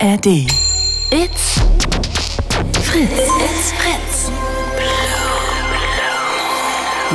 [0.00, 0.26] ARD.
[1.10, 1.58] It's
[2.82, 3.10] Fritz.
[3.10, 4.30] It's Fritz.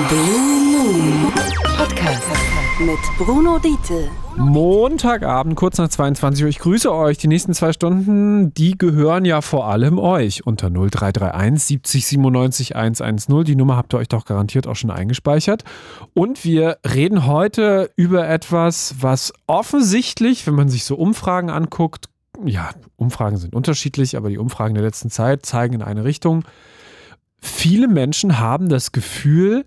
[0.09, 1.31] Blue Moon
[1.77, 2.27] Podcast
[2.79, 4.09] mit Bruno Diete.
[4.35, 6.49] Montagabend, kurz nach 22 Uhr.
[6.49, 7.17] Ich grüße euch.
[7.17, 10.45] Die nächsten zwei Stunden, die gehören ja vor allem euch.
[10.45, 13.45] Unter 0331 70 97 110.
[13.45, 15.63] Die Nummer habt ihr euch doch garantiert auch schon eingespeichert.
[16.13, 22.09] Und wir reden heute über etwas, was offensichtlich, wenn man sich so Umfragen anguckt,
[22.45, 26.43] ja, Umfragen sind unterschiedlich, aber die Umfragen der letzten Zeit zeigen in eine Richtung.
[27.39, 29.65] Viele Menschen haben das Gefühl,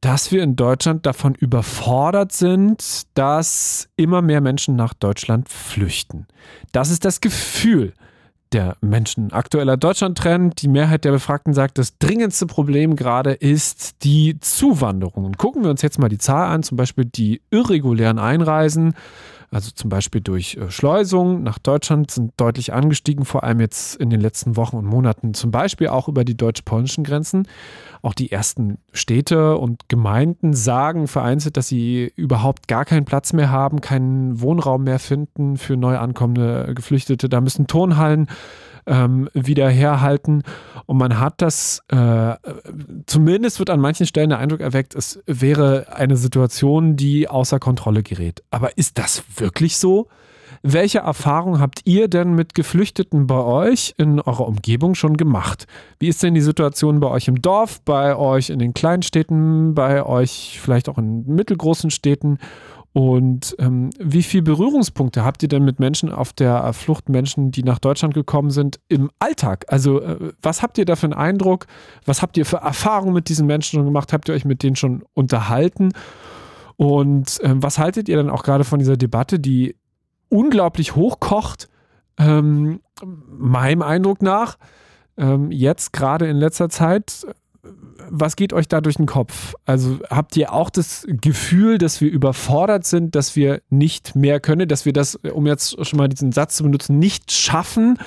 [0.00, 6.26] dass wir in Deutschland davon überfordert sind, dass immer mehr Menschen nach Deutschland flüchten.
[6.72, 7.94] Das ist das Gefühl
[8.52, 9.32] der Menschen.
[9.32, 15.24] Aktueller Deutschland-Trend, die Mehrheit der Befragten sagt, das dringendste Problem gerade ist die Zuwanderung.
[15.24, 18.94] Und gucken wir uns jetzt mal die Zahl an, zum Beispiel die irregulären Einreisen
[19.54, 24.10] also zum Beispiel durch äh, Schleusung nach Deutschland, sind deutlich angestiegen, vor allem jetzt in
[24.10, 27.46] den letzten Wochen und Monaten, zum Beispiel auch über die deutsch-polnischen Grenzen.
[28.02, 33.50] Auch die ersten Städte und Gemeinden sagen vereinzelt, dass sie überhaupt gar keinen Platz mehr
[33.50, 37.28] haben, keinen Wohnraum mehr finden für neu ankommende Geflüchtete.
[37.28, 38.28] Da müssen Turnhallen
[38.86, 40.42] ähm, wieder herhalten.
[40.86, 42.34] Und man hat das, äh,
[43.06, 48.02] zumindest wird an manchen Stellen der Eindruck erweckt, es wäre eine Situation, die außer Kontrolle
[48.02, 48.42] gerät.
[48.50, 50.08] Aber ist das wirklich so?
[50.66, 55.66] Welche Erfahrung habt ihr denn mit Geflüchteten bei euch in eurer Umgebung schon gemacht?
[55.98, 59.74] Wie ist denn die Situation bei euch im Dorf, bei euch in den kleinen Städten,
[59.74, 62.38] bei euch vielleicht auch in mittelgroßen Städten?
[62.94, 67.64] Und ähm, wie viele Berührungspunkte habt ihr denn mit Menschen auf der Flucht, Menschen, die
[67.64, 69.64] nach Deutschland gekommen sind, im Alltag?
[69.66, 71.66] Also äh, was habt ihr da für einen Eindruck?
[72.04, 74.12] Was habt ihr für Erfahrungen mit diesen Menschen schon gemacht?
[74.12, 75.90] Habt ihr euch mit denen schon unterhalten?
[76.76, 79.74] Und ähm, was haltet ihr dann auch gerade von dieser Debatte, die
[80.28, 81.68] unglaublich hochkocht?
[82.16, 84.56] Ähm, meinem Eindruck nach,
[85.16, 87.26] ähm, jetzt gerade in letzter Zeit
[88.10, 89.54] was geht euch da durch den Kopf?
[89.64, 94.68] Also habt ihr auch das Gefühl, dass wir überfordert sind, dass wir nicht mehr können,
[94.68, 97.98] dass wir das, um jetzt schon mal diesen Satz zu benutzen, nicht schaffen?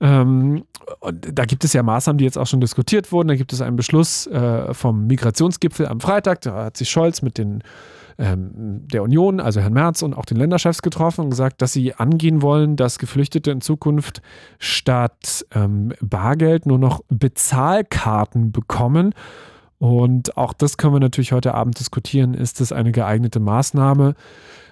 [0.00, 0.64] Ähm,
[1.10, 3.28] da gibt es ja Maßnahmen, die jetzt auch schon diskutiert wurden.
[3.28, 6.42] Da gibt es einen Beschluss äh, vom Migrationsgipfel am Freitag.
[6.42, 7.62] Da hat sich Scholz mit den
[8.18, 11.94] ähm, der Union, also Herrn Merz und auch den Länderchefs getroffen und gesagt, dass sie
[11.94, 14.22] angehen wollen, dass Geflüchtete in Zukunft
[14.58, 19.14] statt ähm, Bargeld nur noch Bezahlkarten bekommen.
[19.78, 22.34] Und auch das können wir natürlich heute Abend diskutieren.
[22.34, 24.14] Ist das eine geeignete Maßnahme?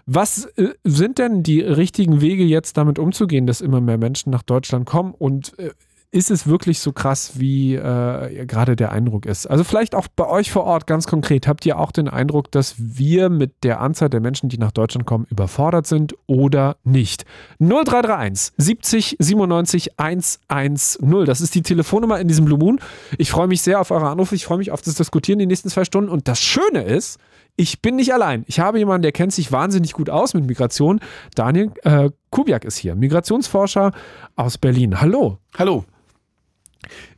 [0.06, 4.42] Was äh, sind denn die richtigen Wege, jetzt damit umzugehen, dass immer mehr Menschen nach
[4.42, 5.14] Deutschland kommen?
[5.16, 5.70] Und äh,
[6.14, 9.46] ist es wirklich so krass, wie äh, gerade der Eindruck ist?
[9.46, 11.48] Also vielleicht auch bei euch vor Ort ganz konkret.
[11.48, 15.06] Habt ihr auch den Eindruck, dass wir mit der Anzahl der Menschen, die nach Deutschland
[15.06, 17.24] kommen, überfordert sind oder nicht?
[17.58, 21.24] 0331 70 97 110.
[21.24, 22.78] Das ist die Telefonnummer in diesem Blue Moon.
[23.18, 24.36] Ich freue mich sehr auf eure Anrufe.
[24.36, 26.10] Ich freue mich auf das Diskutieren die nächsten zwei Stunden.
[26.10, 27.18] Und das Schöne ist,
[27.56, 28.44] ich bin nicht allein.
[28.46, 31.00] Ich habe jemanden, der kennt sich wahnsinnig gut aus mit Migration.
[31.34, 33.90] Daniel äh, Kubiak ist hier, Migrationsforscher
[34.36, 35.00] aus Berlin.
[35.00, 35.38] Hallo.
[35.58, 35.84] Hallo.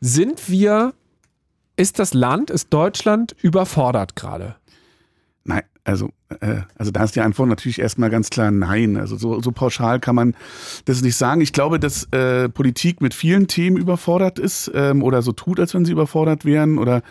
[0.01, 0.95] Sind wir,
[1.77, 4.57] ist das Land, ist Deutschland überfordert gerade?
[5.45, 6.11] Nein, also,
[6.77, 8.97] also da ist die Antwort natürlich erstmal ganz klar nein.
[8.97, 10.35] Also so, so pauschal kann man
[10.85, 11.41] das nicht sagen.
[11.41, 15.73] Ich glaube, dass äh, Politik mit vielen Themen überfordert ist ähm, oder so tut, als
[15.75, 17.03] wenn sie überfordert wären oder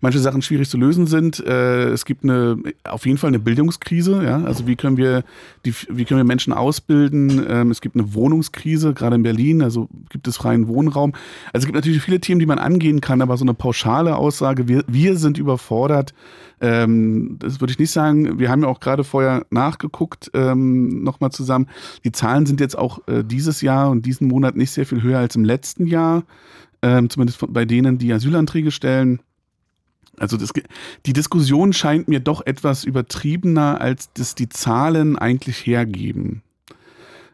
[0.00, 1.38] manche Sachen schwierig zu lösen sind.
[1.46, 4.24] Äh, es gibt eine auf jeden Fall eine Bildungskrise.
[4.24, 4.42] Ja?
[4.42, 5.22] Also wie können wir
[5.64, 7.46] die, wie können wir Menschen ausbilden?
[7.48, 9.62] Ähm, es gibt eine Wohnungskrise, gerade in Berlin.
[9.62, 11.12] Also gibt es freien Wohnraum.
[11.52, 14.66] Also es gibt natürlich viele Themen, die man angehen kann, aber so eine pauschale Aussage,
[14.66, 16.12] wir, wir sind überfordert
[16.64, 18.38] ähm, das würde ich nicht sagen.
[18.38, 21.68] Wir haben ja auch gerade vorher nachgeguckt, ähm, nochmal zusammen.
[22.04, 25.18] Die Zahlen sind jetzt auch äh, dieses Jahr und diesen Monat nicht sehr viel höher
[25.18, 26.24] als im letzten Jahr.
[26.82, 29.20] Ähm, zumindest bei denen, die Asylanträge stellen.
[30.18, 30.52] Also das,
[31.06, 36.42] die Diskussion scheint mir doch etwas übertriebener, als das die Zahlen eigentlich hergeben.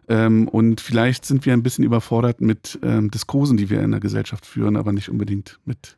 [0.09, 4.00] Ähm, und vielleicht sind wir ein bisschen überfordert mit ähm, Diskursen, die wir in der
[4.00, 5.97] Gesellschaft führen, aber nicht unbedingt mit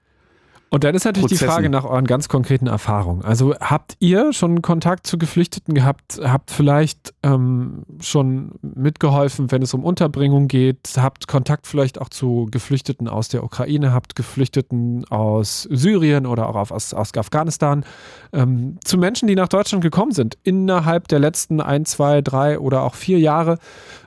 [0.73, 1.47] und dann ist natürlich Prozessen.
[1.47, 3.23] die Frage nach euren ganz konkreten Erfahrungen.
[3.27, 6.19] Also habt ihr schon Kontakt zu Geflüchteten gehabt?
[6.25, 10.95] Habt vielleicht ähm, schon mitgeholfen, wenn es um Unterbringung geht?
[10.97, 13.93] Habt Kontakt vielleicht auch zu Geflüchteten aus der Ukraine?
[13.93, 17.85] Habt Geflüchteten aus Syrien oder auch aus, aus Afghanistan?
[18.33, 22.85] Ähm, zu Menschen, die nach Deutschland gekommen sind innerhalb der letzten ein, zwei, drei oder
[22.85, 23.59] auch vier Jahre.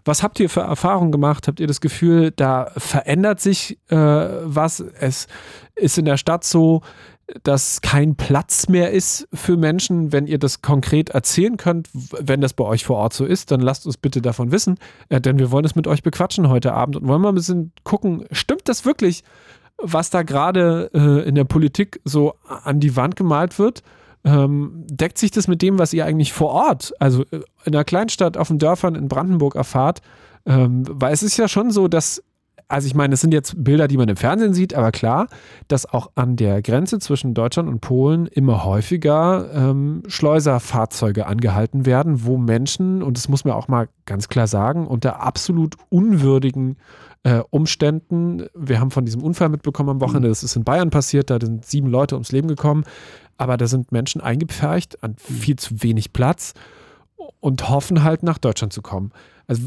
[0.03, 1.47] Was habt ihr für Erfahrungen gemacht?
[1.47, 4.79] Habt ihr das Gefühl, da verändert sich äh, was?
[4.79, 5.27] Es
[5.75, 6.81] ist in der Stadt so,
[7.44, 10.12] dass kein Platz mehr ist für Menschen.
[10.12, 13.62] Wenn ihr das konkret erzählen könnt, wenn das bei euch vor Ort so ist, dann
[13.62, 14.77] lasst uns bitte davon wissen,
[15.10, 17.72] äh, denn wir wollen es mit euch bequatschen heute Abend und wollen mal ein bisschen
[17.83, 19.24] gucken, stimmt das wirklich,
[19.77, 23.81] was da gerade äh, in der Politik so an die Wand gemalt wird?
[24.24, 27.83] Ähm, deckt sich das mit dem, was ihr eigentlich vor Ort, also äh, in einer
[27.83, 30.01] Kleinstadt auf den Dörfern in Brandenburg erfahrt?
[30.45, 32.24] Ähm, weil es ist ja schon so, dass
[32.67, 35.27] also ich meine, es sind jetzt Bilder, die man im Fernsehen sieht, aber klar,
[35.67, 42.25] dass auch an der Grenze zwischen Deutschland und Polen immer häufiger ähm, Schleuserfahrzeuge angehalten werden,
[42.25, 46.77] wo Menschen, und das muss man auch mal ganz klar sagen, unter absolut unwürdigen
[47.23, 51.29] äh, Umständen, wir haben von diesem Unfall mitbekommen am Wochenende, das ist in Bayern passiert,
[51.29, 52.83] da sind sieben Leute ums Leben gekommen,
[53.38, 56.53] aber da sind Menschen eingepfercht an viel zu wenig Platz
[57.39, 59.12] und hoffen halt nach Deutschland zu kommen.
[59.47, 59.63] Also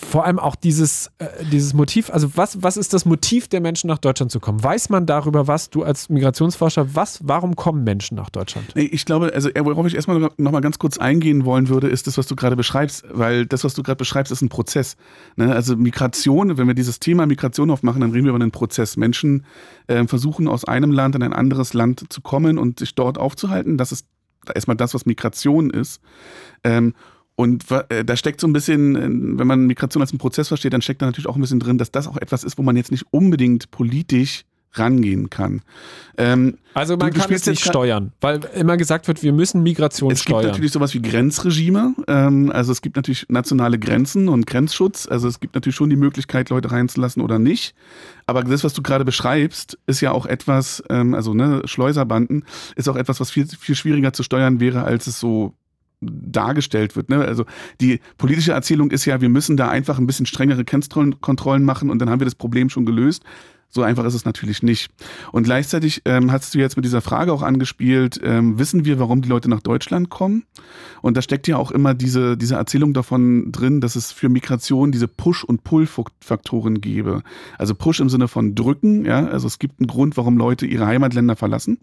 [0.00, 3.88] vor allem auch dieses, äh, dieses Motiv, also was, was ist das Motiv der Menschen
[3.88, 4.62] nach Deutschland zu kommen?
[4.62, 8.66] Weiß man darüber was, du als Migrationsforscher, was, warum kommen Menschen nach Deutschland?
[8.74, 12.06] Nee, ich glaube, also worauf ich erstmal noch mal ganz kurz eingehen wollen würde, ist
[12.06, 14.96] das, was du gerade beschreibst, weil das, was du gerade beschreibst, ist ein Prozess.
[15.36, 15.54] Ne?
[15.54, 18.96] Also Migration, wenn wir dieses Thema Migration aufmachen, dann reden wir über einen Prozess.
[18.96, 19.44] Menschen
[19.86, 23.76] äh, versuchen aus einem Land in ein anderes Land zu kommen und sich dort aufzuhalten.
[23.76, 24.06] Das ist
[24.54, 26.00] erstmal das, was Migration ist.
[26.64, 26.94] Ähm,
[27.40, 30.74] und äh, da steckt so ein bisschen, äh, wenn man Migration als einen Prozess versteht,
[30.74, 32.76] dann steckt da natürlich auch ein bisschen drin, dass das auch etwas ist, wo man
[32.76, 34.44] jetzt nicht unbedingt politisch
[34.74, 35.62] rangehen kann.
[36.18, 40.20] Ähm, also man kann es nicht steuern, weil immer gesagt wird, wir müssen Migration es
[40.20, 40.36] steuern.
[40.36, 41.94] Es gibt natürlich sowas wie Grenzregime.
[42.08, 45.08] Ähm, also es gibt natürlich nationale Grenzen und Grenzschutz.
[45.08, 47.74] Also es gibt natürlich schon die Möglichkeit, Leute reinzulassen oder nicht.
[48.26, 52.44] Aber das, was du gerade beschreibst, ist ja auch etwas, ähm, also ne, Schleuserbanden,
[52.76, 55.54] ist auch etwas, was viel, viel schwieriger zu steuern wäre, als es so
[56.00, 57.08] dargestellt wird.
[57.08, 57.18] Ne?
[57.24, 57.44] Also
[57.80, 61.98] die politische Erzählung ist ja, wir müssen da einfach ein bisschen strengere Kennzahlenkontrollen machen und
[61.98, 63.22] dann haben wir das Problem schon gelöst.
[63.70, 64.90] So einfach ist es natürlich nicht.
[65.30, 69.22] Und gleichzeitig ähm, hast du jetzt mit dieser Frage auch angespielt, ähm, wissen wir, warum
[69.22, 70.44] die Leute nach Deutschland kommen?
[71.02, 74.90] Und da steckt ja auch immer diese, diese Erzählung davon drin, dass es für Migration
[74.90, 77.22] diese Push- und Pull-Faktoren gäbe.
[77.58, 80.86] Also Push im Sinne von drücken, ja, also es gibt einen Grund, warum Leute ihre
[80.86, 81.78] Heimatländer verlassen.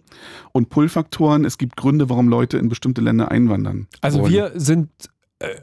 [0.52, 3.88] Und Pull-Faktoren, es gibt Gründe, warum Leute in bestimmte Länder einwandern.
[4.02, 4.34] Also wollen.
[4.34, 4.90] wir sind
[5.40, 5.56] äh,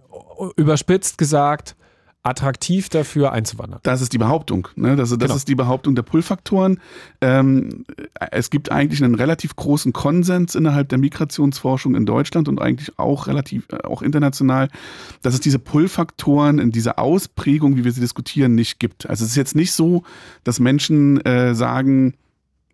[0.56, 1.76] überspitzt gesagt,
[2.24, 3.80] attraktiv dafür einzuwandern.
[3.82, 4.68] Das ist die Behauptung.
[4.76, 4.96] Ne?
[4.96, 5.36] Das, das genau.
[5.36, 6.80] ist die Behauptung der Pull-Faktoren.
[7.20, 7.84] Ähm,
[8.30, 13.26] es gibt eigentlich einen relativ großen Konsens innerhalb der Migrationsforschung in Deutschland und eigentlich auch
[13.26, 14.68] relativ, äh, auch international,
[15.20, 19.08] dass es diese Pull-Faktoren in dieser Ausprägung, wie wir sie diskutieren, nicht gibt.
[19.08, 20.02] Also es ist jetzt nicht so,
[20.44, 22.14] dass Menschen äh, sagen,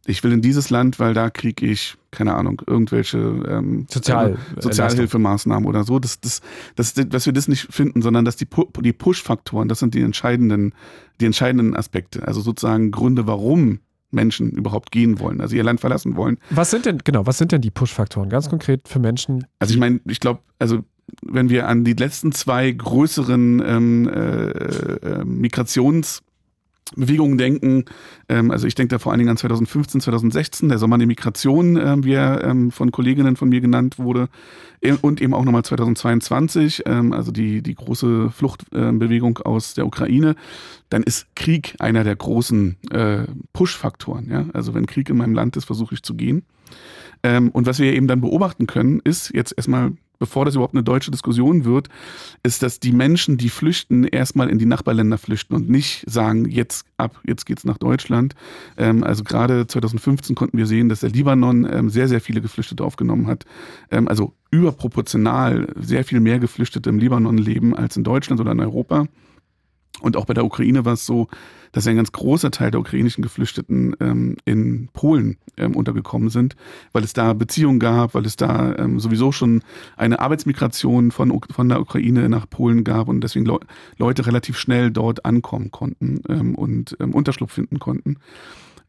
[0.07, 4.61] ich will in dieses Land, weil da kriege ich, keine Ahnung, irgendwelche ähm, Sozial äh,
[4.61, 5.99] Sozialhilfemaßnahmen oder so.
[5.99, 6.41] Das, das,
[6.75, 8.47] das, dass wir das nicht finden, sondern dass die,
[8.81, 10.73] die Push-Faktoren, das sind die entscheidenden,
[11.21, 12.27] die entscheidenden Aspekte.
[12.27, 13.81] Also sozusagen Gründe, warum
[14.11, 16.39] Menschen überhaupt gehen wollen, also ihr Land verlassen wollen.
[16.51, 19.47] Was sind denn, genau, was sind denn die Push-Faktoren ganz konkret für Menschen?
[19.59, 20.81] Also ich meine, ich glaube, also
[21.23, 26.23] wenn wir an die letzten zwei größeren ähm, äh, äh, Migrations-
[26.97, 27.85] Bewegungen denken.
[28.29, 31.77] Ähm, also ich denke da vor allen Dingen an 2015, 2016, der Sommer der Migration,
[31.77, 34.29] äh, wie er ähm, von Kolleginnen von mir genannt wurde.
[34.83, 39.87] E und eben auch nochmal 2022, ähm, also die, die große Fluchtbewegung äh, aus der
[39.87, 40.35] Ukraine.
[40.89, 44.29] Dann ist Krieg einer der großen äh, Push-Faktoren.
[44.31, 44.47] Ja?
[44.53, 46.45] Also wenn Krieg in meinem Land ist, versuche ich zu gehen.
[47.23, 50.85] Ähm, und was wir eben dann beobachten können, ist jetzt erstmal bevor das überhaupt eine
[50.85, 51.89] deutsche Diskussion wird,
[52.45, 56.87] ist, dass die Menschen, die flüchten, erstmal in die Nachbarländer flüchten und nicht sagen, jetzt
[56.99, 58.35] ab, jetzt geht's nach Deutschland.
[58.77, 62.85] Ähm, also gerade 2015 konnten wir sehen, dass der Libanon ähm, sehr, sehr viele Geflüchtete
[62.85, 63.47] aufgenommen hat.
[63.91, 68.61] Ähm, also überproportional sehr viel mehr Geflüchtete im Libanon leben als in Deutschland oder in
[68.61, 69.07] Europa.
[70.03, 71.29] Und auch bei der Ukraine war es so,
[71.73, 76.57] dass ein ganz großer Teil der ukrainischen Geflüchteten ähm, in Polen ähm, untergekommen sind,
[76.93, 79.63] weil es da Beziehungen gab, weil es da ähm, sowieso schon
[79.97, 83.59] eine Arbeitsmigration von, von der Ukraine nach Polen gab und deswegen Le
[83.99, 88.17] Leute relativ schnell dort ankommen konnten ähm, und ähm, Unterschlupf finden konnten.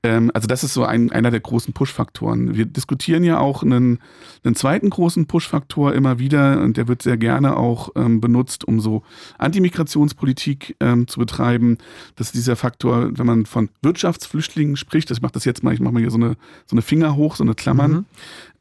[0.03, 2.55] Ähm, also das ist so ein, einer der großen Push-Faktoren.
[2.55, 3.99] Wir diskutieren ja auch einen,
[4.43, 8.79] einen zweiten großen Push-Faktor immer wieder und der wird sehr gerne auch ähm, benutzt, um
[8.79, 9.03] so
[9.37, 11.77] Antimigrationspolitik ähm, zu betreiben.
[12.15, 15.79] Das ist dieser Faktor, wenn man von Wirtschaftsflüchtlingen spricht, ich mache das jetzt mal, ich
[15.79, 17.91] mache mal hier so eine, so eine Finger hoch, so eine Klammern.
[17.91, 18.05] Mhm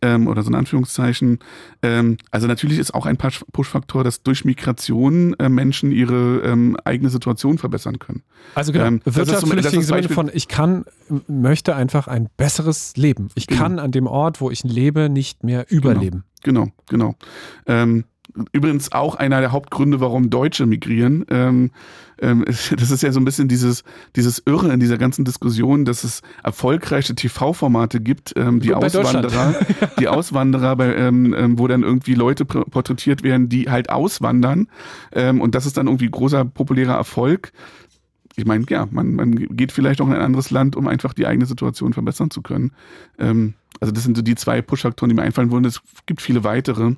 [0.03, 1.39] ähm, oder so ein Anführungszeichen.
[1.83, 7.11] Ähm, also natürlich ist auch ein Push-Faktor, dass durch Migration äh, Menschen ihre ähm, eigene
[7.11, 8.23] Situation verbessern können.
[8.55, 10.85] Also genau, ähm, wirtschaftsflüchtig im Sinne von, ich kann,
[11.27, 13.29] möchte einfach ein besseres Leben.
[13.35, 13.63] Ich genau.
[13.63, 16.25] kann an dem Ort, wo ich lebe, nicht mehr überleben.
[16.43, 17.17] Genau, genau.
[17.67, 18.05] genau.
[18.53, 21.25] Übrigens auch einer der Hauptgründe, warum Deutsche migrieren.
[21.31, 21.71] Ähm,
[22.21, 22.45] ähm,
[22.77, 23.85] das ist ja so ein bisschen dieses,
[24.17, 29.55] dieses Irre in dieser ganzen Diskussion, dass es erfolgreiche TV-Formate gibt, ähm, die Bei Auswanderer,
[29.99, 34.69] die Auswanderer, bei, ähm, ähm, wo dann irgendwie Leute porträtiert werden, die halt auswandern.
[35.13, 37.53] Ähm, und das ist dann irgendwie großer populärer Erfolg.
[38.37, 41.27] Ich meine, ja, man, man geht vielleicht auch in ein anderes Land, um einfach die
[41.27, 42.73] eigene Situation verbessern zu können.
[43.19, 45.65] Ähm, also das sind so die zwei Push-Faktoren, die mir einfallen würden.
[45.65, 46.95] Es gibt viele weitere.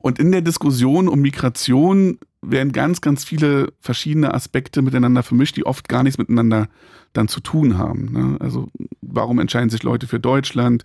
[0.00, 2.18] Und in der Diskussion um Migration
[2.50, 6.68] werden ganz, ganz viele verschiedene Aspekte miteinander vermischt, die oft gar nichts miteinander
[7.12, 8.12] dann zu tun haben.
[8.12, 8.36] Ne?
[8.40, 8.68] Also
[9.00, 10.84] warum entscheiden sich Leute für Deutschland?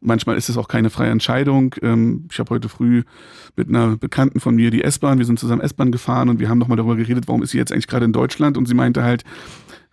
[0.00, 1.74] Manchmal ist es auch keine freie Entscheidung.
[1.82, 3.02] Ähm, ich habe heute früh
[3.56, 6.58] mit einer Bekannten von mir die S-Bahn, wir sind zusammen S-Bahn gefahren und wir haben
[6.58, 8.56] nochmal darüber geredet, warum ist sie jetzt eigentlich gerade in Deutschland?
[8.56, 9.24] Und sie meinte halt,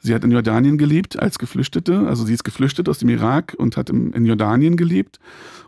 [0.03, 2.05] sie hat in Jordanien gelebt als Geflüchtete.
[2.07, 5.19] Also sie ist geflüchtet aus dem Irak und hat im, in Jordanien gelebt.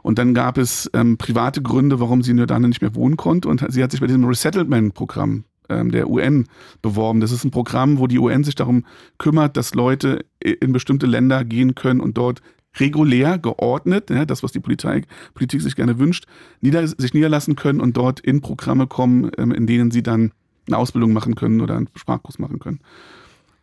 [0.04, 3.48] Und dann gab es ähm, private Gründe, warum sie in Jordanien nicht mehr wohnen konnte.
[3.48, 6.48] Und sie hat sich bei diesem Resettlement-Programm ähm, der UN
[6.82, 7.22] beworben.
[7.22, 8.86] Das ist ein Programm, wo die UN sich darum
[9.18, 12.42] kümmert, dass Leute in bestimmte Länder gehen können und dort
[12.78, 16.26] regulär, geordnet, ja, das, was die Politik, Politik sich gerne wünscht,
[16.60, 20.34] nieder, sich niederlassen können und dort in Programme kommen, ähm, in denen sie dann
[20.68, 22.80] eine Ausbildung machen können oder einen Sprachkurs machen können.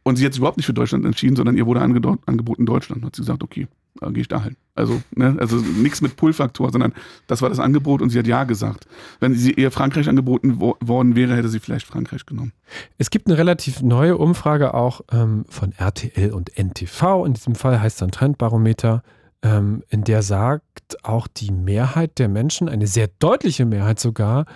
[0.02, 3.04] Und sie hat sich überhaupt nicht für Deutschland entschieden, sondern ihr wurde angeboten Deutschland.
[3.04, 3.68] Hat sie gesagt, okay,
[4.00, 4.56] dann gehe ich da hin.
[4.74, 6.92] Also, ne, also nichts mit Pull-Faktor, sondern
[7.26, 8.86] das war das Angebot und sie hat ja gesagt.
[9.20, 12.52] Wenn sie ihr Frankreich angeboten wo worden wäre, hätte sie vielleicht Frankreich genommen.
[12.98, 17.24] Es gibt eine relativ neue Umfrage auch ähm, von RTL und NTV.
[17.26, 19.02] In diesem Fall heißt es ein Trendbarometer,
[19.42, 24.46] ähm, in der sagt auch die Mehrheit der Menschen, eine sehr deutliche Mehrheit sogar,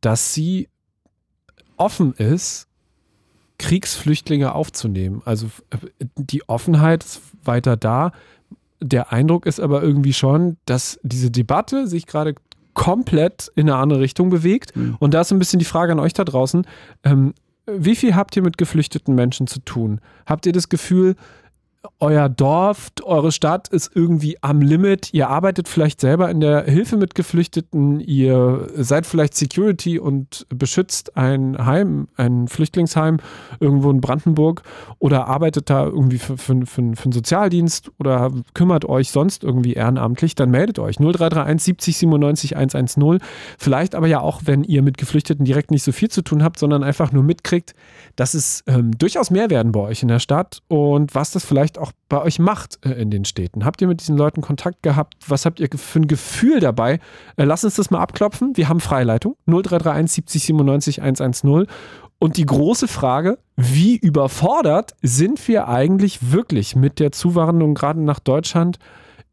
[0.00, 0.68] dass sie
[1.76, 2.66] offen ist,
[3.60, 5.20] Kriegsflüchtlinge aufzunehmen.
[5.26, 5.48] Also
[6.16, 8.12] die Offenheit ist weiter da.
[8.80, 12.34] Der Eindruck ist aber irgendwie schon, dass diese Debatte sich gerade
[12.72, 14.74] komplett in eine andere Richtung bewegt.
[14.74, 14.96] Mhm.
[14.98, 16.66] Und da ist ein bisschen die Frage an euch da draußen.
[17.04, 17.34] Ähm,
[17.66, 20.00] wie viel habt ihr mit geflüchteten Menschen zu tun?
[20.24, 21.14] Habt ihr das Gefühl,
[21.98, 25.12] euer Dorf, eure Stadt ist irgendwie am Limit.
[25.12, 28.00] Ihr arbeitet vielleicht selber in der Hilfe mit Geflüchteten.
[28.00, 33.18] Ihr seid vielleicht Security und beschützt ein Heim, ein Flüchtlingsheim
[33.60, 34.62] irgendwo in Brandenburg
[34.98, 39.74] oder arbeitet da irgendwie für, für, für, für einen Sozialdienst oder kümmert euch sonst irgendwie
[39.74, 40.34] ehrenamtlich.
[40.34, 43.18] Dann meldet euch 0331 70 97 110.
[43.58, 46.58] Vielleicht aber ja auch, wenn ihr mit Geflüchteten direkt nicht so viel zu tun habt,
[46.58, 47.74] sondern einfach nur mitkriegt,
[48.16, 51.69] dass es ähm, durchaus mehr werden bei euch in der Stadt und was das vielleicht
[51.78, 53.64] auch bei euch macht äh, in den Städten.
[53.64, 55.14] Habt ihr mit diesen Leuten Kontakt gehabt?
[55.28, 57.00] Was habt ihr für ein Gefühl dabei?
[57.36, 58.56] Äh, lasst uns das mal abklopfen.
[58.56, 61.66] Wir haben Freileitung 0331 70 97 110.
[62.18, 68.20] Und die große Frage, wie überfordert sind wir eigentlich wirklich mit der Zuwanderung gerade nach
[68.20, 68.78] Deutschland?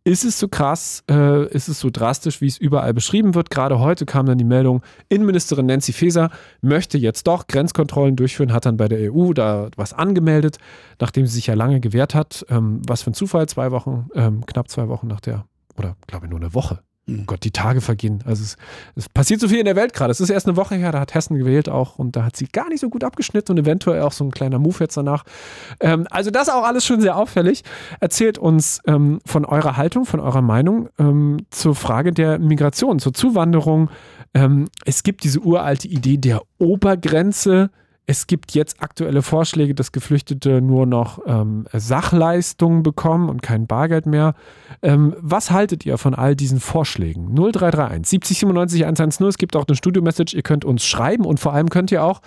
[0.08, 3.50] Ist es so krass, äh, ist es so drastisch, wie es überall beschrieben wird?
[3.50, 6.30] Gerade heute kam dann die Meldung, Innenministerin Nancy Faeser
[6.62, 10.60] möchte jetzt doch Grenzkontrollen durchführen, hat dann bei der EU da was angemeldet,
[11.02, 12.46] nachdem sie sich ja lange gewehrt hat.
[12.48, 15.44] Ähm, was für ein Zufall, zwei Wochen, ähm, knapp zwei Wochen nach der,
[15.78, 16.80] oder glaube ich nur eine Woche.
[17.10, 18.22] Oh Gott, die Tage vergehen.
[18.26, 18.58] Also es,
[18.96, 20.12] es passiert so viel in der Welt gerade.
[20.12, 22.48] Es ist erst eine Woche her, da hat Hessen gewählt auch und da hat sie
[22.48, 25.24] gar nicht so gut abgeschnitten und eventuell auch so ein kleiner Move jetzt danach.
[25.80, 27.64] Ähm, also das auch alles schon sehr auffällig.
[28.02, 33.14] Erzählt uns ähm, von eurer Haltung, von eurer Meinung ähm, zur Frage der Migration, zur
[33.14, 33.90] Zuwanderung.
[34.34, 37.70] Ähm, es gibt diese uralte Idee der Obergrenze.
[38.10, 44.06] Es gibt jetzt aktuelle Vorschläge, dass Geflüchtete nur noch ähm, Sachleistungen bekommen und kein Bargeld
[44.06, 44.34] mehr.
[44.82, 47.36] Ähm, was haltet ihr von all diesen Vorschlägen?
[47.36, 49.28] 0331 70 97 110.
[49.28, 50.36] Es gibt auch eine Studio-Message.
[50.36, 52.22] Ihr könnt uns schreiben und vor allem könnt ihr auch,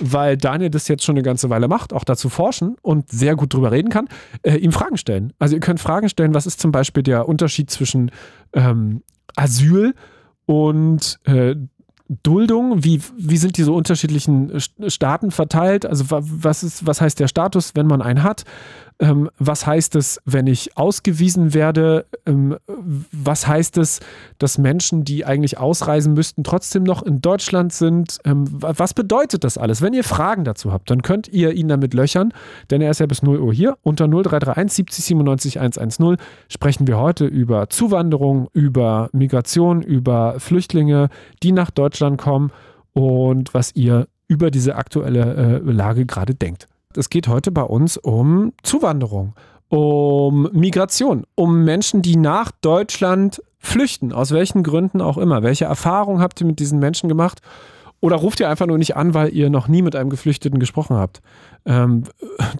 [0.00, 3.52] weil Daniel das jetzt schon eine ganze Weile macht, auch dazu forschen und sehr gut
[3.52, 4.06] drüber reden kann,
[4.42, 5.32] äh, ihm Fragen stellen.
[5.40, 8.12] Also ihr könnt Fragen stellen, was ist zum Beispiel der Unterschied zwischen
[8.52, 9.02] ähm,
[9.34, 9.94] Asyl
[10.46, 11.56] und äh,
[12.08, 15.86] Duldung, wie, wie sind diese unterschiedlichen St- Staaten verteilt?
[15.86, 18.44] Also wa- was, ist, was heißt der Status, wenn man einen hat?
[19.00, 22.06] Ähm, was heißt es, wenn ich ausgewiesen werde?
[22.26, 22.56] Ähm,
[23.10, 23.98] was heißt es,
[24.38, 28.18] dass Menschen, die eigentlich ausreisen müssten, trotzdem noch in Deutschland sind?
[28.24, 29.82] Ähm, wa- was bedeutet das alles?
[29.82, 32.32] Wenn ihr Fragen dazu habt, dann könnt ihr ihn damit löchern,
[32.70, 33.76] denn er ist ja bis 0 Uhr hier.
[33.82, 36.16] Unter 0331 70 97 110
[36.48, 41.08] sprechen wir heute über Zuwanderung, über Migration, über Flüchtlinge,
[41.42, 42.52] die nach Deutschland kommen
[42.92, 46.68] und was ihr über diese aktuelle äh, Lage gerade denkt.
[46.96, 49.34] Es geht heute bei uns um Zuwanderung,
[49.68, 55.42] um Migration, um Menschen, die nach Deutschland flüchten, aus welchen Gründen auch immer.
[55.42, 57.40] Welche Erfahrungen habt ihr mit diesen Menschen gemacht?
[58.04, 60.94] Oder ruft ihr einfach nur nicht an, weil ihr noch nie mit einem Geflüchteten gesprochen
[60.94, 61.22] habt?
[61.64, 62.04] Ähm,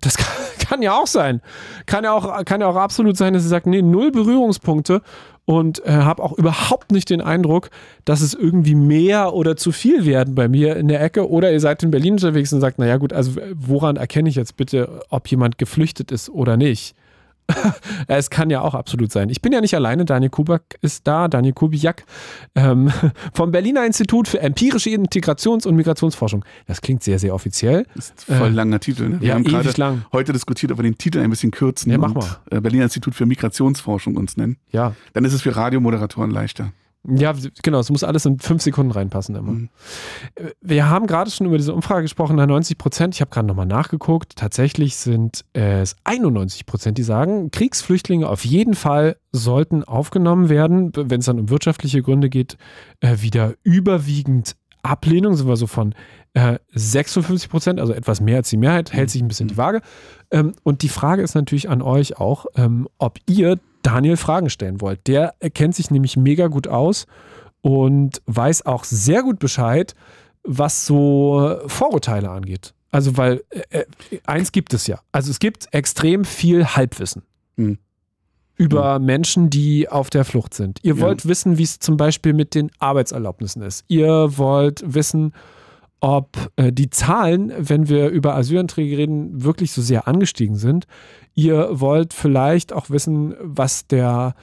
[0.01, 0.27] das kann,
[0.59, 1.43] kann ja auch sein.
[1.85, 5.03] Kann ja auch, kann ja auch absolut sein, dass sie sagt, nee, null Berührungspunkte
[5.45, 7.69] und äh, habe auch überhaupt nicht den Eindruck,
[8.07, 11.29] dass es irgendwie mehr oder zu viel werden bei mir in der Ecke.
[11.29, 14.57] Oder ihr seid in Berlin unterwegs und sagt, naja gut, also woran erkenne ich jetzt
[14.57, 16.97] bitte, ob jemand geflüchtet ist oder nicht?
[18.09, 19.29] es kann ja auch absolut sein.
[19.29, 20.05] Ich bin ja nicht alleine.
[20.05, 22.05] Daniel Kubak ist da, Daniel Kubiak
[22.55, 22.91] ähm,
[23.35, 26.45] vom Berliner Institut für empirische Integrations- und Migrationsforschung.
[26.67, 27.87] Das klingt sehr, sehr offiziell.
[27.95, 29.09] Das ist ein voll äh, langer Titel.
[29.09, 29.21] Ne?
[29.21, 30.05] Wir ja, haben gerade lang.
[30.13, 32.37] heute diskutiert, ob wir den Titel ein bisschen kürzen ja, mach und mal.
[32.51, 34.57] Äh, Berliner Institut für Migrationsforschung uns nennen.
[34.71, 34.95] Ja.
[35.13, 36.73] Dann ist es für Radiomoderatoren leichter.
[37.07, 39.53] Ja, genau, es muss alles in fünf Sekunden reinpassen immer.
[39.53, 39.69] Mhm.
[40.63, 44.37] Wir haben gerade schon über diese Umfrage gesprochen, 90 Prozent, ich habe gerade nochmal nachgeguckt,
[44.37, 51.21] tatsächlich sind es 91 Prozent, die sagen, Kriegsflüchtlinge auf jeden Fall sollten aufgenommen werden, wenn
[51.21, 52.57] es dann um wirtschaftliche Gründe geht,
[53.01, 55.95] äh, wieder überwiegend Ablehnung, sind wir so von
[56.35, 59.81] äh, 56 Prozent, also etwas mehr als die Mehrheit, hält sich ein bisschen die Waage.
[60.31, 64.81] Ähm, und die Frage ist natürlich an euch auch, ähm, ob ihr Daniel Fragen stellen
[64.81, 65.07] wollt.
[65.07, 67.07] Der kennt sich nämlich mega gut aus
[67.61, 69.95] und weiß auch sehr gut Bescheid,
[70.43, 72.75] was so Vorurteile angeht.
[72.91, 75.01] Also, weil äh, äh eins gibt es ja.
[75.13, 77.23] Also es gibt extrem viel Halbwissen.
[77.57, 77.79] Mhm.
[78.57, 79.05] Über mhm.
[79.05, 80.79] Menschen, die auf der Flucht sind.
[80.83, 81.31] Ihr wollt ja.
[81.31, 83.85] wissen, wie es zum Beispiel mit den Arbeitserlaubnissen ist.
[83.89, 85.33] Ihr wollt wissen,
[86.01, 90.87] ob äh, die Zahlen, wenn wir über Asylanträge reden, wirklich so sehr angestiegen sind.
[91.35, 94.35] Ihr wollt vielleicht auch wissen, was der,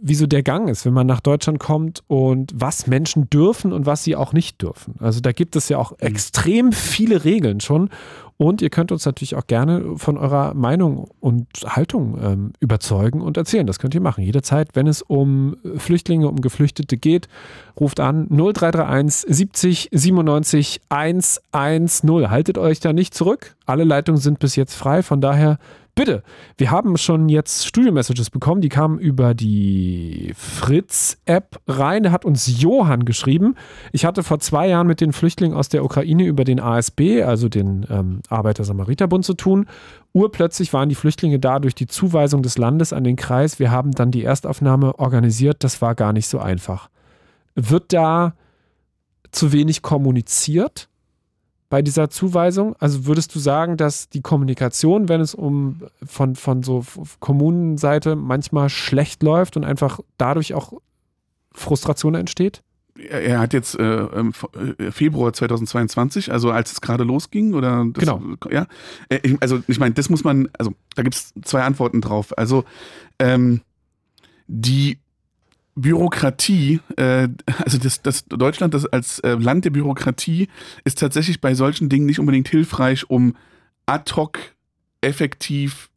[0.00, 4.04] wieso der Gang ist, wenn man nach Deutschland kommt und was Menschen dürfen und was
[4.04, 4.94] sie auch nicht dürfen.
[4.98, 5.96] Also da gibt es ja auch mhm.
[6.00, 7.90] extrem viele Regeln schon.
[8.36, 13.36] Und ihr könnt uns natürlich auch gerne von eurer Meinung und Haltung ähm, überzeugen und
[13.36, 13.66] erzählen.
[13.66, 14.24] Das könnt ihr machen.
[14.24, 17.28] Jederzeit, wenn es um Flüchtlinge, um Geflüchtete geht,
[17.78, 22.30] ruft an 0331 70 97 110.
[22.30, 23.56] Haltet euch da nicht zurück.
[23.66, 25.02] Alle Leitungen sind bis jetzt frei.
[25.02, 25.58] Von daher
[26.00, 26.22] Bitte,
[26.56, 32.04] wir haben schon jetzt Studio-Messages bekommen, die kamen über die Fritz-App rein.
[32.04, 33.54] Da hat uns Johann geschrieben.
[33.92, 37.50] Ich hatte vor zwei Jahren mit den Flüchtlingen aus der Ukraine über den ASB, also
[37.50, 39.66] den ähm, Arbeiter-Samariter-Bund, zu tun.
[40.14, 43.58] Urplötzlich waren die Flüchtlinge da durch die Zuweisung des Landes an den Kreis.
[43.58, 45.62] Wir haben dann die Erstaufnahme organisiert.
[45.64, 46.88] Das war gar nicht so einfach.
[47.54, 48.32] Wird da
[49.32, 50.89] zu wenig kommuniziert?
[51.70, 52.76] Bei dieser Zuweisung?
[52.78, 56.84] Also würdest du sagen, dass die Kommunikation, wenn es um von, von so
[57.20, 60.74] Kommunenseite manchmal schlecht läuft und einfach dadurch auch
[61.52, 62.62] Frustration entsteht?
[63.08, 68.20] Er hat jetzt äh, äh Februar 2022, also als es gerade losging, oder das, genau.
[68.50, 68.66] Ja,
[69.08, 72.36] äh, also ich meine, das muss man, also da gibt es zwei Antworten drauf.
[72.36, 72.64] Also
[73.18, 73.62] ähm,
[74.48, 74.98] die
[75.80, 80.48] Bürokratie, äh, also das, das Deutschland das als äh, Land der Bürokratie
[80.84, 83.36] ist tatsächlich bei solchen Dingen nicht unbedingt hilfreich, um
[83.86, 84.38] ad hoc
[85.00, 85.90] effektiv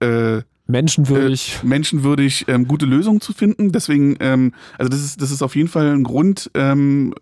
[0.00, 3.72] äh, menschenwürdig, äh, menschenwürdig ähm, gute Lösungen zu finden.
[3.72, 6.50] Deswegen, ähm, also das ist, das ist auf jeden Fall ein Grund.
[6.54, 7.14] Ähm,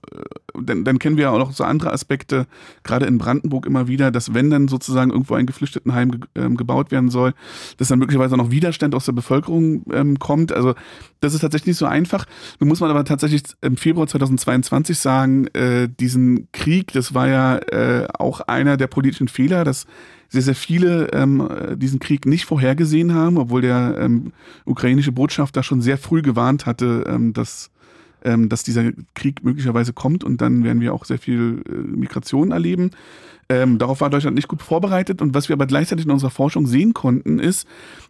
[0.52, 2.46] dann, dann kennen wir ja auch noch so andere Aspekte,
[2.82, 6.90] gerade in Brandenburg immer wieder, dass wenn dann sozusagen irgendwo ein Geflüchtetenheim ge ähm, gebaut
[6.90, 7.35] werden soll,
[7.76, 10.52] dass dann möglicherweise auch noch Widerstand aus der Bevölkerung ähm, kommt.
[10.52, 10.74] Also
[11.20, 12.26] das ist tatsächlich nicht so einfach.
[12.59, 17.59] Nun muss man aber tatsächlich im Februar 2022 sagen, äh, diesen Krieg, das war ja
[17.59, 19.87] äh, auch einer der politischen Fehler, dass
[20.28, 24.32] sehr, sehr viele ähm, diesen Krieg nicht vorhergesehen haben, obwohl der ähm,
[24.64, 27.70] ukrainische Botschafter schon sehr früh gewarnt hatte, ähm, dass,
[28.24, 32.52] ähm, dass dieser Krieg möglicherweise kommt und dann werden wir auch sehr viel äh, Migration
[32.52, 32.90] erleben.
[33.48, 36.66] Ähm, darauf war Deutschland nicht gut vorbereitet und was wir aber gleichzeitig in unserer Forschung
[36.66, 37.68] sehen konnten, ist,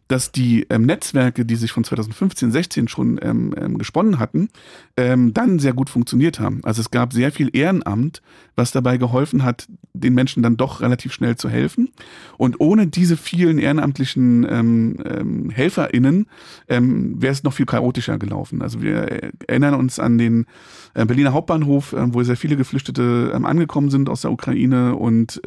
[0.08, 4.48] dass die ähm, Netzwerke, die sich von 2015, 16 schon ähm, ähm, gesponnen hatten,
[4.96, 6.60] ähm, dann sehr gut funktioniert haben.
[6.62, 8.22] Also es gab sehr viel Ehrenamt,
[8.54, 11.90] was dabei geholfen hat, den Menschen dann doch relativ schnell zu helfen.
[12.36, 16.26] Und ohne diese vielen ehrenamtlichen ähm, ähm, HelferInnen
[16.68, 18.62] wäre es noch viel chaotischer gelaufen.
[18.62, 20.46] Also wir erinnern uns an den
[20.94, 25.40] äh, Berliner Hauptbahnhof, äh, wo sehr viele Geflüchtete angekommen sind aus der Ukraine und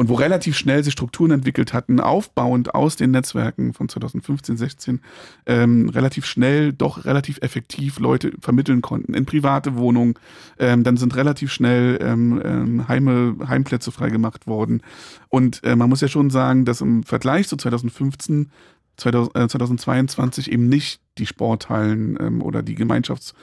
[0.00, 5.00] und wo relativ schnell sich Strukturen entwickelt hatten, aufbauend aus den Netzwerken von 2015, 16,
[5.44, 10.14] ähm, relativ schnell, doch relativ effektiv Leute vermitteln konnten in private Wohnungen.
[10.58, 14.80] Ähm, dann sind relativ schnell ähm, ähm Heime, Heimplätze freigemacht worden.
[15.28, 18.50] Und äh, man muss ja schon sagen, dass im Vergleich zu 2015
[18.96, 23.34] 2022 äh, eben nicht die Sporthallen ähm, oder die Gemeinschafts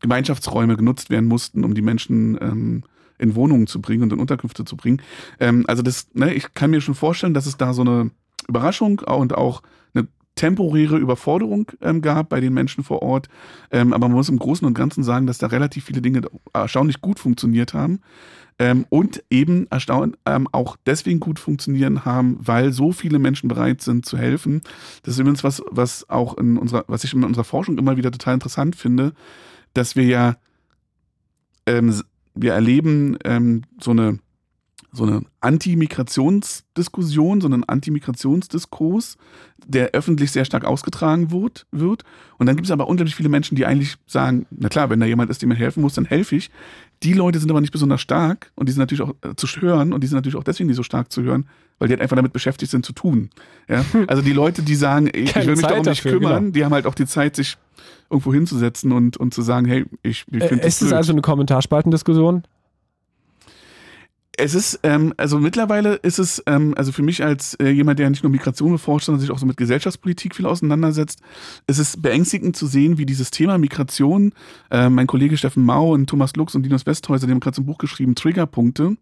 [0.00, 2.84] Gemeinschaftsräume genutzt werden mussten, um die Menschen ähm,
[3.18, 5.02] in Wohnungen zu bringen und in Unterkünfte zu bringen.
[5.40, 8.10] Ähm, also das, ne, ich kann mir schon vorstellen, dass es da so eine
[8.48, 9.62] Überraschung und auch
[9.94, 13.28] eine temporäre Überforderung ähm, gab bei den Menschen vor Ort.
[13.70, 17.00] Ähm, aber man muss im Großen und Ganzen sagen, dass da relativ viele Dinge erstaunlich
[17.00, 18.00] gut funktioniert haben.
[18.58, 23.82] Ähm, und eben erstaunt ähm, auch deswegen gut funktionieren haben, weil so viele Menschen bereit
[23.82, 24.62] sind zu helfen.
[25.02, 28.10] Das ist übrigens was, was auch in unserer, was ich in unserer Forschung immer wieder
[28.10, 29.12] total interessant finde,
[29.74, 30.36] dass wir ja,
[31.66, 32.02] ähm,
[32.36, 34.20] wir erleben ähm, so eine
[34.96, 39.16] so eine Anti-Migrationsdiskussion, so einen Anti-Migrationsdiskurs,
[39.66, 41.66] der öffentlich sehr stark ausgetragen wird.
[41.70, 42.02] wird.
[42.38, 45.06] Und dann gibt es aber unglaublich viele Menschen, die eigentlich sagen, na klar, wenn da
[45.06, 46.50] jemand ist, dem man helfen muss, dann helfe ich.
[47.02, 49.92] Die Leute sind aber nicht besonders stark und die sind natürlich auch äh, zu hören
[49.92, 51.46] und die sind natürlich auch deswegen nicht so stark zu hören,
[51.78, 53.30] weil die halt einfach damit beschäftigt sind zu tun.
[53.68, 53.84] Ja?
[54.06, 56.52] Also die Leute, die sagen, ich, ich will mich Zeit darum nicht dafür, kümmern, genau.
[56.52, 57.58] die haben halt auch die Zeit, sich
[58.10, 61.22] irgendwo hinzusetzen und, und zu sagen, hey, ich, ich finde äh, Ist es also eine
[61.22, 62.44] Kommentarspaltendiskussion?
[64.38, 68.10] Es ist, ähm, also mittlerweile ist es, ähm, also für mich als äh, jemand, der
[68.10, 71.20] nicht nur Migration beforscht, sondern sich auch so mit Gesellschaftspolitik viel auseinandersetzt,
[71.66, 74.32] ist es beängstigend zu sehen, wie dieses Thema Migration,
[74.70, 77.62] äh, mein Kollege Steffen Mau und Thomas Lux und Linus Westhäuser, die haben gerade so
[77.62, 78.98] ein Buch geschrieben, Triggerpunkte.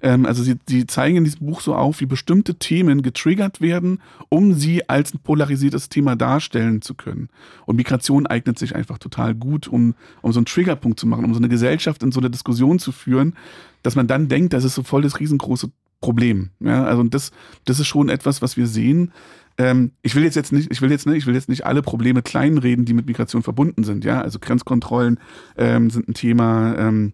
[0.00, 4.00] Ähm, also sie, sie zeigen in diesem Buch so auf, wie bestimmte Themen getriggert werden,
[4.30, 7.28] um sie als ein polarisiertes Thema darstellen zu können.
[7.66, 11.34] Und Migration eignet sich einfach total gut, um, um so einen Triggerpunkt zu machen, um
[11.34, 13.34] so eine Gesellschaft in so eine Diskussion zu führen,
[13.82, 16.50] dass man dann denkt, das ist so voll das riesengroße Problem.
[16.60, 17.32] Ja, also das,
[17.64, 19.12] das ist schon etwas, was wir sehen.
[19.58, 21.82] Ähm, ich will jetzt jetzt nicht, ich will jetzt nicht, ich will jetzt nicht alle
[21.82, 24.04] Probleme kleinreden, die mit Migration verbunden sind.
[24.04, 25.18] Ja, also Grenzkontrollen
[25.56, 26.76] ähm, sind ein Thema.
[26.78, 27.12] Ähm,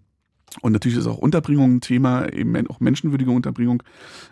[0.61, 3.83] und natürlich ist auch Unterbringung ein Thema, eben auch menschenwürdige Unterbringung.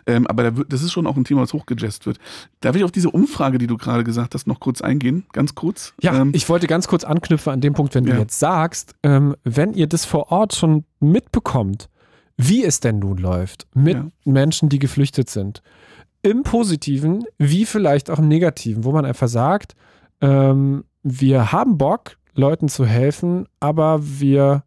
[0.05, 2.17] Ähm, aber da wird, das ist schon auch ein Thema, was hochgejazzt wird.
[2.61, 5.25] Darf ich auf diese Umfrage, die du gerade gesagt hast, noch kurz eingehen?
[5.33, 5.93] Ganz kurz?
[6.01, 8.15] Ja, ähm, ich wollte ganz kurz anknüpfen an dem Punkt, wenn ja.
[8.15, 11.89] du jetzt sagst, ähm, wenn ihr das vor Ort schon mitbekommt,
[12.37, 14.07] wie es denn nun läuft mit ja.
[14.25, 15.61] Menschen, die geflüchtet sind.
[16.21, 19.75] Im Positiven, wie vielleicht auch im Negativen, wo man einfach sagt,
[20.21, 24.63] ähm, wir haben Bock, Leuten zu helfen, aber wir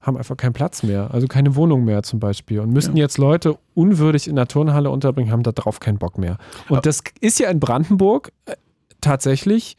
[0.00, 3.04] haben einfach keinen Platz mehr, also keine Wohnung mehr zum Beispiel und müssten ja.
[3.04, 6.38] jetzt Leute unwürdig in der Turnhalle unterbringen, haben darauf keinen Bock mehr.
[6.68, 8.56] Und das ist ja in Brandenburg äh,
[9.00, 9.76] tatsächlich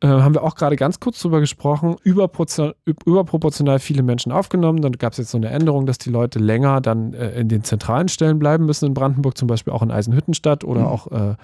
[0.00, 4.82] äh, haben wir auch gerade ganz kurz drüber gesprochen, überproportional viele Menschen aufgenommen.
[4.82, 7.64] Dann gab es jetzt so eine Änderung, dass die Leute länger dann äh, in den
[7.64, 10.86] zentralen Stellen bleiben müssen in Brandenburg, zum Beispiel auch in Eisenhüttenstadt oder mhm.
[10.86, 11.34] auch äh,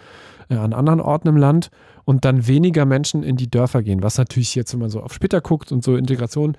[0.50, 1.70] äh, an anderen Orten im Land
[2.04, 5.14] und dann weniger Menschen in die Dörfer gehen, was natürlich jetzt, wenn man so auf
[5.14, 6.56] später guckt und so Integration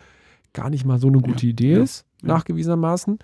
[0.54, 2.30] gar nicht mal so eine gute ja, Idee ja, ist, ja.
[2.30, 3.20] nachgewiesenermaßen.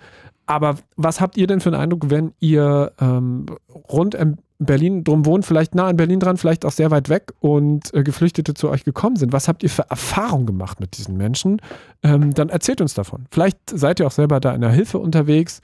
[0.50, 3.46] Aber was habt ihr denn für einen Eindruck, wenn ihr ähm,
[3.88, 7.32] rund um Berlin drum wohnt, vielleicht nah an Berlin dran, vielleicht auch sehr weit weg
[7.38, 9.32] und äh, Geflüchtete zu euch gekommen sind.
[9.32, 11.62] Was habt ihr für Erfahrungen gemacht mit diesen Menschen?
[12.02, 13.26] Ähm, dann erzählt uns davon.
[13.30, 15.60] Vielleicht seid ihr auch selber da in der Hilfe unterwegs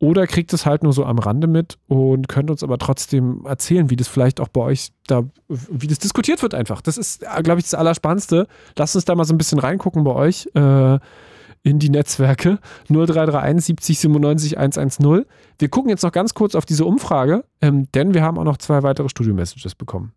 [0.00, 3.88] oder kriegt es halt nur so am Rande mit und könnt uns aber trotzdem erzählen,
[3.88, 6.80] wie das vielleicht auch bei euch da, wie das diskutiert wird einfach.
[6.82, 8.48] Das ist, äh, glaube ich, das Allerspannendste.
[8.76, 10.50] Lasst uns da mal so ein bisschen reingucken bei euch.
[10.54, 10.98] Äh,
[11.64, 15.24] in die Netzwerke 0331 70 97 110.
[15.58, 18.58] Wir gucken jetzt noch ganz kurz auf diese Umfrage, ähm, denn wir haben auch noch
[18.58, 20.12] zwei weitere Studio-Messages bekommen.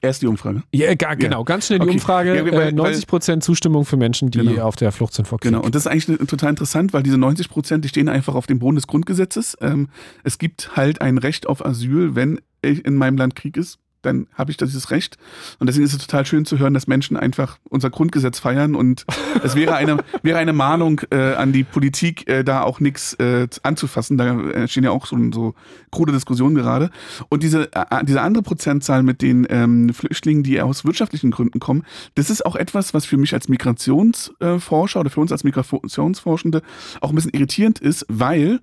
[0.00, 0.62] Erst die Umfrage.
[0.74, 1.44] Ja, gar, genau, ja.
[1.44, 1.94] ganz schnell die okay.
[1.94, 2.36] Umfrage.
[2.36, 4.62] Ja, weil, 90 Prozent Zustimmung für Menschen, die genau.
[4.62, 5.52] auf der Flucht sind vor Krieg.
[5.52, 8.46] Genau, und das ist eigentlich total interessant, weil diese 90 Prozent, die stehen einfach auf
[8.46, 9.56] dem Boden des Grundgesetzes.
[9.62, 9.88] Ähm,
[10.24, 14.50] es gibt halt ein Recht auf Asyl, wenn in meinem Land Krieg ist dann habe
[14.50, 15.16] ich dieses Recht.
[15.58, 18.74] Und deswegen ist es total schön zu hören, dass Menschen einfach unser Grundgesetz feiern.
[18.74, 19.04] Und
[19.42, 23.48] es wäre eine, wäre eine Mahnung äh, an die Politik, äh, da auch nichts äh,
[23.62, 24.18] anzufassen.
[24.18, 25.54] Da entstehen ja auch so, so
[25.90, 26.90] krude Diskussionen gerade.
[27.28, 31.84] Und diese, äh, diese andere Prozentzahl mit den ähm, Flüchtlingen, die aus wirtschaftlichen Gründen kommen,
[32.14, 36.62] das ist auch etwas, was für mich als Migrationsforscher oder für uns als Migrationsforschende
[37.00, 38.60] auch ein bisschen irritierend ist, weil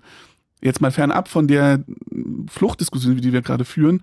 [0.62, 1.84] jetzt mal fernab von der
[2.48, 4.02] Fluchtdiskussion, die wir gerade führen,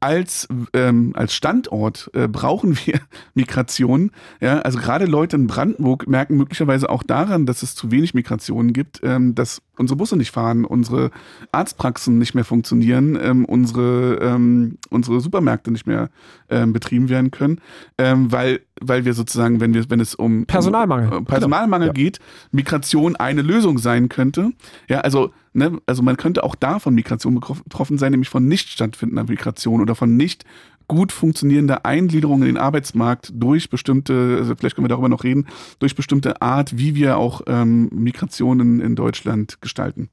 [0.00, 3.00] als, ähm, als Standort äh, brauchen wir
[3.34, 4.10] Migration.
[4.40, 8.72] Ja, also gerade Leute in Brandenburg merken möglicherweise auch daran, dass es zu wenig Migration
[8.72, 11.10] gibt, ähm, dass unsere Busse nicht fahren, unsere
[11.52, 16.08] Arztpraxen nicht mehr funktionieren, ähm, unsere, ähm, unsere Supermärkte nicht mehr
[16.48, 17.60] ähm, betrieben werden können,
[17.98, 21.94] ähm, weil, weil wir sozusagen, wenn wir, wenn es um Personalmangel, um, äh, Personalmangel genau.
[21.94, 22.18] geht,
[22.50, 24.50] Migration eine Lösung sein könnte.
[24.88, 28.68] Ja, also Ne, also man könnte auch da von Migration betroffen sein, nämlich von nicht
[28.68, 30.44] stattfindender Migration oder von nicht
[30.86, 35.46] gut funktionierender Eingliederung in den Arbeitsmarkt durch bestimmte, also vielleicht können wir darüber noch reden,
[35.80, 40.08] durch bestimmte Art, wie wir auch ähm, Migrationen in Deutschland gestalten.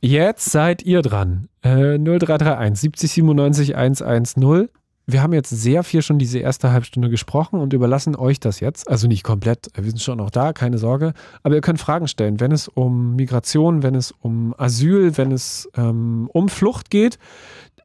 [0.00, 1.48] Jetzt seid ihr dran.
[1.62, 4.68] Äh, 0331 70 97 110
[5.06, 8.88] wir haben jetzt sehr viel schon diese erste Halbstunde gesprochen und überlassen euch das jetzt.
[8.88, 11.12] Also nicht komplett, wir sind schon noch da, keine Sorge.
[11.42, 15.68] Aber ihr könnt Fragen stellen, wenn es um Migration, wenn es um Asyl, wenn es
[15.76, 17.18] ähm, um Flucht geht.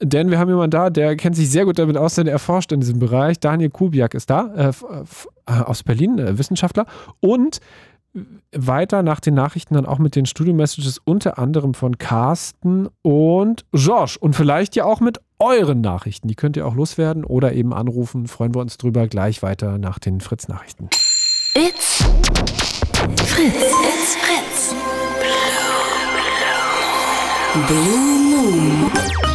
[0.01, 2.71] denn wir haben jemanden da, der kennt sich sehr gut damit aus, denn er erforscht
[2.71, 3.39] in diesem Bereich.
[3.39, 6.85] Daniel Kubiak ist da, äh, äh, aus Berlin, äh, Wissenschaftler.
[7.19, 7.59] Und
[8.53, 14.17] weiter nach den Nachrichten dann auch mit den Studio-Messages unter anderem von Carsten und George
[14.19, 16.27] und vielleicht ja auch mit euren Nachrichten.
[16.27, 18.27] Die könnt ihr auch loswerden oder eben anrufen.
[18.27, 20.89] Freuen wir uns drüber gleich weiter nach den Fritz-Nachrichten.
[21.55, 22.03] It's
[23.25, 23.55] Fritz.
[23.55, 24.75] It's Fritz.
[27.67, 29.28] Blue Moon.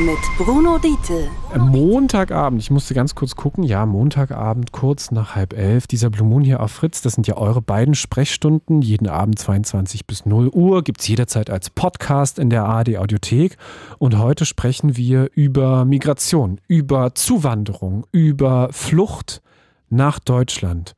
[0.00, 1.28] Mit Bruno Diete.
[1.58, 6.42] Montagabend, ich musste ganz kurz gucken, ja, Montagabend, kurz nach halb elf, dieser Blue Moon
[6.42, 10.82] hier auf Fritz, das sind ja eure beiden Sprechstunden, jeden Abend 22 bis 0 Uhr,
[10.84, 13.58] gibt es jederzeit als Podcast in der ARD Audiothek
[13.98, 19.42] und heute sprechen wir über Migration, über Zuwanderung, über Flucht
[19.90, 20.94] nach Deutschland.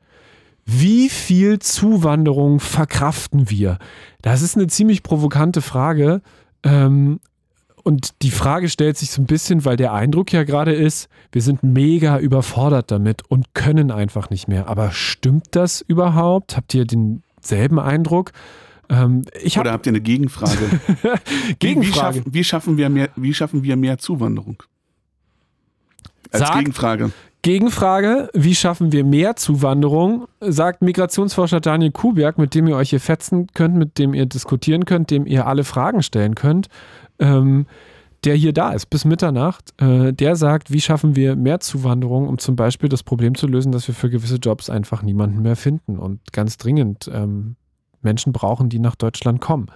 [0.65, 3.79] Wie viel Zuwanderung verkraften wir?
[4.21, 6.23] Das ist eine ziemlich provokante Frage.
[6.63, 7.19] Ähm,
[7.83, 11.43] und die Frage stellt sich so ein bisschen, weil der Eindruck ja gerade ist, wir
[11.43, 14.69] sind mega überfordert damit und können einfach nicht mehr.
[14.69, 16.57] Aber stimmt das überhaupt?
[16.57, 18.33] Habt ihr denselben Eindruck?
[18.89, 20.81] Ähm, hab Oder habt ihr eine Gegenfrage?
[21.59, 21.87] Gegenfrage.
[21.87, 24.63] Wie, schaffen, wie, schaffen wir mehr, wie schaffen wir mehr Zuwanderung?
[26.31, 27.11] Als Sag, Gegenfrage.
[27.43, 33.01] Gegenfrage, wie schaffen wir mehr Zuwanderung, sagt Migrationsforscher Daniel Kubiak, mit dem ihr euch hier
[33.01, 36.69] fetzen könnt, mit dem ihr diskutieren könnt, dem ihr alle Fragen stellen könnt,
[37.19, 37.67] ähm,
[38.25, 39.73] der hier da ist bis Mitternacht.
[39.81, 43.73] Äh, der sagt, wie schaffen wir mehr Zuwanderung, um zum Beispiel das Problem zu lösen,
[43.73, 47.57] dass wir für gewisse Jobs einfach niemanden mehr finden und ganz dringend ähm,
[48.01, 49.67] Menschen brauchen, die nach Deutschland kommen.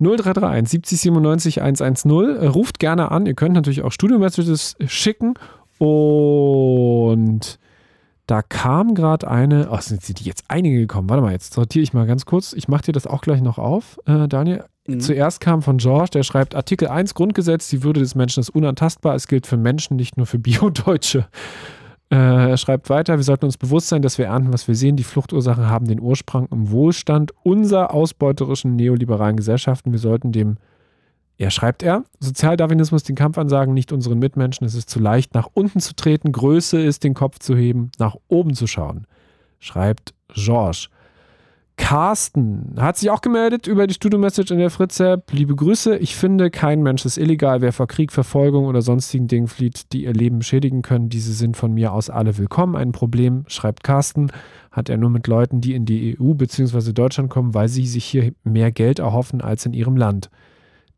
[0.00, 2.10] 0331 70 97 110.
[2.48, 3.26] Ruft gerne an.
[3.26, 5.34] Ihr könnt natürlich auch Studio-Messages schicken
[5.78, 7.58] und
[8.28, 11.08] da kam gerade eine, oh, sind die jetzt einige gekommen?
[11.08, 12.52] Warte mal, jetzt sortiere ich mal ganz kurz.
[12.52, 14.64] Ich mache dir das auch gleich noch auf, äh, Daniel.
[14.86, 15.00] Mhm.
[15.00, 19.14] Zuerst kam von George, der schreibt Artikel 1 Grundgesetz, die Würde des Menschen ist unantastbar.
[19.14, 21.26] Es gilt für Menschen, nicht nur für Bio-Deutsche.
[22.10, 22.16] Äh,
[22.50, 24.96] er schreibt weiter, wir sollten uns bewusst sein, dass wir ernten, was wir sehen.
[24.96, 29.90] Die Fluchtursachen haben den Ursprung im Wohlstand unserer ausbeuterischen neoliberalen Gesellschaften.
[29.90, 30.58] Wir sollten dem
[31.38, 34.66] er schreibt er, Sozialdarwinismus den Kampf ansagen, nicht unseren Mitmenschen.
[34.66, 36.32] Es ist zu leicht, nach unten zu treten.
[36.32, 39.06] Größe ist, den Kopf zu heben, nach oben zu schauen.
[39.60, 40.88] Schreibt George.
[41.76, 45.32] Carsten hat sich auch gemeldet über die Studio-Message in der Fritz-App.
[45.32, 45.96] Liebe Grüße.
[45.98, 47.60] Ich finde, kein Mensch ist illegal.
[47.60, 51.56] Wer vor Krieg, Verfolgung oder sonstigen Dingen flieht, die ihr Leben schädigen können, diese sind
[51.56, 52.74] von mir aus alle willkommen.
[52.74, 54.32] Ein Problem, schreibt Carsten,
[54.72, 56.92] hat er nur mit Leuten, die in die EU bzw.
[56.92, 60.30] Deutschland kommen, weil sie sich hier mehr Geld erhoffen als in ihrem Land.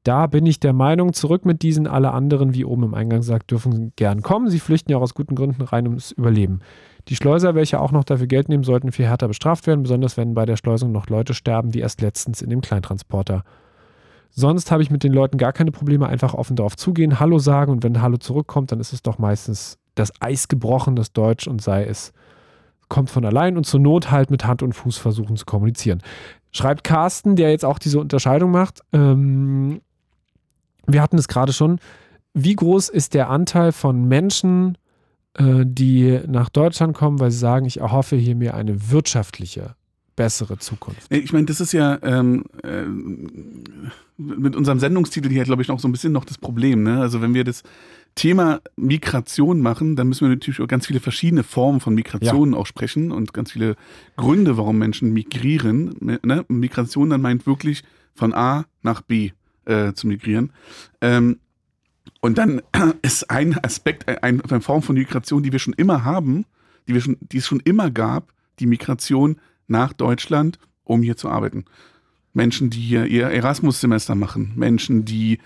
[0.02, 3.50] Da bin ich der Meinung, zurück mit diesen, alle anderen, wie oben im Eingang sagt,
[3.50, 4.48] dürfen gern kommen.
[4.48, 6.60] Sie flüchten ja auch aus guten Gründen rein ums Überleben.
[7.08, 10.32] Die Schleuser, welche auch noch dafür Geld nehmen, sollten viel härter bestraft werden, besonders wenn
[10.32, 13.42] bei der Schleusung noch Leute sterben, wie erst letztens in dem Kleintransporter.
[14.30, 17.72] Sonst habe ich mit den Leuten gar keine Probleme, einfach offen darauf zugehen, Hallo sagen
[17.72, 21.60] und wenn Hallo zurückkommt, dann ist es doch meistens das Eis gebrochen, das Deutsch und
[21.60, 22.12] sei es
[22.88, 26.02] kommt von allein und zur Not halt mit Hand und Fuß versuchen zu kommunizieren.
[26.52, 28.80] Schreibt Carsten, der jetzt auch diese Unterscheidung macht.
[28.92, 29.80] Ähm,
[30.92, 31.78] wir hatten es gerade schon.
[32.34, 34.78] Wie groß ist der Anteil von Menschen,
[35.34, 39.74] äh, die nach Deutschland kommen, weil sie sagen, ich erhoffe hier mir eine wirtschaftliche,
[40.16, 41.12] bessere Zukunft?
[41.12, 42.84] Ich meine, das ist ja ähm, äh,
[44.16, 46.82] mit unserem Sendungstitel hier, glaube ich, noch so ein bisschen noch das Problem.
[46.82, 47.00] Ne?
[47.00, 47.62] Also wenn wir das
[48.14, 52.58] Thema Migration machen, dann müssen wir natürlich auch ganz viele verschiedene Formen von Migration ja.
[52.58, 53.76] auch sprechen und ganz viele
[54.16, 55.94] Gründe, warum Menschen migrieren.
[56.00, 56.44] Ne?
[56.48, 57.82] Migration dann meint wirklich
[58.14, 59.30] von A nach B
[59.70, 60.52] äh, zu migrieren.
[61.00, 61.38] Ähm,
[62.20, 62.60] und dann
[63.02, 66.44] ist ein Aspekt, ein, eine Form von Migration, die wir schon immer haben,
[66.88, 69.36] die, wir schon, die es schon immer gab, die Migration
[69.68, 71.64] nach Deutschland, um hier zu arbeiten.
[72.32, 75.38] Menschen, die hier ihr Erasmus-Semester machen, Menschen, die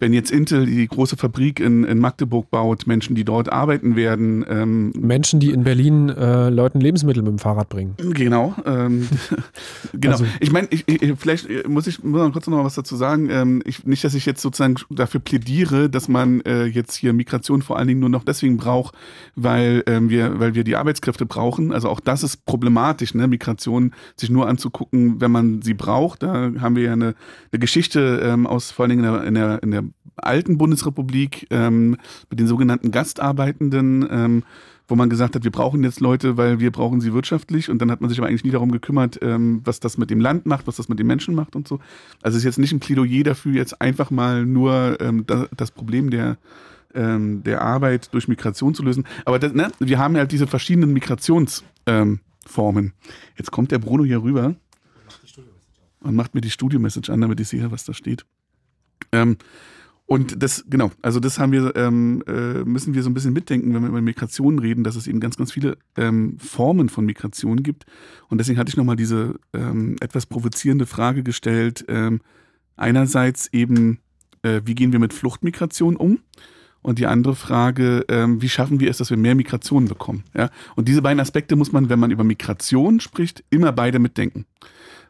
[0.00, 4.44] wenn jetzt Intel die große Fabrik in, in Magdeburg baut, Menschen, die dort arbeiten werden.
[4.48, 7.94] Ähm, Menschen, die in Berlin äh, Leuten Lebensmittel mit dem Fahrrad bringen.
[7.98, 8.54] Genau.
[8.64, 9.06] Ähm,
[9.92, 10.12] genau.
[10.12, 12.96] Also, ich meine, ich, ich, vielleicht muss ich muss man kurz noch mal was dazu
[12.96, 13.28] sagen.
[13.30, 17.60] Ähm, ich, nicht, dass ich jetzt sozusagen dafür plädiere, dass man äh, jetzt hier Migration
[17.60, 18.94] vor allen Dingen nur noch deswegen braucht,
[19.36, 21.72] weil ähm, wir, weil wir die Arbeitskräfte brauchen.
[21.72, 23.28] Also auch das ist problematisch, ne?
[23.28, 26.22] Migration sich nur anzugucken, wenn man sie braucht.
[26.22, 27.14] Da haben wir ja eine,
[27.52, 29.84] eine Geschichte ähm, aus vor allen Dingen in der, in der, in der
[30.20, 31.96] alten Bundesrepublik ähm,
[32.28, 34.42] mit den sogenannten Gastarbeitenden, ähm,
[34.88, 37.70] wo man gesagt hat, wir brauchen jetzt Leute, weil wir brauchen sie wirtschaftlich.
[37.70, 40.20] Und dann hat man sich aber eigentlich nie darum gekümmert, ähm, was das mit dem
[40.20, 41.78] Land macht, was das mit den Menschen macht und so.
[42.22, 45.70] Also es ist jetzt nicht ein Plädoyer dafür, jetzt einfach mal nur ähm, das, das
[45.70, 46.38] Problem der
[46.94, 49.06] ähm, der Arbeit durch Migration zu lösen.
[49.24, 52.12] Aber das, ne, wir haben ja halt diese verschiedenen Migrationsformen.
[52.56, 52.92] Ähm,
[53.36, 54.54] jetzt kommt der Bruno hier rüber
[56.00, 58.24] und macht mir die Studio-Message an, damit ich sehe, was da steht.
[59.12, 59.36] Ähm,
[60.10, 63.72] Und das, genau, also das haben wir, ähm, äh, müssen wir so ein bisschen mitdenken,
[63.72, 67.62] wenn wir über Migration reden, dass es eben ganz, ganz viele ähm, Formen von Migration
[67.62, 67.86] gibt.
[68.28, 71.84] Und deswegen hatte ich nochmal diese ähm, etwas provozierende Frage gestellt.
[71.86, 72.22] Ähm,
[72.76, 74.00] einerseits eben,
[74.42, 76.18] äh, wie gehen wir mit Fluchtmigration um?
[76.82, 80.24] Und die andere Frage, ähm, wie schaffen wir es, dass wir mehr Migration bekommen?
[80.34, 80.50] Ja?
[80.74, 84.44] Und diese beiden Aspekte muss man, wenn man über Migration spricht, immer beide mitdenken.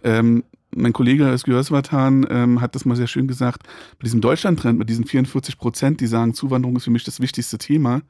[0.05, 3.65] Ähm, mein Kollege Özgür Özvatan ähm, hat das mal sehr schön gesagt,
[3.99, 7.59] bei diesem Deutschland-Trend, mit diesen 44 Prozent, die sagen, Zuwanderung ist für mich das wichtigste
[7.59, 8.03] Thema,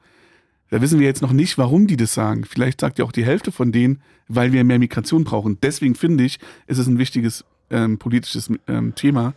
[0.71, 2.45] da wissen wir jetzt noch nicht, warum die das sagen.
[2.45, 5.57] Vielleicht sagt ja auch die Hälfte von denen, weil wir mehr Migration brauchen.
[5.61, 9.33] Deswegen finde ich, ist es ein wichtiges ähm, politisches ähm, Thema.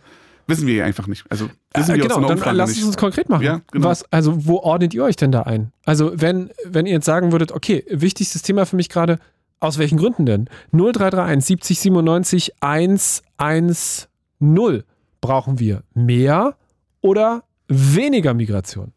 [0.47, 1.25] Wissen wir ja einfach nicht.
[1.29, 2.79] Also wissen äh, wir genau, aus dann lass nicht.
[2.79, 3.43] es uns konkret machen.
[3.43, 3.87] Ja, genau.
[3.87, 5.71] Was, also wo ordnet ihr euch denn da ein?
[5.83, 9.19] Also wenn, wenn ihr jetzt sagen würdet, okay, wichtigstes Thema für mich gerade,
[9.59, 10.49] aus welchen Gründen denn?
[10.71, 14.83] 0331 70 97 110
[15.21, 16.55] brauchen wir mehr
[17.01, 18.93] oder weniger Migration?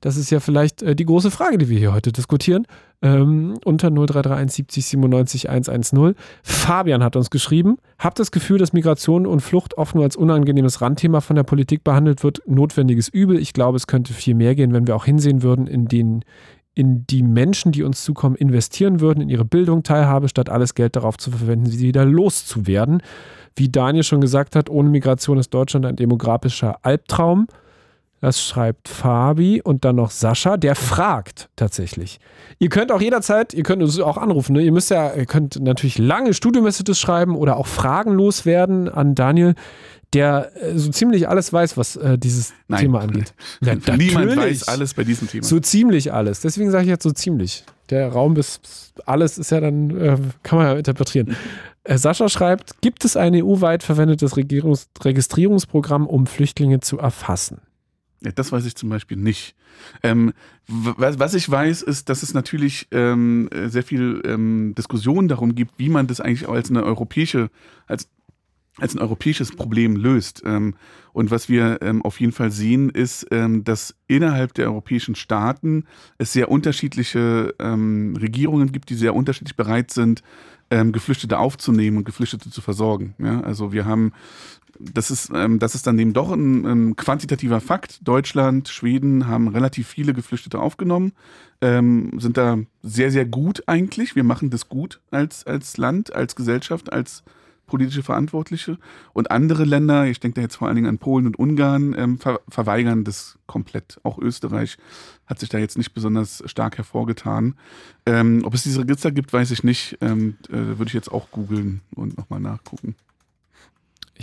[0.00, 2.66] Das ist ja vielleicht äh, die große Frage, die wir hier heute diskutieren.
[3.02, 6.14] Ähm, unter 0331 70 97 110.
[6.42, 10.80] Fabian hat uns geschrieben, habt das Gefühl, dass Migration und Flucht oft nur als unangenehmes
[10.80, 12.42] Randthema von der Politik behandelt wird.
[12.46, 13.38] Notwendiges Übel.
[13.38, 16.24] Ich glaube, es könnte viel mehr gehen, wenn wir auch hinsehen würden, in den
[16.74, 20.96] in die Menschen, die uns zukommen, investieren würden, in ihre Bildung, Teilhabe, statt alles Geld
[20.96, 23.02] darauf zu verwenden, sie wieder loszuwerden.
[23.54, 27.46] Wie Daniel schon gesagt hat, ohne Migration ist Deutschland ein demografischer Albtraum.
[28.22, 32.20] Das schreibt Fabi und dann noch Sascha, der fragt tatsächlich.
[32.60, 34.62] Ihr könnt auch jederzeit, ihr könnt uns auch anrufen, ne?
[34.62, 39.54] ihr müsst ja, ihr könnt natürlich lange Studio-Messages schreiben oder auch Fragen loswerden an Daniel,
[40.12, 42.82] der äh, so ziemlich alles weiß, was äh, dieses Nein.
[42.82, 43.34] Thema angeht.
[43.60, 45.44] Ja, Niemand weiß alles bei diesem Thema.
[45.44, 46.40] So ziemlich alles.
[46.40, 47.64] Deswegen sage ich jetzt so ziemlich.
[47.90, 48.60] Der Raum bis
[49.06, 51.36] alles ist ja dann, äh, kann man ja interpretieren.
[51.84, 57.60] Äh, Sascha schreibt, gibt es ein EU-weit verwendetes Regierungs Registrierungsprogramm, um Flüchtlinge zu erfassen?
[58.20, 59.56] Ja, das weiß ich zum Beispiel nicht.
[60.02, 60.32] Ähm,
[60.68, 65.56] was, was ich weiß, ist, dass es natürlich ähm, äh, sehr viel ähm, Diskussion darum
[65.56, 67.50] gibt, wie man das eigentlich als eine europäische,
[67.88, 68.08] als
[68.78, 70.42] als ein europäisches Problem löst.
[70.46, 70.74] Ähm,
[71.12, 75.84] und was wir ähm, auf jeden Fall sehen, ist, ähm, dass innerhalb der europäischen Staaten
[76.18, 80.22] es sehr unterschiedliche Regierungen gibt, die sehr unterschiedlich bereit sind,
[80.70, 83.14] Geflüchtete aufzunehmen und Geflüchtete zu versorgen.
[83.44, 84.12] Also wir haben,
[84.78, 88.06] das ist, das ist dann eben doch ein, quantitativer Fakt.
[88.06, 91.12] Deutschland, Schweden haben relativ viele Geflüchtete aufgenommen,
[91.60, 94.14] sind da sehr, sehr gut eigentlich.
[94.14, 97.22] Wir machen das gut als, als Land, als Gesellschaft, als
[97.72, 98.76] politische Verantwortliche.
[99.14, 102.18] Und andere Länder, ich denke da jetzt vor allen Dingen an Polen und Ungarn, ähm,
[102.18, 103.98] ver verweigern das komplett.
[104.02, 104.76] Auch Österreich
[105.24, 107.54] hat sich da jetzt nicht besonders stark hervorgetan.
[108.04, 109.96] Ähm, ob es diese Register gibt, weiß ich nicht.
[110.02, 112.94] Ähm, äh, würde ich jetzt auch googeln und nochmal nachgucken.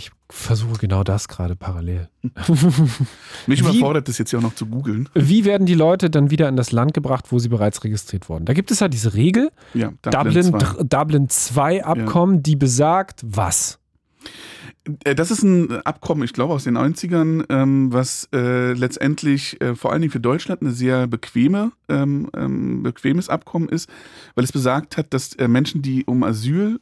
[0.00, 2.08] Ich versuche genau das gerade parallel.
[3.46, 5.10] Mich überfordert das jetzt ja auch noch zu googeln.
[5.12, 8.46] Wie werden die Leute dann wieder in das Land gebracht, wo sie bereits registriert wurden?
[8.46, 10.56] Da gibt es ja diese Regel, Ja, Dublin,
[10.88, 13.78] Dublin 2 Abkommen, die besagt, was?
[15.04, 19.74] Äh, Das ist ein Abkommen, ich glaube, aus den 90ern, ähm, was äh, letztendlich äh,
[19.74, 23.90] vor allen Dingen für Deutschland eine sehr bequeme, ähm, ähm, bequemes Abkommen ist,
[24.34, 26.80] weil es besagt hat, dass Menschen, die um Asyl,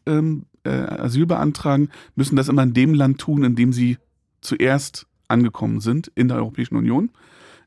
[0.68, 3.98] äh, Asyl beantragen, müssen das immer in dem Land tun, in dem sie
[4.40, 7.11] zuerst angekommen sind in der Europäischen Union.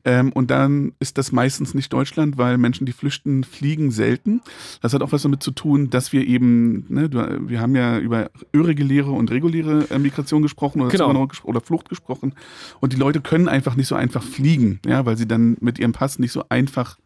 [0.04, 4.40] Ähm, und dann ist das meistens nicht Deutschland, weil Menschen, die flüchten, fliegen selten.
[4.80, 8.30] Das hat auch was damit zu tun, dass wir eben, ne, wir haben ja über
[8.52, 11.04] irreguläre und reguläre äh, Migration gesprochen oder, Genau.
[11.44, 12.34] Oder Flucht gesprochen.
[12.80, 15.92] Und die Leute können einfach nicht so einfach fliegen, ja, weil sie dann mit ihrem
[15.92, 16.98] Pass nicht so einfach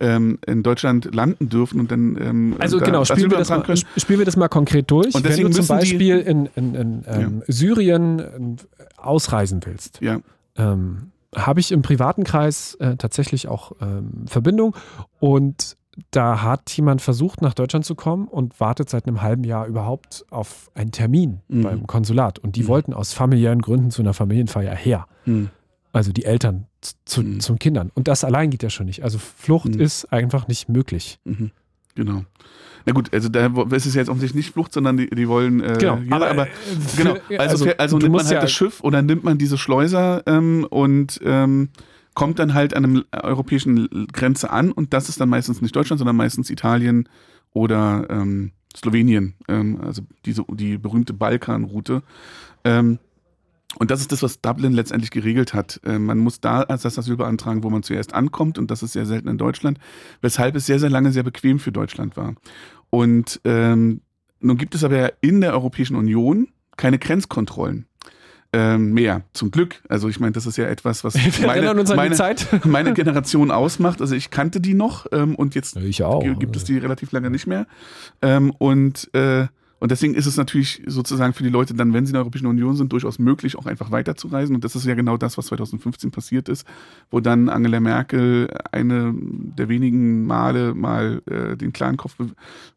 [0.00, 3.62] ähm, in Deutschland landen dürfen und dann ähm, Also da genau, spielen wir, das mal,
[3.62, 3.82] können.
[3.96, 5.14] spielen wir das mal konkret durch.
[5.14, 8.56] Und Wenn du zum Beispiel in, in, in ähm, Syrien ähm,
[8.96, 10.20] ausreisen willst, Ja,
[10.56, 14.74] ähm, habe ich im privaten Kreis äh, tatsächlich auch ähm, Verbindung
[15.20, 15.76] und
[16.12, 20.24] da hat jemand versucht, nach Deutschland zu kommen und wartet seit einem halben Jahr überhaupt
[20.30, 21.62] auf einen Termin Mhm.
[21.62, 22.38] beim Konsulat.
[22.38, 22.68] Und die Mhm.
[22.68, 25.06] wollten aus familiären Gründen zu einer Familienfeier her.
[25.24, 25.50] hm.
[25.92, 26.66] Also die Eltern
[27.04, 27.40] zu, Mhm.
[27.40, 27.90] zum Kindern.
[27.94, 29.02] Und das allein geht ja schon nicht.
[29.04, 29.80] Also Flucht Mhm.
[29.80, 31.18] ist einfach nicht möglich.
[31.24, 31.50] Mhm.
[31.94, 32.24] Genau.
[32.86, 35.60] Na gut, also da wo- es ist jetzt offensichtlich nicht Flucht, sondern die, die wollen
[35.60, 36.50] äh, Genau, hier, aber, aber, äh,
[36.96, 37.14] genau.
[37.38, 40.66] Also, also, also nimmt man halt ja- das Schiff oder nimmt man diese Schleuser ähm,
[40.70, 41.68] und ähm,
[42.14, 45.98] kommt dann halt an einem europäischen Grenze an und das ist dann meistens nicht Deutschland,
[45.98, 47.08] sondern meistens Italien
[47.52, 52.02] oder ähm, Slowenien, ähm, also diese die berühmte Balkanroute.
[52.64, 52.98] Ähm,
[53.78, 55.80] und das ist das, was Dublin letztendlich geregelt hat.
[55.84, 58.92] Äh, man muss da als das Asyl beantragen, wo man zuerst ankommt und das ist
[58.92, 59.78] sehr selten in Deutschland,
[60.20, 62.34] weshalb es sehr, sehr lange sehr bequem für Deutschland war.
[62.90, 64.00] Und ähm,
[64.40, 67.86] nun gibt es aber ja in der Europäischen Union keine Grenzkontrollen.
[68.52, 69.22] ähm, mehr.
[69.32, 69.80] Zum Glück.
[69.88, 71.14] Also ich meine, das ist ja etwas, was
[71.46, 72.48] meine, meine, Zeit.
[72.64, 74.00] meine Generation ausmacht.
[74.00, 77.66] Also ich kannte die noch ähm, und jetzt gibt es die relativ lange nicht mehr.
[78.22, 79.46] Ähm, und äh,
[79.80, 82.46] und deswegen ist es natürlich sozusagen für die Leute dann, wenn sie in der Europäischen
[82.46, 84.54] Union sind, durchaus möglich, auch einfach weiterzureisen.
[84.54, 86.66] Und das ist ja genau das, was 2015 passiert ist,
[87.10, 92.14] wo dann Angela Merkel eine der wenigen Male mal äh, den klaren Kopf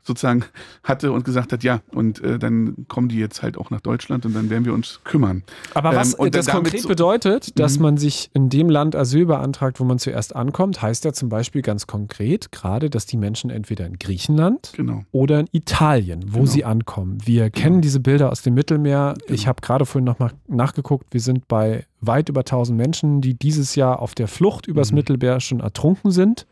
[0.01, 0.45] sozusagen
[0.83, 4.25] hatte und gesagt hat, ja, und äh, dann kommen die jetzt halt auch nach Deutschland
[4.25, 5.43] und dann werden wir uns kümmern.
[5.73, 7.83] Aber was Ähm, das konkret so- bedeutet, dass Mhm.
[7.83, 11.61] man sich in dem Land Asyl beantragt, wo man zuerst ankommt, heißt ja zum Beispiel
[11.61, 15.03] ganz konkret gerade, dass die Menschen entweder in Griechenland Genau.
[15.11, 16.45] oder in Italien, wo Genau.
[16.51, 16.92] sie ankommen.
[16.97, 19.15] Wir kennen diese Bilder aus dem Mittelmeer.
[19.27, 21.07] Ich habe gerade vorhin noch mal nachgeguckt.
[21.13, 24.95] Wir sind bei weit über 1000 Menschen, die dieses Jahr auf der Flucht übers Mhm.
[24.97, 26.45] Mittelmeer schon ertrunken sind,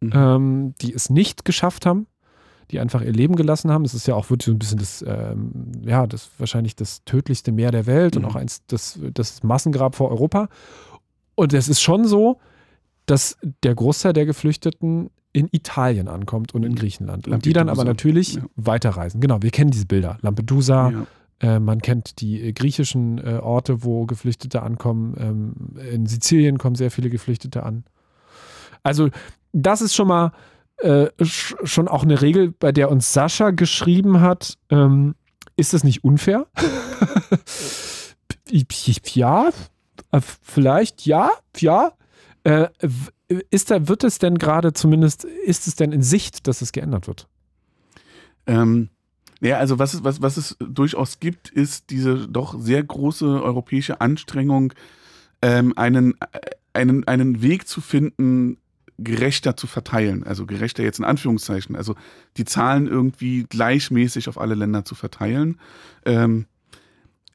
[0.00, 0.12] Mhm.
[0.14, 2.06] ähm, die es nicht geschafft haben,
[2.70, 3.84] die einfach ihr Leben gelassen haben.
[3.84, 5.52] Es ist ja auch wirklich so ein bisschen das, ähm,
[5.84, 8.28] ja, das wahrscheinlich das tödlichste Meer der Welt und Mhm.
[8.28, 10.48] auch eins das, das Massengrab vor Europa.
[11.34, 12.38] Und es ist schon so,
[13.06, 17.26] dass der Großteil der Geflüchteten in Italien ankommt und in Griechenland.
[17.26, 18.42] Und die dann aber Lampedusa, natürlich ja.
[18.54, 19.20] weiterreisen.
[19.20, 20.16] Genau, wir kennen diese Bilder.
[20.22, 21.06] Lampedusa, Ja.
[21.40, 25.14] äh, man kennt die äh, griechischen äh, Orte, wo Geflüchtete ankommen.
[25.18, 25.54] Ähm,
[25.92, 27.84] in Sizilien kommen sehr viele Geflüchtete an.
[28.84, 29.08] Also,
[29.52, 30.32] das ist schon mal
[30.78, 34.56] äh, sch schon auch eine Regel, bei der uns Sascha geschrieben hat.
[34.70, 35.16] Ähm,
[35.56, 36.46] ist das nicht unfair?
[39.14, 39.48] ja,
[40.12, 41.92] äh, vielleicht ja, ja.
[43.28, 47.06] Ist da, wird es denn gerade zumindest, ist es denn in Sicht, dass es geändert
[47.06, 47.26] wird?
[48.46, 48.90] Ähm,
[49.40, 54.00] ja, also was es, was, was es durchaus gibt, ist diese doch sehr große europäische
[54.00, 54.74] Anstrengung,
[55.42, 56.40] ähm, einen, äh,
[56.72, 58.58] einen, einen Weg zu finden,
[58.98, 60.24] gerechter zu verteilen.
[60.24, 61.76] Also gerechter jetzt in Anführungszeichen.
[61.76, 61.94] Also
[62.36, 65.60] die Zahlen irgendwie gleichmäßig auf alle Länder zu verteilen.
[66.04, 66.46] Ähm,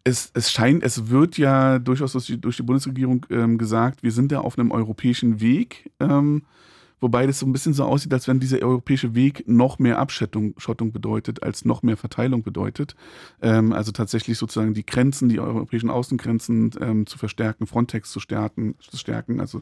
[0.04, 4.12] es, es scheint, es wird ja durchaus durch die, durch die Bundesregierung ähm, gesagt, wir
[4.12, 5.92] sind da auf einem europäischen Weg.
[6.00, 6.44] Ähm,
[7.02, 10.54] Wobei das so ein bisschen so aussieht, als wenn dieser europäische Weg noch mehr Abschottung
[10.58, 12.96] Schottung bedeutet, als noch mehr Verteilung bedeutet.
[13.42, 18.76] Ähm, also tatsächlich sozusagen die Grenzen, die europäischen Außengrenzen ähm, zu verstärken, Frontex zu stärken,
[18.80, 19.62] zu stärken, also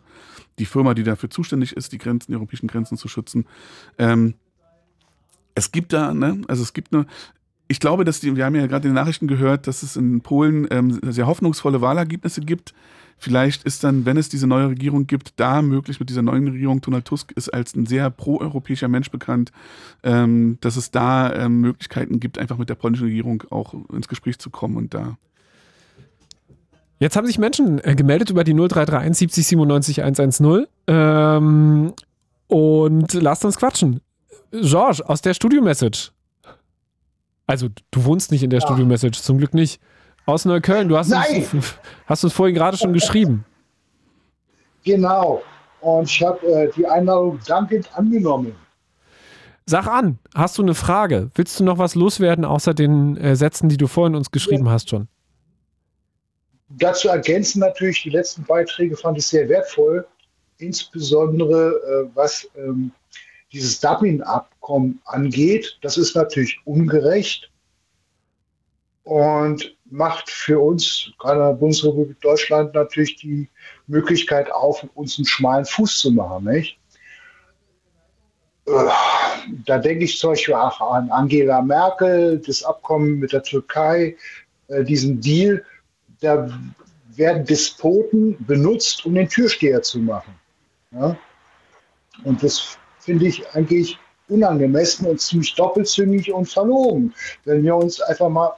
[0.58, 3.46] die Firma, die dafür zuständig ist, die Grenzen, die europäischen Grenzen zu schützen.
[4.00, 4.34] Ähm,
[5.54, 7.06] es gibt da, ne, also es gibt eine,
[7.68, 10.22] ich glaube, dass die, wir haben ja gerade in den Nachrichten gehört, dass es in
[10.22, 12.74] Polen ähm, sehr hoffnungsvolle Wahlergebnisse gibt.
[13.20, 16.82] Vielleicht ist dann, wenn es diese neue Regierung gibt, da möglich mit dieser neuen Regierung,
[16.82, 19.51] Donald Tusk ist als ein sehr proeuropäischer Mensch bekannt,
[20.03, 24.38] ähm, dass es da ähm, Möglichkeiten gibt, einfach mit der polnischen Regierung auch ins Gespräch
[24.38, 25.18] zu kommen und da.
[26.99, 31.93] Jetzt haben sich Menschen äh, gemeldet über die 0331 70 97 110 ähm,
[32.47, 34.01] und lasst uns quatschen.
[34.51, 36.11] George, aus der Studio-Message.
[37.48, 38.68] Also, du wohnst nicht in der Ja.
[38.68, 39.82] Studio-Message, zum Glück nicht.
[40.26, 41.48] Aus Neukölln, du hast Nein!
[41.54, 41.76] uns,
[42.06, 43.45] hast uns vorhin gerade schon geschrieben.
[44.84, 45.41] Genau.
[45.82, 48.54] Und ich habe äh, die Einladung dankend angenommen.
[49.66, 51.30] Sag an, hast du eine Frage?
[51.36, 54.89] Willst du noch was loswerden, außer den äh, Sätzen, die du vorhin uns geschrieben hast
[54.89, 55.08] schon?
[56.70, 60.06] Dazu ergänzen natürlich die letzten Beiträge fand ich sehr wertvoll,
[60.58, 62.91] insbesondere äh, was ähm,
[63.52, 65.78] dieses Dublin-Abkommen angeht.
[65.82, 67.50] Das ist natürlich ungerecht
[69.04, 73.50] und macht für uns, gerade der Bundesrepublik Deutschland, natürlich die
[73.88, 76.43] Möglichkeit auf, uns einen schmalen Fuß zu machen.
[76.45, 76.78] Nicht?
[78.66, 78.89] Äh,
[79.66, 84.18] Da denke ich zum Beispiel auch an Angela Merkel, das Abkommen mit der Türkei,
[84.68, 85.64] äh, diesen Deal.
[86.20, 86.50] Da
[87.16, 90.36] werden Despoten benutzt, um den Türsteher zu machen.
[90.91, 91.18] Ja?
[92.26, 92.78] Und das
[93.08, 93.97] finde ich eigentlich
[94.28, 97.14] unangemessen und ziemlich doppelzüngig und verlogen.
[97.45, 98.51] Wenn wir uns einfach mal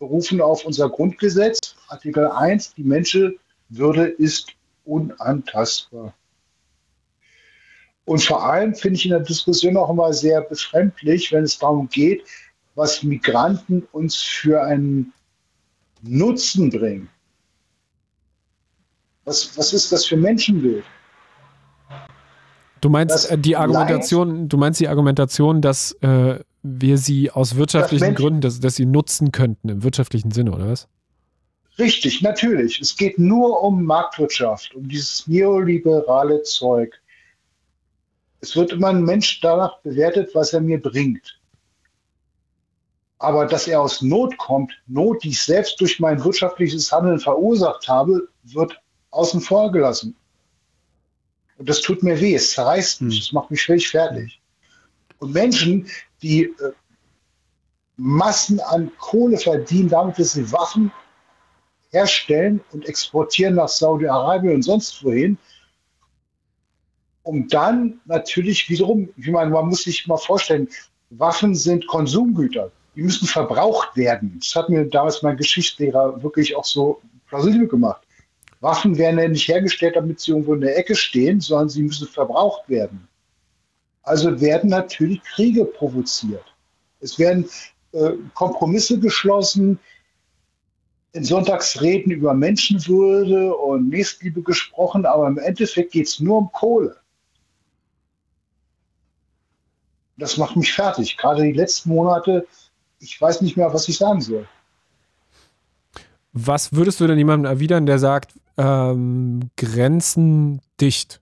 [0.00, 4.48] berufen auf unser Grundgesetz, Artikel 1, die Menschenwürde ist
[4.84, 6.12] unantastbar.
[8.04, 11.88] Und vor allem finde ich in der Diskussion auch immer sehr befremdlich, wenn es darum
[11.88, 12.24] geht,
[12.74, 15.12] was Migranten uns für einen
[16.02, 17.08] Nutzen bringen.
[19.24, 20.82] Was, was ist das für Menschenbild?
[22.82, 27.56] Du meinst Das äh, die Argumentation, du meinst die Argumentation, dass äh, wir sie aus
[27.56, 30.88] wirtschaftlichen Mensch- Gründen, dass, dass sie nutzen könnten im wirtschaftlichen Sinne, oder was?
[31.78, 32.80] Richtig, natürlich.
[32.80, 37.00] Es geht nur um Marktwirtschaft, um dieses neoliberale Zeug.
[38.40, 41.40] Es wird immer ein Mensch danach bewertet, was er mir bringt.
[43.18, 47.86] Aber dass er aus Not kommt, Not, die ich selbst durch mein wirtschaftliches Handeln verursacht
[47.86, 48.76] habe, wird
[49.10, 50.16] außen vor gelassen.
[51.58, 53.22] Und das tut mir weh, es zerreißt mich, Hm.
[53.22, 54.40] es macht mich völlig fertig.
[55.18, 55.86] Und Menschen,
[56.22, 56.72] die äh,
[57.96, 60.90] Massen an Kohle verdienen, damit dass sie Waffen
[61.90, 65.38] herstellen und exportieren nach Saudi-Arabien und sonst wohin,
[67.22, 70.68] um dann natürlich wiederum, ich meine, man muss sich mal vorstellen,
[71.10, 72.72] Waffen sind Konsumgüter.
[72.96, 74.38] Die müssen verbraucht werden.
[74.40, 78.01] Das hat mir damals mein Geschichtslehrer wirklich auch so plausibel gemacht.
[78.62, 82.06] Waffen werden ja nicht hergestellt, damit sie irgendwo in der Ecke stehen, sondern sie müssen
[82.06, 83.08] verbraucht werden.
[84.04, 86.44] Also werden natürlich Kriege provoziert.
[87.00, 87.48] Es werden
[87.90, 89.80] äh, Kompromisse geschlossen,
[91.12, 96.96] in Sonntagsreden über Menschenwürde und Nächstliebe gesprochen, aber im Endeffekt geht es nur um Kohle.
[100.16, 101.18] Das macht mich fertig.
[101.18, 102.46] Gerade die letzten Monate,
[103.00, 104.46] ich weiß nicht mehr, was ich sagen soll.
[106.32, 111.20] Was würdest du denn jemandem erwidern, der sagt, ähm, Grenzen dicht?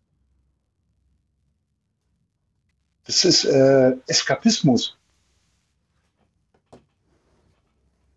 [3.07, 4.97] Das ist äh, Eskapismus.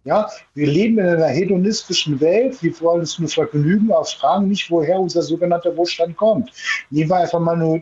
[0.05, 2.61] Ja, wir leben in einer hedonistischen Welt.
[2.61, 6.51] Wir wollen uns nur vergnügen, aber fragen nicht, woher unser sogenannter Wohlstand kommt.
[6.89, 7.81] Nehmen wir einfach mal nur,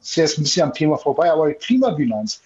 [0.00, 2.42] das ist jetzt ein bisschen am Thema vorbei, aber Klimabilanz.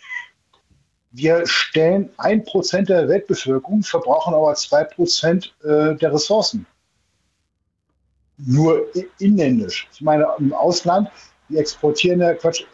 [1.10, 6.66] Wir stellen ein Prozent der Weltbevölkerung, verbrauchen aber zwei Prozent äh, der Ressourcen.
[8.38, 8.86] Nur
[9.18, 9.88] inländisch.
[9.92, 11.08] Ich meine, im Ausland,
[11.48, 12.64] wir exportieren ja, Quatsch,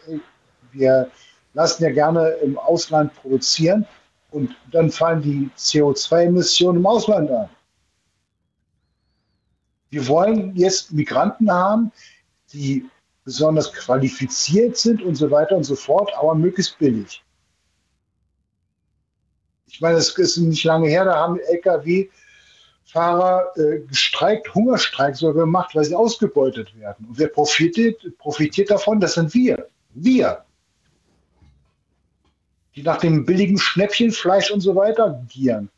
[0.71, 1.09] wir
[1.53, 3.85] lassen ja gerne im Ausland produzieren
[4.31, 7.49] und dann fallen die CO2-Emissionen im Ausland an.
[9.89, 11.91] Wir wollen jetzt Migranten haben,
[12.51, 12.89] die
[13.23, 17.23] besonders qualifiziert sind und so weiter und so fort, aber möglichst billig.
[19.67, 21.39] Ich meine, es ist nicht lange her, da haben
[22.85, 27.07] Lkw-Fahrer äh, gestreikt, Hungerstreik sogar gemacht, weil sie ausgebeutet werden.
[27.07, 28.99] Und wer profitiert, profitiert davon?
[28.99, 29.67] Das sind wir.
[29.93, 30.43] Wir
[32.75, 35.69] die nach dem billigen Schnäppchenfleisch und so weiter gieren.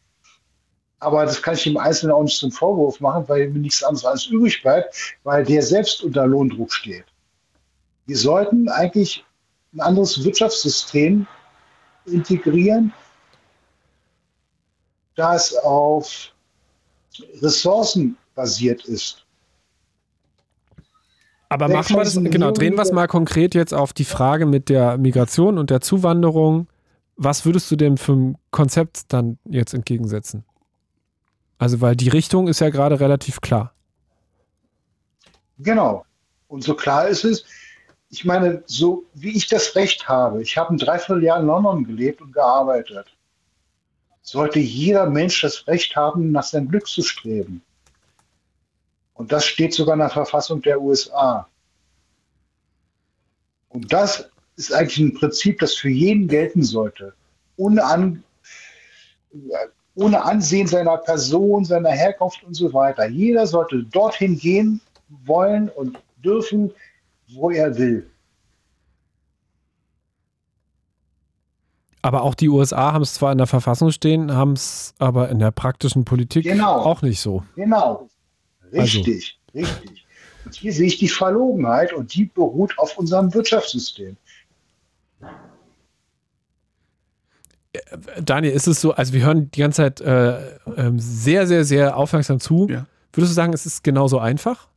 [1.00, 4.06] Aber das kann ich im Einzelnen auch nicht zum Vorwurf machen, weil mir nichts anderes
[4.06, 7.06] als übrig bleibt, weil der selbst unter Lohndruck steht.
[8.06, 9.26] Wir sollten eigentlich
[9.74, 11.28] ein anderes Wirtschaftssystem
[12.06, 12.94] integrieren,
[15.16, 16.32] das auf
[17.42, 19.26] Ressourcen basiert ist.
[21.50, 24.68] Aber machen wir das, genau, drehen wir es mal konkret jetzt auf die Frage mit
[24.68, 26.68] der Migration und der Zuwanderung
[27.18, 30.44] was würdest du dem für ein Konzept dann jetzt entgegensetzen?
[31.58, 33.74] Also, weil die Richtung ist ja gerade relativ klar.
[35.58, 36.06] Genau.
[36.48, 37.46] Und so klar ist es,
[38.10, 42.22] ich meine, so wie ich das Recht habe, ich habe ein Dreivierteljahr in London gelebt
[42.22, 43.15] und gearbeitet,
[44.26, 47.62] sollte jeder Mensch das Recht haben, nach seinem Glück zu streben.
[49.14, 51.48] Und das steht sogar in der Verfassung der USA.
[53.70, 57.14] Und das ist eigentlich ein Prinzip, das für jeden gelten sollte.
[57.56, 58.24] Ohne, An,
[59.94, 63.08] ohne Ansehen seiner Person, seiner Herkunft und so weiter.
[63.08, 64.82] Jeder sollte dorthin gehen
[65.26, 66.74] wollen und dürfen,
[67.28, 68.10] wo er will.
[72.06, 75.40] Aber auch die USA haben es zwar in der Verfassung stehen, haben es aber in
[75.40, 76.76] der praktischen Politik genau.
[76.76, 77.44] auch nicht so.
[77.56, 78.08] Genau.
[78.72, 79.66] Richtig, also.
[79.66, 80.06] richtig.
[80.46, 84.18] Und hier sehe ich die Verlogenheit und die beruht auf unserem Wirtschaftssystem.
[88.22, 91.98] Daniel, ist es so, also wir hören die ganze Zeit äh, äh, sehr, sehr, sehr
[91.98, 92.68] aufmerksam zu.
[92.70, 92.86] Ja.
[93.14, 94.68] Würdest du sagen, es ist genauso einfach?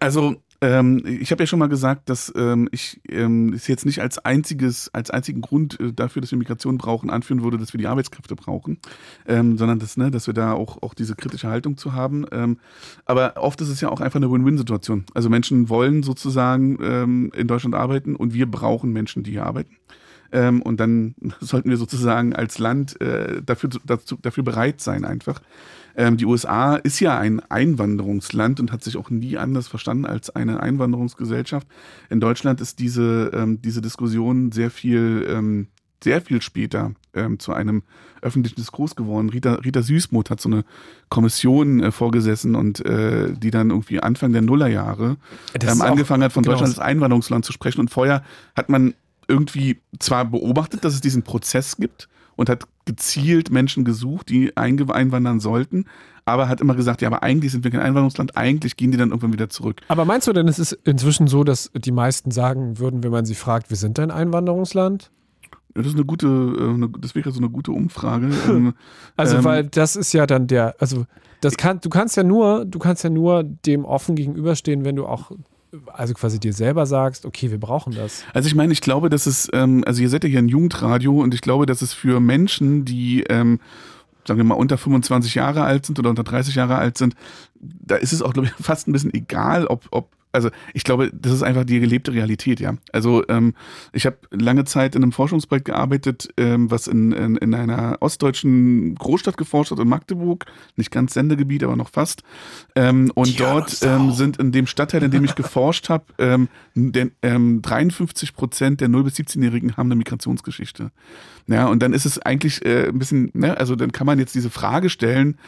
[0.00, 4.00] Also ähm, ich habe ja schon mal gesagt, dass ähm, ich ähm, es jetzt nicht
[4.00, 7.78] als einziges, als einzigen Grund äh, dafür, dass wir Migration brauchen, anführen würde, dass wir
[7.78, 8.78] die Arbeitskräfte brauchen,
[9.26, 12.24] ähm, sondern dass, ne, dass wir da auch, auch diese kritische Haltung zu haben.
[12.32, 12.58] Ähm,
[13.04, 15.04] aber oft ist es ja auch einfach eine Win-Win-Situation.
[15.12, 19.76] Also Menschen wollen sozusagen ähm, in Deutschland arbeiten und wir brauchen Menschen, die hier arbeiten.
[20.34, 25.40] Ähm, und dann sollten wir sozusagen als Land äh, dafür, dazu, dafür bereit sein, einfach.
[25.96, 30.28] Ähm, die USA ist ja ein Einwanderungsland und hat sich auch nie anders verstanden als
[30.30, 31.68] eine Einwanderungsgesellschaft.
[32.10, 35.68] In Deutschland ist diese, ähm, diese Diskussion sehr viel, ähm,
[36.02, 37.84] sehr viel später ähm, zu einem
[38.20, 39.30] öffentlichen Diskurs geworden.
[39.30, 40.64] Rita, Rita Süßmuth hat so eine
[41.10, 45.16] Kommission äh, vorgesessen und äh, die dann irgendwie Anfang der Nullerjahre
[45.60, 47.80] ähm, angefangen hat, von genau Deutschland als Einwanderungsland zu sprechen.
[47.80, 48.24] Und vorher
[48.56, 48.94] hat man
[49.28, 55.40] irgendwie zwar beobachtet, dass es diesen Prozess gibt und hat gezielt Menschen gesucht, die einwandern
[55.40, 55.86] sollten,
[56.24, 59.10] aber hat immer gesagt, ja, aber eigentlich sind wir kein Einwanderungsland, eigentlich gehen die dann
[59.10, 59.80] irgendwann wieder zurück.
[59.88, 63.24] Aber meinst du denn, es ist inzwischen so, dass die meisten sagen würden, wenn man
[63.24, 65.10] sie fragt, wir sind ein Einwanderungsland?
[65.74, 68.30] Das ist eine gute, äh, das wäre so eine gute Umfrage.
[68.48, 68.74] Ähm,
[69.16, 71.06] also, ähm, weil das ist ja dann der, also
[71.40, 75.06] das kann, du kannst ja nur, du kannst ja nur dem offen gegenüberstehen, wenn du
[75.06, 75.32] auch
[75.92, 78.24] also quasi dir selber sagst, okay, wir brauchen das.
[78.32, 81.20] Also ich meine, ich glaube, dass es, ähm, also ihr seid ja hier ein Jugendradio
[81.20, 83.60] und ich glaube, dass es für Menschen, die ähm,
[84.26, 87.14] sagen wir mal, unter 25 Jahre alt sind oder unter 30 Jahre alt sind,
[87.60, 91.10] da ist es auch, glaube ich, fast ein bisschen egal, ob, ob also ich glaube,
[91.12, 92.74] das ist einfach die gelebte Realität, ja.
[92.92, 93.54] Also ähm,
[93.92, 98.94] ich habe lange Zeit in einem Forschungsprojekt gearbeitet, ähm, was in, in, in einer ostdeutschen
[98.96, 102.22] Großstadt geforscht hat, in Magdeburg, nicht ganz Sendegebiet, aber noch fast.
[102.74, 106.48] Ähm, und ja, dort ähm, sind in dem Stadtteil, in dem ich geforscht habe, ähm,
[107.22, 110.90] ähm, 53 Prozent der 0- bis 17-Jährigen haben eine Migrationsgeschichte.
[111.46, 114.34] Ja, und dann ist es eigentlich äh, ein bisschen, ne, also dann kann man jetzt
[114.34, 115.38] diese Frage stellen,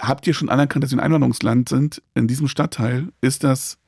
[0.00, 2.02] habt ihr schon anerkannt, dass wir ein Einwanderungsland sind?
[2.14, 3.78] In diesem Stadtteil ist das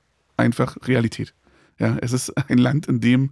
[0.41, 1.35] einfach Realität.
[1.79, 3.31] Ja, es ist ein Land, in dem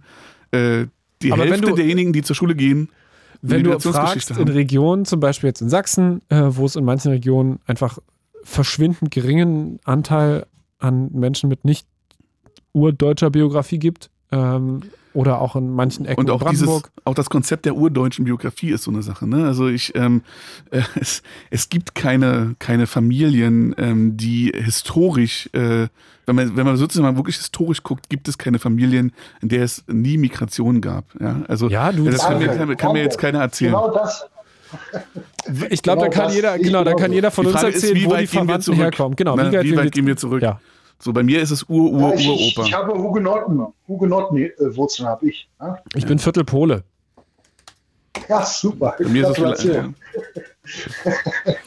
[0.51, 0.85] äh,
[1.21, 2.89] die Aber Hälfte du, derjenigen, die zur Schule gehen,
[3.41, 4.41] wenn du fragst, haben.
[4.41, 7.99] in Regionen, zum Beispiel jetzt in Sachsen, äh, wo es in manchen Regionen einfach
[8.43, 10.45] verschwindend geringen Anteil
[10.79, 11.87] an Menschen mit nicht
[12.73, 14.81] urdeutscher Biografie gibt, ähm,
[15.13, 16.83] oder auch in manchen Ecken Und auch Brandenburg.
[16.83, 19.27] Dieses, auch das Konzept der urdeutschen Biografie ist so eine Sache.
[19.27, 19.45] Ne?
[19.45, 20.21] Also ich, ähm,
[20.71, 25.87] äh, es, es gibt keine, keine Familien, ähm, die historisch, äh,
[26.25, 29.63] wenn man, wenn man sozusagen mal wirklich historisch guckt, gibt es keine Familien, in der
[29.63, 31.05] es nie Migration gab.
[31.19, 33.73] Ja, also ja, du, das kann, mir, kann, kann mir jetzt keiner erzählen.
[33.73, 34.27] Genau das.
[35.71, 38.15] Ich glaube, genau da kann jeder, genau, da kann jeder von uns erzählen, ist, wo
[38.15, 39.15] die Verwandten herkommen.
[39.15, 40.43] Genau, wie, weit, wie weit gehen wir zurück?
[40.43, 40.59] Ja.
[41.01, 42.63] So, bei mir ist es Ur, Ur, ja, ich, Uropa.
[42.67, 45.49] Ich, habe Hugenotten, Hugenotten-Wurzeln habe ich.
[45.59, 45.77] Ja?
[45.95, 46.83] Ich bin Viertel Pole.
[48.27, 48.95] Ja, super.
[48.99, 49.89] Bei mir ist es ja.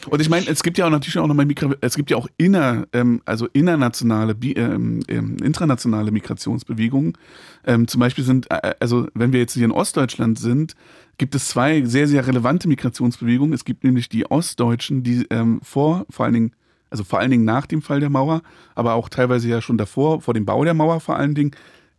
[0.09, 2.27] Und ich meine, es gibt ja auch natürlich auch nochmal Migra es gibt ja auch
[2.37, 7.17] inner, ähm, also innernationale, ähm, ähm, intranationale Migrationsbewegungen.
[7.65, 10.75] Ähm, zum Beispiel sind, äh, also wenn wir jetzt hier in Ostdeutschland sind,
[11.17, 13.53] gibt es zwei sehr, sehr relevante Migrationsbewegungen.
[13.53, 16.51] Es gibt nämlich die Ostdeutschen, die ähm, vor, vor allen Dingen
[16.93, 18.43] also vor allen Dingen nach dem Fall der Mauer,
[18.75, 21.55] aber auch teilweise ja schon davor, vor dem Bau der Mauer vor allen Dingen,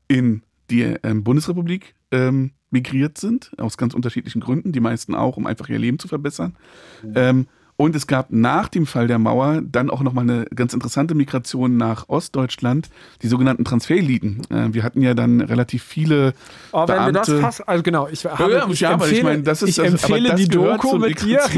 [0.07, 5.47] in die ähm, Bundesrepublik ähm, migriert sind, aus ganz unterschiedlichen Gründen, die meisten auch, um
[5.47, 6.55] einfach ihr Leben zu verbessern.
[7.03, 7.13] Mhm.
[7.17, 11.15] Ähm, und es gab nach dem Fall der Mauer dann auch nochmal eine ganz interessante
[11.15, 12.89] Migration nach Ostdeutschland,
[13.23, 14.43] die sogenannten Transfereliten.
[14.51, 16.35] Äh, wir hatten ja dann relativ viele.
[16.73, 17.07] Oh, wenn Beamte.
[17.07, 19.85] wir das fast, also genau, ich, habe, ja, ich, empfehle, ich, meine, das ist, ich
[19.85, 21.41] empfehle das, die Doku mit dir.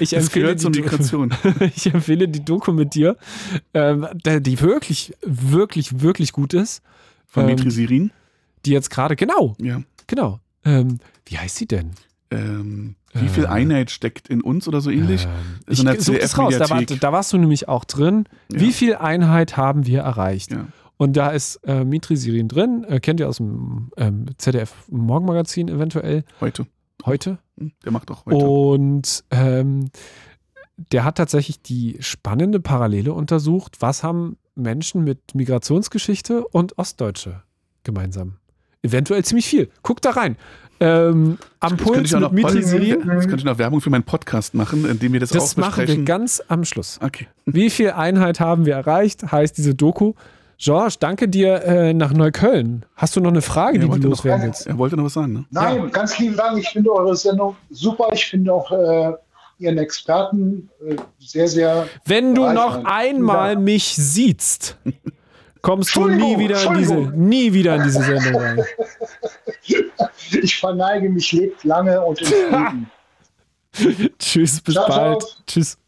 [0.00, 1.32] Ich empfehle die Migration.
[1.76, 3.16] ich empfehle die Doku mit dir,
[3.74, 6.82] ähm, die wirklich, wirklich, wirklich gut ist.
[7.26, 8.10] Von ähm, Mitri Sirin?
[8.64, 9.54] Die jetzt gerade, genau.
[9.60, 9.82] Ja.
[10.06, 10.40] Genau.
[10.64, 11.92] Ähm, wie heißt sie denn?
[12.30, 13.48] Ähm, wie viel äh.
[13.48, 15.24] Einheit steckt in uns oder so ähnlich?
[15.24, 15.30] Ähm,
[15.66, 18.24] ich suche das raus, da, war, da, warst du nämlich auch drin.
[18.52, 18.60] Ja.
[18.60, 20.52] Wie viel Einheit haben wir erreicht?
[20.52, 20.66] Ja.
[20.98, 25.68] Und da ist äh, Mitri Sirin drin, äh, kennt ihr aus dem ähm, ZDF Morgenmagazin
[25.68, 26.24] eventuell.
[26.40, 26.66] Heute.
[27.06, 27.38] Heute?
[27.56, 28.36] Hm, der macht auch heute.
[28.36, 29.90] Und ähm,
[30.92, 37.42] der hat tatsächlich die spannende Parallele untersucht, was haben Menschen mit Migrationsgeschichte und Ostdeutsche
[37.84, 38.36] gemeinsam.
[38.82, 39.70] Eventuell ziemlich viel.
[39.82, 40.36] Guckt da rein.
[40.80, 42.44] Ähm, am das Puls mit.
[42.44, 45.64] Das könnte ich noch Werbung für meinen Podcast machen, indem wir das, das auch besprechen.
[45.64, 47.00] Das machen wir ganz am Schluss.
[47.02, 47.26] Okay.
[47.46, 50.14] Wie viel Einheit haben wir erreicht, heißt diese Doku.
[50.60, 52.84] George, danke dir äh, nach Neukölln.
[52.96, 54.66] Hast du noch eine Frage, die du loswerden willst?
[54.66, 55.44] Er wollte noch was sagen, ne?
[55.50, 55.86] Nein, ja.
[55.86, 56.58] ganz lieben Dank.
[56.58, 58.08] Ich finde eure Sendung super.
[58.12, 59.12] Ich finde auch äh,
[59.60, 61.86] Ihren Experten äh, sehr, sehr.
[62.04, 64.76] Wenn du noch einmal mich siehst,
[65.62, 68.64] kommst du nie wieder in diese, nie wieder in diese Sendung rein.
[70.42, 72.90] Ich verneige mich, lebt lange und in Frieden.
[74.18, 75.22] Tschüss, bis ciao, bald.
[75.22, 75.42] Ciao.
[75.46, 75.78] Tschüss.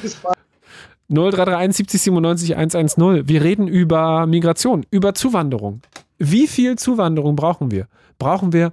[0.00, 0.36] Bis bald.
[1.08, 3.28] 0331 70 97 110.
[3.28, 5.82] Wir reden über Migration, über Zuwanderung.
[6.18, 7.86] Wie viel Zuwanderung brauchen wir?
[8.18, 8.72] Brauchen wir,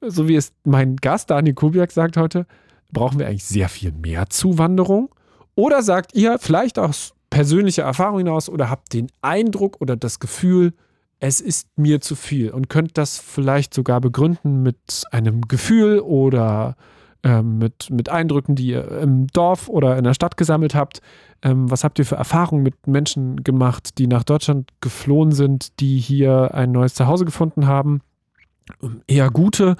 [0.00, 2.46] so wie es mein Gast Daniel Kubiak sagt heute,
[2.92, 5.10] brauchen wir eigentlich sehr viel mehr Zuwanderung?
[5.56, 10.74] Oder sagt ihr vielleicht aus persönlicher Erfahrung hinaus oder habt den Eindruck oder das Gefühl,
[11.20, 16.76] es ist mir zu viel und könnt das vielleicht sogar begründen mit einem Gefühl oder
[17.22, 21.02] ähm, mit, mit Eindrücken, die ihr im Dorf oder in der Stadt gesammelt habt.
[21.42, 25.98] Ähm, was habt ihr für Erfahrungen mit Menschen gemacht, die nach Deutschland geflohen sind, die
[25.98, 28.00] hier ein neues Zuhause gefunden haben?
[28.82, 29.76] Ähm, eher gute,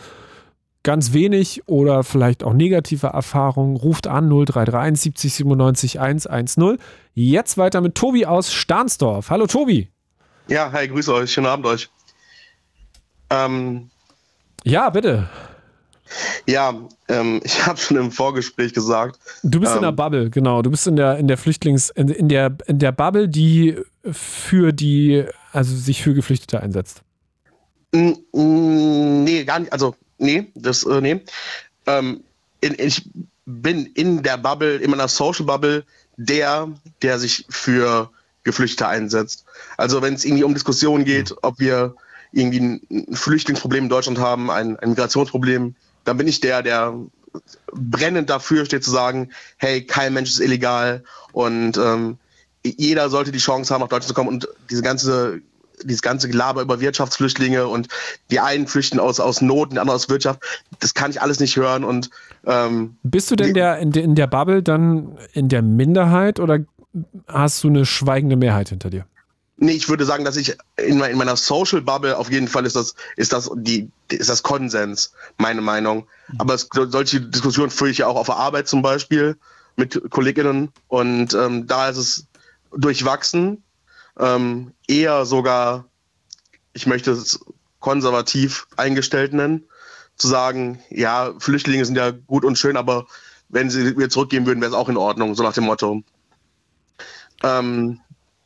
[0.83, 3.76] ganz wenig oder vielleicht auch negative Erfahrungen.
[3.76, 6.78] Ruft an 0331 70 97 110.
[7.14, 9.31] Jetzt weiter mit Tobi aus Stahnsdorf.
[9.31, 9.89] Hallo Tobi.
[10.49, 11.33] Ja, hi, grüße euch.
[11.33, 11.89] Schönen Abend euch.
[13.31, 13.91] Ähm,
[14.64, 15.28] ja, bitte.
[16.47, 16.74] Ja,
[17.09, 19.18] ähm, ich habe schon im Vorgespräch gesagt.
[19.43, 20.62] Du bist ähm, in der ähm, Bubble, genau.
[20.62, 23.76] Du bist in der in der Flüchtlings in, in, der in der Bubble, die
[24.11, 27.03] für die also sich für Geflüchtete einsetzt.
[27.93, 29.72] Nee, gar nicht.
[29.72, 31.21] Also nee, das äh, nee.
[31.87, 32.23] Ähm,
[32.61, 33.09] in, ich
[33.47, 35.85] bin in der Bubble, in meiner Social Bubble,
[36.16, 36.68] der,
[37.03, 38.11] der sich für
[38.45, 39.45] Geflüchtete einsetzt.
[39.77, 41.95] Also wenn es irgendwie um Diskussionen geht, ob wir
[42.33, 46.95] irgendwie ein Flüchtlingsproblem in Deutschland haben, ein, ein Migrationsproblem, dann bin ich der, der
[47.73, 52.18] brennend dafür steht zu sagen, hey, kein Mensch ist illegal und ähm,
[52.62, 55.41] jeder sollte die Chance haben, nach Deutschland zu kommen und diese ganze
[55.85, 57.89] dieses ganze Gelaber über Wirtschaftsflüchtlinge und
[58.31, 60.41] die einen flüchten aus, aus Not und die anderen aus Wirtschaft,
[60.78, 61.85] das kann ich alles nicht hören.
[61.85, 62.11] Und
[62.47, 66.61] ähm, bist du denn der, in, der in der Bubble dann in der Minderheit oder
[67.28, 69.07] hast du eine schweigende Mehrheit hinter dir?
[69.62, 72.76] Nee, ich würde sagen, dass ich in, in meiner Social Bubble auf jeden Fall ist
[72.76, 76.07] das, ist das die, ist das Konsens, meine Meinung.
[76.39, 79.37] Aber es, solche Diskussionen führe ich ja auch auf der Arbeit zum Beispiel
[79.76, 82.26] mit Kolleginnen und ähm, da ist es
[82.74, 83.62] durchwachsen
[84.18, 85.86] ähm, eher sogar,
[86.72, 87.40] ich möchte es
[87.78, 89.64] konservativ eingestellt nennen,
[90.16, 93.06] zu sagen, ja, Flüchtlinge sind ja gut und schön, aber
[93.48, 96.02] wenn sie wieder zurückgehen würden, wäre es auch in Ordnung, so nach dem Motto.
[97.42, 98.00] Ähm,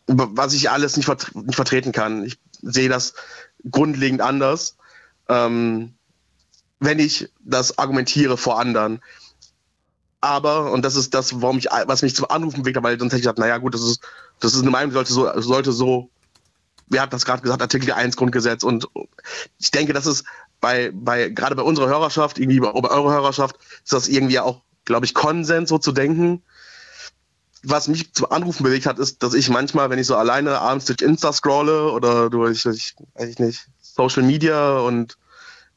[0.06, 2.24] was ich alles nicht, vert nicht, vertreten kann.
[2.24, 3.14] Ich sehe das
[3.70, 4.76] grundlegend anders,
[5.28, 5.94] ähm,
[6.78, 9.02] wenn ich das argumentiere vor anderen.
[10.20, 13.12] Aber, und das ist das, warum ich, was mich zum Anrufen bewegt hat, weil sonst
[13.12, 14.00] hätte ich gesagt, naja, gut, das ist,
[14.41, 16.11] das ist Meinung, die sollte so, sollte so,
[16.89, 18.62] wir hatten das gerade gesagt, Artikel 1 Grundgesetz.
[18.62, 18.89] Und
[19.59, 20.24] ich denke, das ist
[20.61, 24.61] bei, bei, gerade bei unserer Hörerschaft, irgendwie bei, bei eurer Hörerschaft, ist das irgendwie auch,
[24.85, 26.43] glaube ich, Konsens, so zu denken.
[27.62, 30.85] Was mich zum Anrufen bewegt hat, ist, dass ich manchmal, wenn ich so alleine abends
[30.85, 35.16] durch Insta scrolle oder durch, durch weiß ich nicht, Social Media und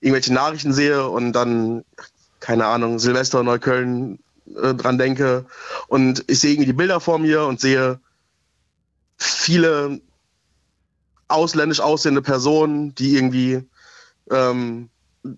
[0.01, 1.85] irgendwelche Nachrichten sehe und dann,
[2.39, 4.19] keine Ahnung, Silvester, Neukölln,
[4.55, 5.45] äh, dran denke.
[5.87, 7.99] Und ich sehe irgendwie die Bilder vor mir und sehe
[9.17, 10.01] viele
[11.27, 13.63] ausländisch aussehende Personen, die irgendwie
[14.31, 14.89] ähm,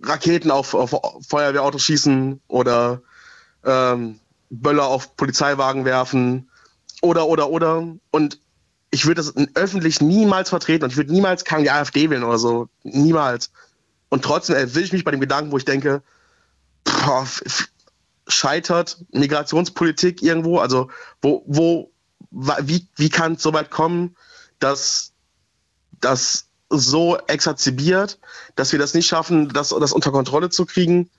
[0.03, 0.95] Raketen auf, auf
[1.27, 3.01] Feuerwehrautos schießen oder
[3.63, 4.19] ähm,
[4.49, 6.49] Böller auf Polizeiwagen werfen
[7.01, 7.95] oder, oder, oder.
[8.11, 8.39] Und
[8.91, 12.39] ich würde das öffentlich niemals vertreten und ich würde niemals kann die AfD wählen oder
[12.39, 12.69] so.
[12.83, 13.51] Niemals.
[14.09, 16.01] Und trotzdem erwische ich mich bei dem Gedanken, wo ich denke,
[16.83, 17.27] boah,
[18.27, 20.57] scheitert Migrationspolitik irgendwo?
[20.59, 20.89] Also
[21.21, 21.91] wo, wo,
[22.31, 24.15] wie, wie kann es so weit kommen,
[24.59, 25.13] dass
[25.99, 28.19] das so exazerbiert,
[28.55, 31.09] dass wir das nicht schaffen, das, das unter Kontrolle zu kriegen,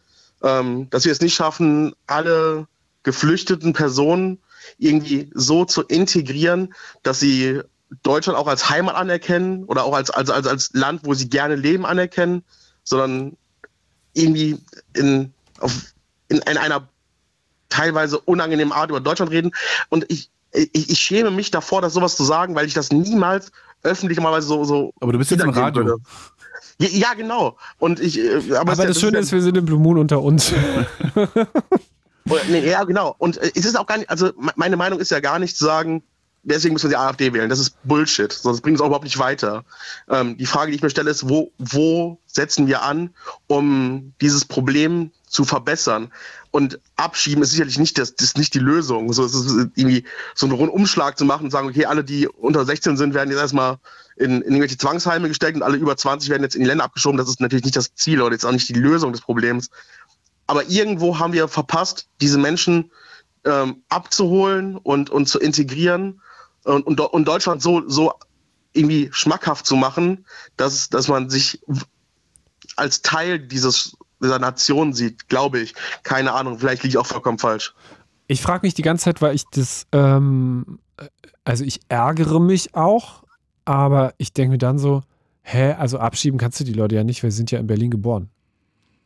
[0.42, 2.66] ähm, dass wir es nicht schaffen, alle
[3.02, 4.38] geflüchteten Personen
[4.78, 7.61] irgendwie so zu integrieren, dass sie
[8.02, 11.56] Deutschland auch als Heimat anerkennen oder auch als, als, als, als Land, wo sie gerne
[11.56, 12.44] leben, anerkennen,
[12.84, 13.36] sondern
[14.12, 14.58] irgendwie
[14.94, 15.72] in, auf,
[16.28, 16.88] in, in einer
[17.68, 19.52] teilweise unangenehmen Art über Deutschland reden.
[19.88, 23.53] Und ich, ich, ich schäme mich davor, das sowas zu sagen, weil ich das niemals
[23.82, 24.92] öffentlich normalerweise so, so.
[25.01, 25.84] Aber du bist jetzt im Radio.
[25.84, 26.03] Würde.
[26.78, 27.57] Ja, ja, genau.
[27.78, 30.22] Und ich, äh, aber, aber das, das Schöne ist, wir sind im Blue Moon unter
[30.22, 30.53] uns.
[32.48, 33.14] nee, ja, genau.
[33.18, 35.64] Und äh, es ist auch gar nicht, also meine Meinung ist ja gar nicht zu
[35.64, 36.03] sagen,
[36.43, 37.51] deswegen müssen wir die AfD wählen.
[37.51, 38.32] Das ist Bullshit.
[38.32, 39.64] Sonst bringt es auch überhaupt nicht weiter.
[40.09, 43.11] Ähm, die Frage, die ich mir stelle, ist, wo, wo setzen wir an,
[43.47, 46.12] um dieses Problem zu verbessern?
[46.51, 49.12] Und abschieben ist sicherlich nicht das, das nicht die Lösung.
[49.12, 52.64] So, es ist irgendwie so einen Rundumschlag zu machen und sagen, okay, alle, die unter
[52.64, 53.78] 16 sind, werden jetzt erstmal
[54.16, 57.18] in, in irgendwelche Zwangsheime gesteckt und alle über 20 werden jetzt in die Länder abgeschoben.
[57.18, 59.70] Das ist natürlich nicht das Ziel oder jetzt auch nicht die Lösung des Problems.
[60.47, 62.91] Aber irgendwo haben wir verpasst, diese Menschen
[63.45, 66.20] ähm, abzuholen und, und zu integrieren
[66.64, 68.12] und, und, und Deutschland so, so
[68.72, 70.24] irgendwie schmackhaft zu machen,
[70.56, 71.61] dass, dass man sich
[72.76, 75.74] als Teil dieses, dieser Nation sieht, glaube ich.
[76.02, 77.74] Keine Ahnung, vielleicht liege ich auch vollkommen falsch.
[78.26, 80.78] Ich frage mich die ganze Zeit, weil ich das, ähm,
[81.44, 83.24] also ich ärgere mich auch,
[83.64, 85.02] aber ich denke mir dann so,
[85.42, 87.90] hä, also abschieben kannst du die Leute ja nicht, weil sie sind ja in Berlin
[87.90, 88.30] geboren.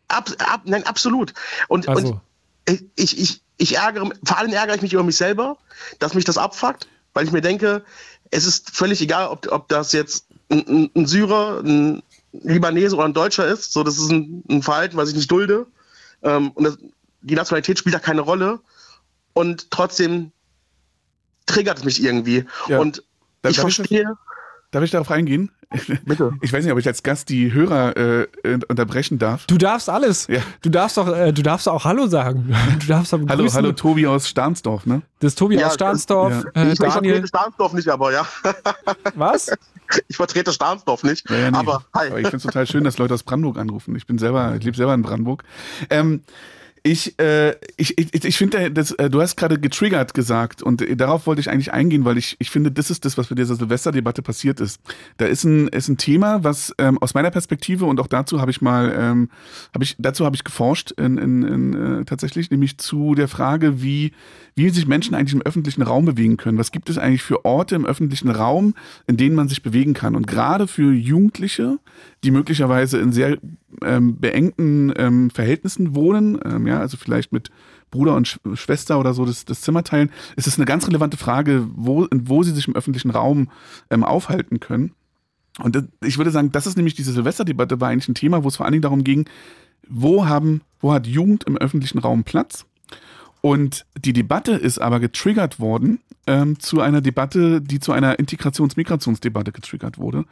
[0.08, 1.32] Ab, ab, nein, absolut.
[1.68, 2.20] Und, also.
[2.68, 5.56] und ich, ich, ich ärgere, vor allem ärgere ich mich über mich selber,
[6.00, 7.82] dass mich das abfuckt weil ich mir denke,
[8.30, 12.02] es ist völlig egal, ob, ob das jetzt ein, ein Syrer, ein
[12.32, 13.72] Libanese oder ein Deutscher ist.
[13.72, 15.66] So, das ist ein, ein Verhalten, was ich nicht dulde.
[16.22, 16.78] Ähm, und das,
[17.22, 18.60] die Nationalität spielt da keine Rolle.
[19.32, 20.32] Und trotzdem
[21.46, 22.44] triggert es mich irgendwie.
[22.68, 22.80] Ja.
[22.80, 23.02] Und
[23.46, 24.16] ich verstehe.
[24.74, 25.52] Darf ich darauf eingehen?
[26.04, 26.32] Bitte.
[26.40, 28.26] Ich weiß nicht, ob ich als Gast die Hörer äh,
[28.66, 29.46] unterbrechen darf.
[29.46, 30.26] Du darfst alles.
[30.26, 30.40] Ja.
[30.62, 32.52] Du darfst doch, äh, du darfst auch Hallo sagen.
[32.80, 35.02] Du darfst doch hallo, hallo Tobi aus Stahnsdorf, ne?
[35.20, 36.44] Das ist Tobi ja, aus Stahnsdorf.
[36.56, 36.62] Ja.
[36.62, 38.26] Äh, ich, ich vertrete Stahnsdorf nicht, aber ja.
[39.14, 39.52] Was?
[40.08, 41.30] Ich vertrete Stahnsdorf nicht.
[41.30, 41.56] Ja, nee.
[41.56, 42.08] aber, hi.
[42.08, 43.94] aber ich finde es total schön, dass Leute aus Brandenburg anrufen.
[43.94, 45.44] Ich bin selber, ich lebe selber in Brandenburg.
[45.88, 46.22] Ähm,
[46.86, 51.26] ich, äh, ich, ich, ich finde, äh, du hast gerade getriggert gesagt und äh, darauf
[51.26, 54.20] wollte ich eigentlich eingehen, weil ich, ich finde, das ist das, was bei dieser Silvesterdebatte
[54.20, 54.82] passiert ist.
[55.16, 58.50] Da ist ein, ist ein Thema, was ähm, aus meiner Perspektive und auch dazu habe
[58.50, 59.30] ich mal, ähm,
[59.72, 63.82] habe ich, dazu habe ich geforscht, in, in, in, äh, tatsächlich, nämlich zu der Frage,
[63.82, 64.12] wie,
[64.54, 66.58] wie sich Menschen eigentlich im öffentlichen Raum bewegen können.
[66.58, 68.74] Was gibt es eigentlich für Orte im öffentlichen Raum,
[69.06, 70.14] in denen man sich bewegen kann?
[70.14, 71.78] Und gerade für Jugendliche,
[72.24, 73.38] die möglicherweise in sehr
[73.82, 77.50] ähm, beengten ähm, Verhältnissen wohnen, ähm, ja, ja, also vielleicht mit
[77.90, 81.16] Bruder und Sch Schwester oder so das, das Zimmer teilen, ist es eine ganz relevante
[81.16, 83.50] Frage, wo, wo sie sich im öffentlichen Raum
[83.90, 84.92] ähm, aufhalten können.
[85.60, 88.48] Und das, ich würde sagen, das ist nämlich diese Silvesterdebatte, war eigentlich ein Thema, wo
[88.48, 89.28] es vor allen Dingen darum ging,
[89.88, 92.66] wo haben, wo hat Jugend im öffentlichen Raum Platz?
[93.44, 99.52] Und die Debatte ist aber getriggert worden ähm, zu einer Debatte, die zu einer Integrations-Migrationsdebatte
[99.52, 100.24] getriggert wurde.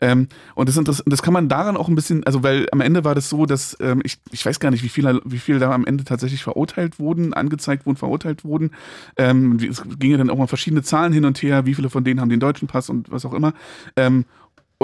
[0.00, 3.04] Ähm, und das, das, das kann man daran auch ein bisschen, also weil am Ende
[3.04, 5.72] war das so, dass ähm, ich, ich weiß gar nicht, wie viele wie viel da
[5.72, 8.70] am Ende tatsächlich verurteilt wurden, angezeigt wurden, verurteilt wurden.
[9.18, 12.02] Ähm, es ging ja dann auch mal verschiedene Zahlen hin und her, wie viele von
[12.02, 13.52] denen haben den deutschen Pass und was auch immer.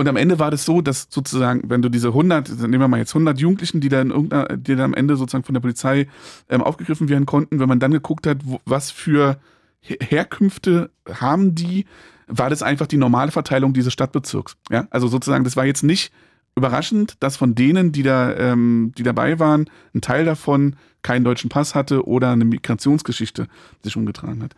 [0.00, 2.96] Und am Ende war das so, dass sozusagen, wenn du diese 100, nehmen wir mal
[2.96, 6.08] jetzt 100 Jugendlichen, die dann, die dann am Ende sozusagen von der Polizei
[6.48, 9.36] ähm, aufgegriffen werden konnten, wenn man dann geguckt hat, wo, was für
[9.82, 11.84] Herkünfte haben die,
[12.28, 14.56] war das einfach die normale Verteilung dieses Stadtbezirks.
[14.70, 16.14] Ja, also sozusagen, das war jetzt nicht
[16.56, 21.50] überraschend, dass von denen, die da, ähm, die dabei waren, ein Teil davon keinen deutschen
[21.50, 23.48] Pass hatte oder eine Migrationsgeschichte
[23.82, 24.54] sich umgetragen hat.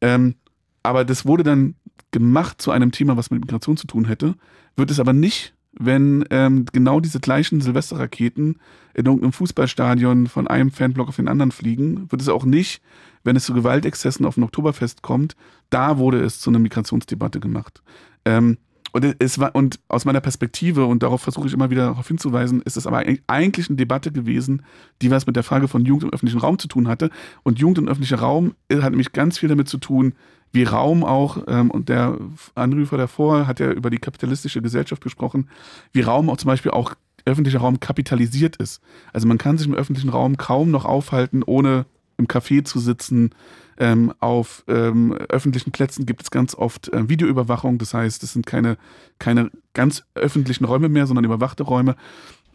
[0.00, 0.36] Ähm,
[0.84, 1.74] aber das wurde dann
[2.12, 4.36] gemacht zu einem Thema, was mit Migration zu tun hätte,
[4.76, 8.60] wird es aber nicht, wenn ähm, genau diese gleichen Silvesterraketen
[8.94, 12.80] in irgendeinem Fußballstadion von einem Fanblock auf den anderen fliegen, wird es auch nicht,
[13.24, 15.34] wenn es zu Gewaltexzessen auf dem Oktoberfest kommt.
[15.70, 17.82] Da wurde es zu einer Migrationsdebatte gemacht.
[18.24, 18.58] Ähm,
[18.92, 22.62] und es war, und aus meiner Perspektive, und darauf versuche ich immer wieder darauf hinzuweisen,
[22.62, 24.62] ist es aber eigentlich eine Debatte gewesen,
[25.02, 27.10] die was mit der Frage von Jugend im öffentlichen Raum zu tun hatte.
[27.42, 30.14] Und Jugend im öffentlichen Raum hat nämlich ganz viel damit zu tun,
[30.54, 32.16] wie Raum auch, ähm, und der
[32.54, 35.48] Anrufer davor hat ja über die kapitalistische Gesellschaft gesprochen,
[35.92, 36.94] wie Raum auch zum Beispiel auch
[37.24, 38.80] öffentlicher Raum kapitalisiert ist.
[39.12, 41.86] Also man kann sich im öffentlichen Raum kaum noch aufhalten, ohne
[42.16, 43.30] im Café zu sitzen.
[43.76, 47.78] Ähm, auf ähm, öffentlichen Plätzen gibt es ganz oft äh, Videoüberwachung.
[47.78, 48.76] Das heißt, es sind keine,
[49.18, 51.96] keine ganz öffentlichen Räume mehr, sondern überwachte Räume.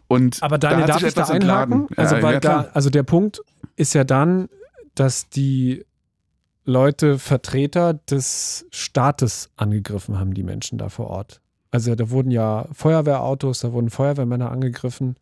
[0.08, 1.88] Und Aber Daniel, da darf ich da einhaken?
[1.96, 3.42] Also, ja, weil ja, da, also der Punkt
[3.76, 4.48] ist ja dann,
[4.94, 5.84] dass die
[6.64, 11.40] Leute, Vertreter des Staates angegriffen haben, die Menschen da vor Ort.
[11.70, 15.16] Also da wurden ja Feuerwehrautos, da wurden Feuerwehrmänner angegriffen.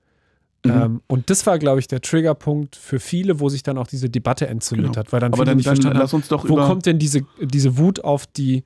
[0.65, 0.71] Mhm.
[0.71, 4.11] Ähm, und das war, glaube ich, der Triggerpunkt für viele, wo sich dann auch diese
[4.11, 4.99] Debatte entzündet genau.
[4.99, 7.23] hat, weil dann Aber viele dann, nicht verstanden lass uns doch wo kommt denn diese,
[7.41, 8.65] diese Wut auf, die,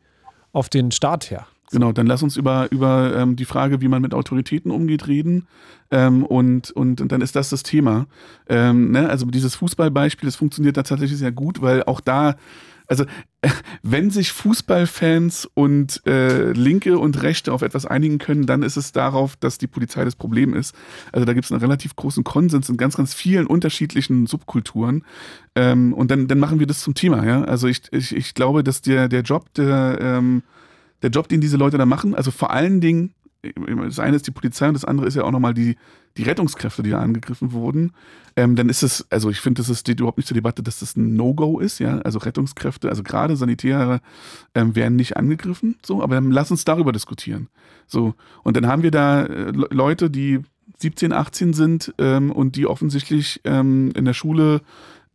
[0.52, 1.46] auf den Staat her?
[1.72, 5.46] Genau, dann lass uns über, über ähm, die Frage, wie man mit Autoritäten umgeht, reden.
[5.90, 8.06] Ähm, und, und, und dann ist das das Thema.
[8.48, 9.08] Ähm, ne?
[9.08, 12.36] Also dieses Fußballbeispiel, das funktioniert tatsächlich sehr gut, weil auch da
[12.92, 13.06] also
[13.82, 18.92] wenn sich Fußballfans und äh, Linke und Rechte auf etwas einigen können, dann ist es
[18.92, 20.74] darauf, dass die Polizei das Problem ist.
[21.10, 25.04] Also da gibt es einen relativ großen Konsens in ganz, ganz vielen unterschiedlichen Subkulturen.
[25.54, 27.42] Ähm, und dann, dann machen wir das zum Thema, ja.
[27.44, 30.42] Also ich, ich, ich glaube, dass der, der Job, der, ähm,
[31.02, 34.30] der Job, den diese Leute da machen, also vor allen Dingen das eine ist die
[34.30, 35.76] Polizei und das andere ist ja auch nochmal die,
[36.16, 37.92] die Rettungskräfte, die da angegriffen wurden,
[38.36, 40.96] ähm, dann ist es, also ich finde, das steht überhaupt nicht zur Debatte, dass das
[40.96, 41.98] ein No-Go ist, ja.
[41.98, 44.00] Also Rettungskräfte, also gerade Sanitäre
[44.54, 47.48] ähm, werden nicht angegriffen, so, aber dann lass uns darüber diskutieren.
[47.88, 50.40] So, und dann haben wir da äh, Leute, die
[50.78, 54.60] 17, 18 sind ähm, und die offensichtlich ähm, in der Schule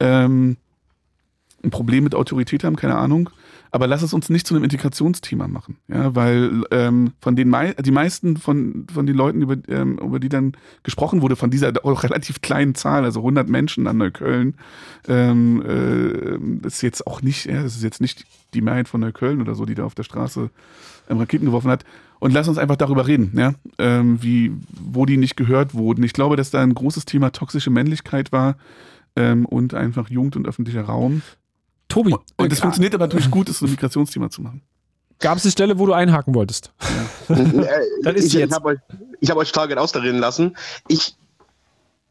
[0.01, 0.57] ähm,
[1.63, 3.29] ein Problem mit Autorität haben, keine Ahnung.
[3.71, 7.73] Aber lass es uns nicht zu einem Integrationsthema machen, ja, weil ähm, von den mei
[7.73, 10.53] die meisten von, von den Leuten, über, ähm, über die dann
[10.83, 14.55] gesprochen wurde, von dieser auch relativ kleinen Zahl, also 100 Menschen an Neukölln,
[15.07, 15.61] ähm,
[16.63, 19.55] äh, ist jetzt auch nicht, ja, das ist jetzt nicht die Mehrheit von Neukölln oder
[19.55, 20.49] so, die da auf der Straße
[21.09, 21.83] ähm, Raketen geworfen hat.
[22.19, 26.03] Und lass uns einfach darüber reden, ja, ähm, wie, wo die nicht gehört wurden.
[26.03, 28.55] Ich glaube, dass da ein großes Thema toxische Männlichkeit war
[29.15, 31.21] ähm, und einfach Jugend und öffentlicher Raum.
[31.87, 32.15] Tobi.
[32.37, 34.61] Und das äh, funktioniert aber natürlich gut, das ein Migrationsthema zu machen.
[35.19, 36.71] Gab es eine Stelle, wo du einhaken wolltest?
[37.29, 37.35] Ja.
[38.03, 40.55] Dann ist ich ich habe euch, hab euch Target ausreden lassen.
[40.87, 41.15] Ich,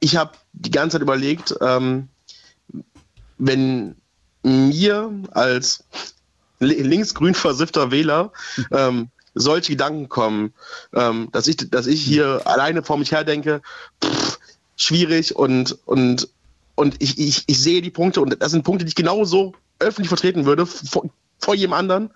[0.00, 2.08] ich habe die ganze Zeit überlegt, ähm,
[3.38, 3.96] wenn
[4.42, 5.84] mir als
[6.58, 8.32] linksgrün versiffter Wähler
[8.70, 10.54] ähm, solche Gedanken kommen,
[10.94, 13.60] ähm, dass, ich, dass ich hier alleine vor mich her denke,
[14.02, 14.38] pff,
[14.76, 16.28] schwierig und, und,
[16.74, 20.08] und ich, ich, ich sehe die Punkte und das sind Punkte, die ich genauso öffentlich
[20.08, 21.08] vertreten würde, vor,
[21.38, 22.10] vor jedem anderen,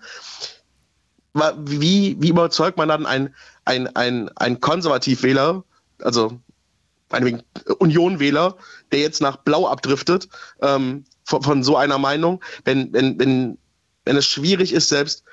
[1.33, 3.33] wie, wie überzeugt man dann ein,
[3.65, 5.63] ein, ein, ein Konservativwähler,
[6.01, 6.39] also
[7.09, 7.43] ein
[7.79, 8.57] Unionwähler,
[8.91, 10.29] der jetzt nach Blau abdriftet,
[10.61, 13.57] ähm, von, von, so einer Meinung, wenn, wenn, wenn,
[14.05, 15.23] wenn es schwierig ist, selbst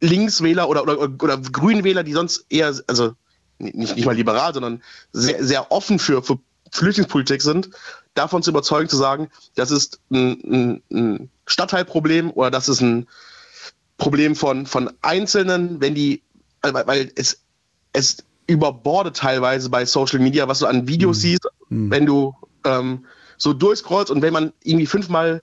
[0.00, 3.14] Linkswähler oder, oder, oder Grünwähler, die sonst eher, also
[3.58, 6.38] nicht, nicht mal liberal, sondern sehr, sehr offen für, für
[6.72, 7.70] Flüchtlingspolitik sind,
[8.14, 13.06] davon zu überzeugen, zu sagen, das ist ein, ein, ein Stadtteilproblem oder das ist ein
[13.96, 16.22] Problem von, von Einzelnen, wenn die,
[16.62, 17.42] weil, weil es,
[17.92, 21.20] es überbordet teilweise bei Social Media, was du an Videos mhm.
[21.20, 21.90] siehst, mhm.
[21.90, 23.06] wenn du ähm,
[23.36, 25.40] so durchscrollt und wenn man irgendwie fünfmal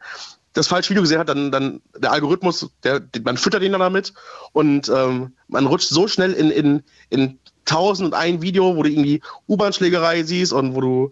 [0.58, 4.14] das falsche Video gesehen hat, dann, dann der Algorithmus, der, man füttert ihn dann damit
[4.54, 8.90] und ähm, man rutscht so schnell in, in, in tausend und ein Video, wo du
[8.90, 11.12] irgendwie U-Bahn-Schlägerei siehst und wo du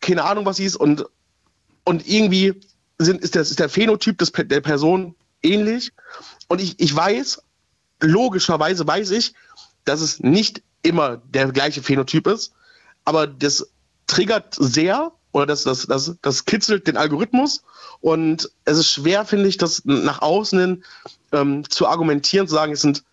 [0.00, 1.04] keine Ahnung was siehst und,
[1.84, 2.60] und irgendwie
[2.98, 5.92] sind, ist, der, ist der Phänotyp des, der Person ähnlich
[6.48, 7.42] und ich, ich weiß,
[8.00, 9.34] logischerweise weiß ich,
[9.84, 12.52] dass es nicht immer der gleiche Phänotyp ist,
[13.04, 13.70] aber das
[14.06, 17.62] triggert sehr oder das, das, das, das kitzelt den Algorithmus
[18.00, 20.84] und es ist schwer, finde ich, das nach außen hin
[21.32, 23.04] ähm, zu argumentieren, zu sagen, es sind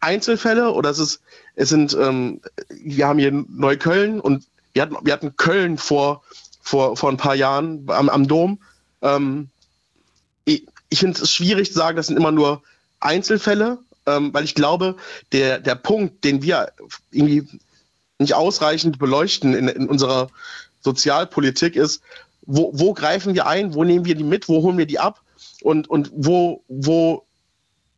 [0.00, 1.20] Einzelfälle oder es ist,
[1.54, 6.22] es sind, ähm, wir haben hier Neukölln und wir hatten, wir hatten Köln vor,
[6.60, 8.58] vor, vor ein paar Jahren am, am Dom.
[9.00, 9.48] Ähm,
[10.92, 12.62] ich finde es schwierig zu sagen, das sind immer nur
[13.00, 14.96] Einzelfälle, ähm, weil ich glaube,
[15.32, 16.72] der, der Punkt, den wir
[17.10, 17.48] irgendwie
[18.18, 20.28] nicht ausreichend beleuchten in, in unserer
[20.82, 22.02] Sozialpolitik ist,
[22.44, 25.22] wo, wo greifen wir ein, wo nehmen wir die mit, wo holen wir die ab?
[25.62, 27.24] Und, und wo, wo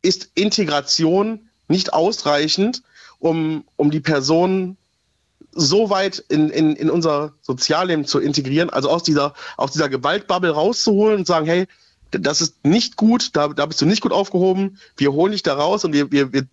[0.01, 2.83] ist Integration nicht ausreichend,
[3.19, 4.77] um, um die Person
[5.51, 10.51] so weit in, in, in unser Sozialleben zu integrieren, also aus dieser, aus dieser Gewaltbubble
[10.51, 11.67] rauszuholen und sagen, hey,
[12.11, 15.53] das ist nicht gut, da, da bist du nicht gut aufgehoben, wir holen dich da
[15.53, 16.45] raus und wir, wir, wir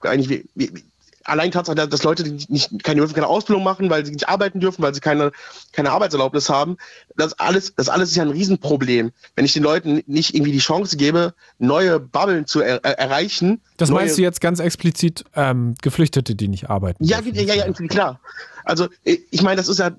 [0.00, 0.82] eigentlich, wir, wir,
[1.24, 4.94] allein Tatsache, dass Leute nicht, keine, keine Ausbildung machen, weil sie nicht arbeiten dürfen, weil
[4.94, 5.32] sie keine,
[5.72, 6.76] keine Arbeitserlaubnis haben,
[7.16, 9.12] das alles, das alles ist ja ein Riesenproblem.
[9.36, 13.60] Wenn ich den Leuten nicht irgendwie die Chance gebe, neue Bubblen zu er, er erreichen.
[13.76, 17.04] Das meinst du jetzt ganz explizit ähm, Geflüchtete, die nicht arbeiten?
[17.04, 18.20] Ja, dürfen, ja, ja, ja, klar.
[18.64, 19.90] Also ich meine, das ist ja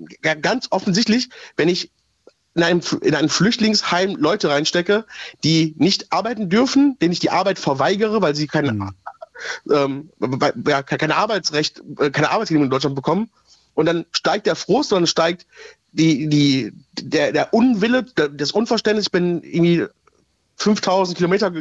[0.42, 1.92] ganz offensichtlich, wenn ich
[2.54, 5.06] in einem, in ein Flüchtlingsheim Leute reinstecke,
[5.44, 8.92] die nicht arbeiten dürfen, denen ich die Arbeit verweigere, weil sie keine mhm
[9.72, 10.10] ähm,
[10.68, 13.30] ja, keine Arbeitsrecht, äh, keine Arbeitsgenehmigung in Deutschland bekommen.
[13.74, 15.46] Und dann steigt der Frust, dann steigt
[15.92, 19.06] die, die, der, der Unwille, das Unverständnis.
[19.06, 19.86] Ich bin irgendwie
[20.58, 21.52] 5000 Kilometer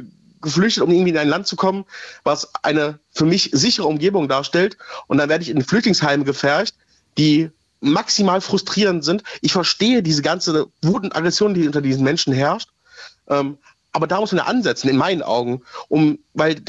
[0.40, 1.84] geflüchtet, um irgendwie in ein Land zu kommen,
[2.24, 4.76] was eine für mich sichere Umgebung darstellt.
[5.06, 6.74] Und dann werde ich in Flüchtlingsheime gefercht,
[7.18, 7.50] die
[7.80, 9.22] maximal frustrierend sind.
[9.40, 12.68] Ich verstehe diese ganze Wut und Aggression, die unter diesen Menschen herrscht.
[13.28, 13.58] Ähm,
[13.92, 16.62] aber da muss man ja ansetzen, in meinen Augen, um, weil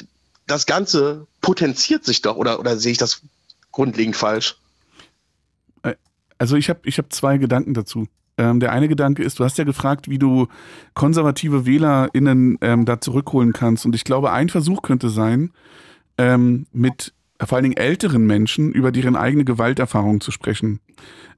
[0.47, 3.21] das Ganze potenziert sich doch, oder, oder sehe ich das
[3.71, 4.57] grundlegend falsch?
[5.83, 5.95] Äh,
[6.37, 8.07] also ich habe ich hab zwei Gedanken dazu.
[8.37, 10.47] Ähm, der eine Gedanke ist, du hast ja gefragt, wie du
[10.93, 13.85] konservative WählerInnen ähm, da zurückholen kannst.
[13.85, 15.51] Und ich glaube, ein Versuch könnte sein,
[16.17, 17.13] ähm, mit
[17.45, 20.79] vor allen Dingen älteren Menschen über deren eigene Gewalterfahrung zu sprechen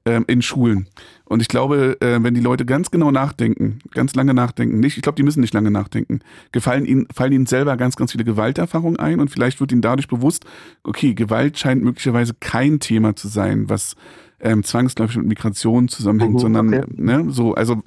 [0.04, 0.88] ähm, in Schulen.
[1.24, 5.02] Und ich glaube, äh, wenn die Leute ganz genau nachdenken, ganz lange nachdenken, nicht, ich
[5.02, 6.20] glaube, die müssen nicht lange nachdenken,
[6.52, 10.08] gefallen ihnen, fallen ihnen selber ganz, ganz viele Gewalterfahrungen ein und vielleicht wird ihnen dadurch
[10.08, 10.44] bewusst,
[10.82, 13.96] okay, Gewalt scheint möglicherweise kein Thema zu sein, was
[14.40, 16.84] ähm, zwangsläufig mit Migration zusammenhängt, mhm, sondern okay.
[16.94, 17.82] ne, so, also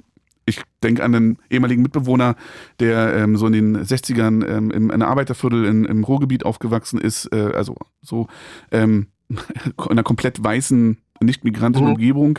[0.48, 2.36] ich denke an einen ehemaligen Mitbewohner,
[2.80, 7.32] der ähm, so in den 60ern ähm, in einem Arbeiterviertel in, im Ruhrgebiet aufgewachsen ist,
[7.32, 8.28] äh, also so
[8.70, 11.94] ähm, in einer komplett weißen, nicht migrantischen mhm.
[11.94, 12.38] Umgebung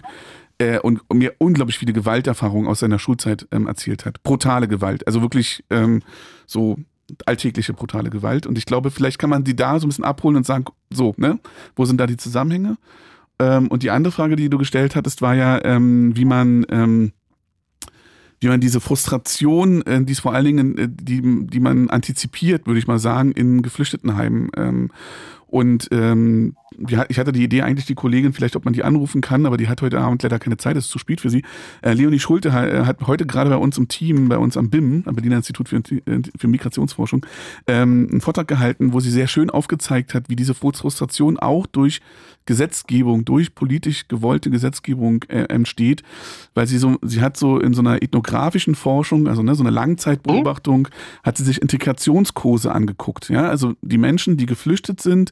[0.57, 4.23] äh, und, und, mir unglaublich viele Gewalterfahrungen aus seiner Schulzeit ähm, erzählt hat.
[4.23, 6.01] Brutale Gewalt, also wirklich ähm,
[6.45, 6.77] so
[7.25, 8.45] alltägliche brutale Gewalt.
[8.45, 11.13] Und ich glaube, vielleicht kann man die da so ein bisschen abholen und sagen, so,
[11.17, 11.39] ne,
[11.75, 12.77] wo sind da die Zusammenhänge?
[13.39, 16.65] Ähm, und die andere Frage, die du gestellt hattest, war ja, ähm, wie man
[18.39, 22.67] wie man diese Frustration, äh, die es vor allen Dingen, äh, die, die man antizipiert,
[22.67, 24.49] würde ich mal sagen, in Geflüchtetenheimen.
[24.55, 24.91] Ähm,
[25.49, 26.55] und ähm,
[27.09, 29.67] ich hatte die Idee eigentlich, die Kollegin vielleicht, ob man die anrufen kann, aber die
[29.67, 31.43] hat heute Abend leider keine Zeit, das ist zu spät für sie.
[31.81, 35.03] Äh, Leonie Schulte äh, hat heute gerade bei uns im Team, bei uns am BIM,
[35.05, 37.25] am Berliner Institut für, äh, für Migrationsforschung,
[37.67, 42.01] ähm, einen Vortrag gehalten, wo sie sehr schön aufgezeigt hat, wie diese Frustration auch durch
[42.45, 46.01] Gesetzgebung, durch politisch gewollte Gesetzgebung äh, entsteht,
[46.55, 49.69] weil sie so, sie hat so in so einer ethnografischen Forschung, also ne, so eine
[49.69, 51.23] Langzeitbeobachtung, mhm.
[51.23, 53.29] hat sie sich Integrationskurse angeguckt.
[53.29, 55.31] Ja, also die Menschen, die geflüchtet sind,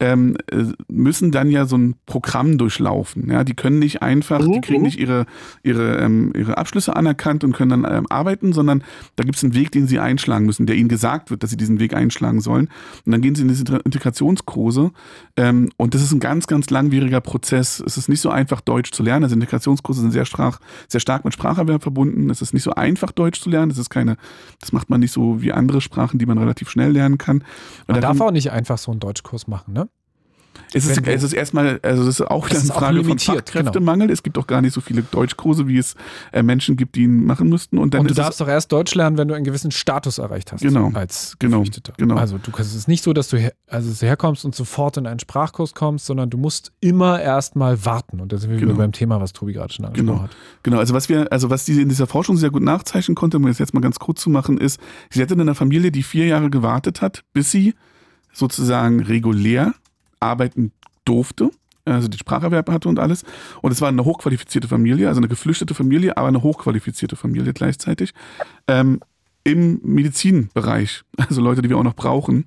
[0.00, 3.30] ähm, äh, müssen dann ja so ein Programm durchlaufen.
[3.30, 4.84] Ja, die können nicht einfach, die kriegen mhm.
[4.84, 5.26] nicht ihre
[5.62, 8.84] ihre ähm, ihre Abschlüsse anerkannt und können dann ähm, arbeiten, sondern
[9.16, 11.56] da gibt es einen Weg, den sie einschlagen müssen, der ihnen gesagt wird, dass sie
[11.56, 12.68] diesen Weg einschlagen sollen.
[13.04, 14.92] Und dann gehen sie in diese Integrationskurse
[15.36, 17.82] ähm, und das ist ein ganz ganz langwieriger Prozess.
[17.84, 19.24] Es ist nicht so einfach Deutsch zu lernen.
[19.24, 22.30] Also Integrationskurse sind sehr stark sehr stark mit Spracherwerb verbunden.
[22.30, 23.70] Es ist nicht so einfach Deutsch zu lernen.
[23.70, 24.16] Das ist keine,
[24.60, 27.38] das macht man nicht so wie andere Sprachen, die man relativ schnell lernen kann.
[27.86, 29.87] Und man darf auch nicht einfach so einen Deutschkurs machen, ne?
[30.72, 33.34] Es ist, es ist erstmal, also es ist auch eine Frage von genau.
[33.34, 34.06] Fachkräftemangel.
[34.08, 34.12] Genau.
[34.12, 35.94] Es gibt auch gar nicht so viele Deutschkurse, wie es
[36.32, 37.78] äh, Menschen gibt, die ihn machen müssten.
[37.78, 40.52] Und, dann und du darfst doch erst Deutsch lernen, wenn du einen gewissen Status erreicht
[40.52, 40.60] hast.
[40.60, 40.90] Genau.
[40.94, 41.60] Als genau.
[41.60, 41.94] Geflüchteter.
[41.96, 42.16] Genau.
[42.16, 45.06] Also du kannst, es ist nicht so, dass du her, also herkommst und sofort in
[45.06, 48.20] einen Sprachkurs kommst, sondern du musst immer erstmal warten.
[48.20, 48.72] Und da sind wir genau.
[48.72, 50.22] wieder beim Thema, was Tobi gerade schon angesprochen genau.
[50.22, 50.36] hat.
[50.62, 53.46] Genau, also was wir, also was die in dieser Forschung sehr gut nachzeichnen konnte, um
[53.46, 54.80] das jetzt mal ganz kurz zu machen, ist,
[55.10, 57.74] sie hatte in einer Familie, die vier Jahre gewartet hat, bis sie
[58.32, 59.74] sozusagen regulär
[60.20, 60.72] arbeiten
[61.04, 61.50] durfte,
[61.84, 63.24] also die Spracherwerb hatte und alles.
[63.62, 68.12] Und es war eine hochqualifizierte Familie, also eine geflüchtete Familie, aber eine hochqualifizierte Familie gleichzeitig.
[68.66, 69.00] Ähm,
[69.44, 72.44] Im Medizinbereich, also Leute, die wir auch noch brauchen.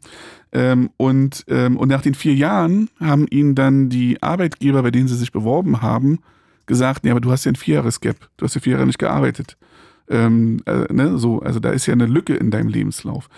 [0.51, 5.07] Ähm, und, ähm, und nach den vier Jahren haben ihnen dann die Arbeitgeber, bei denen
[5.07, 6.19] sie sich beworben haben,
[6.65, 9.57] gesagt, nee, aber du hast ja ein Vierjahres-Gap, du hast ja vier Jahre nicht gearbeitet.
[10.11, 13.29] Ähm, äh, ne, so, also da ist ja eine Lücke in deinem Lebenslauf.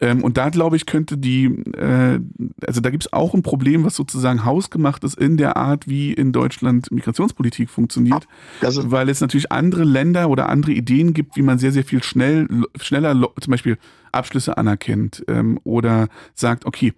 [0.00, 2.20] Ähm, und da glaube ich, könnte die, äh,
[2.66, 6.12] also da gibt es auch ein Problem, was sozusagen hausgemacht ist in der Art, wie
[6.12, 8.28] in Deutschland Migrationspolitik funktioniert,
[8.60, 12.46] weil es natürlich andere Länder oder andere Ideen gibt, wie man sehr, sehr viel schnell,
[12.78, 13.78] schneller zum Beispiel
[14.12, 16.92] Abschlüsse anerkennt ähm, oder sagt, okay,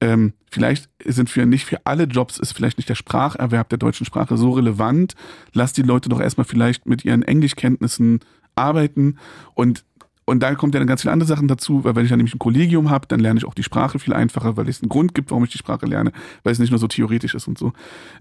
[0.00, 4.06] ähm, vielleicht sind für nicht für alle Jobs ist vielleicht nicht der Spracherwerb der deutschen
[4.06, 5.14] Sprache so relevant.
[5.52, 8.20] Lass die Leute doch erstmal vielleicht mit ihren Englischkenntnissen
[8.58, 9.18] arbeiten
[9.54, 9.84] und
[10.28, 12.34] und dann kommt ja dann ganz viele andere Sachen dazu, weil wenn ich dann nämlich
[12.34, 15.14] ein Kollegium habe, dann lerne ich auch die Sprache viel einfacher, weil es einen Grund
[15.14, 17.72] gibt, warum ich die Sprache lerne, weil es nicht nur so theoretisch ist und so.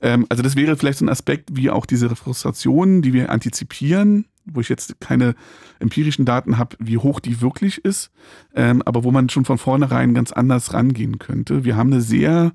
[0.02, 4.24] Ähm, also das wäre vielleicht so ein Aspekt, wie auch diese Frustrationen, die wir antizipieren,
[4.46, 5.36] wo ich jetzt keine
[5.80, 8.10] empirischen Daten habe, wie hoch die wirklich ist,
[8.56, 11.66] ähm, aber wo man schon von vornherein ganz anders rangehen könnte.
[11.66, 12.54] Wir haben eine sehr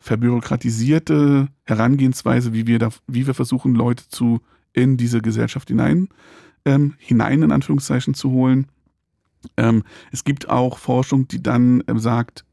[0.00, 4.42] verbürokratisierte Herangehensweise, wie wir da, wie wir versuchen, Leute zu
[4.74, 6.08] in diese Gesellschaft hinein
[6.64, 8.66] ähm, hinein in Anführungszeichen zu holen.
[9.56, 9.82] Ähm,
[10.12, 12.44] es gibt auch Forschung, die dann ähm, sagt,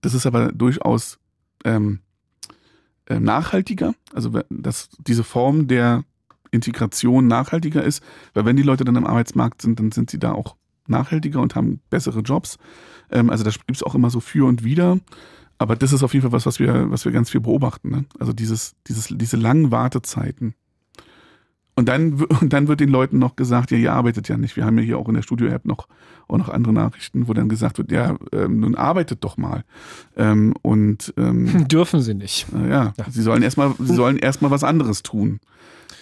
[0.00, 1.18] das ist aber durchaus
[1.64, 2.00] ähm,
[3.06, 6.04] äh, nachhaltiger, also dass diese Form der
[6.50, 8.02] Integration nachhaltiger ist,
[8.34, 10.56] weil wenn die Leute dann am Arbeitsmarkt sind, dann sind sie da auch
[10.86, 12.58] nachhaltiger und haben bessere Jobs.
[13.10, 14.98] Ähm, also da gibt es auch immer so für und wider.
[15.58, 17.90] Aber das ist auf jeden Fall was, was wir, was wir ganz viel beobachten.
[17.90, 18.04] Ne?
[18.18, 20.54] Also dieses, dieses, diese langen Wartezeiten.
[21.76, 24.56] Und dann, und dann wird den Leuten noch gesagt, ja, ihr arbeitet ja nicht.
[24.56, 25.88] Wir haben ja hier auch in der Studio-App noch,
[26.26, 29.62] auch noch andere Nachrichten, wo dann gesagt wird, ja, ähm, nun arbeitet doch mal.
[30.16, 32.46] Ähm, und ähm, dürfen sie nicht.
[32.54, 35.40] Äh, ja, ja, sie sollen erstmal, sie sollen erstmal was anderes tun.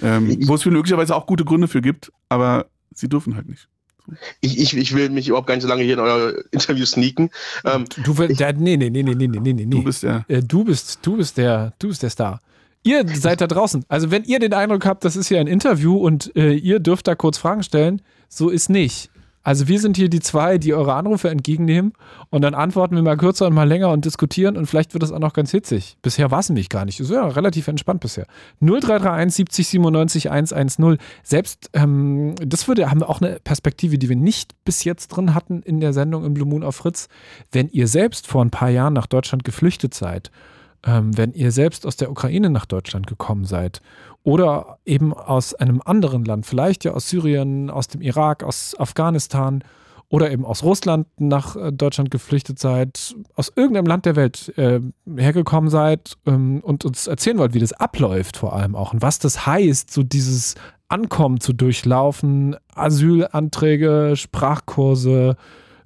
[0.02, 3.68] Ähm, wo es möglicherweise auch gute Gründe für gibt, aber sie dürfen halt nicht.
[4.40, 7.30] Ich, ich, ich will mich überhaupt gar nicht so lange hier in euer Interview sneaken.
[7.64, 9.66] Ähm, du willst, nee, nee, nee, nee, nee, nee, nee.
[9.66, 10.24] Du bist der.
[10.28, 12.40] Äh, du bist, du bist der, du bist der Star.
[12.84, 13.84] Ihr seid da draußen.
[13.88, 17.08] Also wenn ihr den Eindruck habt, das ist hier ein Interview und äh, ihr dürft
[17.08, 19.10] da kurz Fragen stellen, so ist nicht.
[19.42, 21.92] Also wir sind hier die zwei, die eure Anrufe entgegennehmen
[22.30, 25.12] und dann antworten wir mal kürzer und mal länger und diskutieren und vielleicht wird das
[25.12, 25.96] auch noch ganz hitzig.
[26.00, 26.98] Bisher war es nämlich gar nicht.
[27.00, 28.26] Ist ja relativ entspannt bisher.
[28.60, 30.98] 0331 70 97 110.
[31.22, 35.34] Selbst ähm, das würde, haben wir auch eine Perspektive, die wir nicht bis jetzt drin
[35.34, 37.08] hatten in der Sendung im Blue Moon auf Fritz.
[37.52, 40.30] Wenn ihr selbst vor ein paar Jahren nach Deutschland geflüchtet seid
[40.84, 43.80] ähm, wenn ihr selbst aus der Ukraine nach Deutschland gekommen seid
[44.22, 49.64] oder eben aus einem anderen Land, vielleicht ja aus Syrien, aus dem Irak, aus Afghanistan
[50.08, 54.80] oder eben aus Russland nach äh, Deutschland geflüchtet seid, aus irgendeinem Land der Welt äh,
[55.16, 59.18] hergekommen seid ähm, und uns erzählen wollt, wie das abläuft vor allem auch und was
[59.18, 60.54] das heißt, so dieses
[60.88, 65.36] Ankommen zu durchlaufen, Asylanträge, Sprachkurse,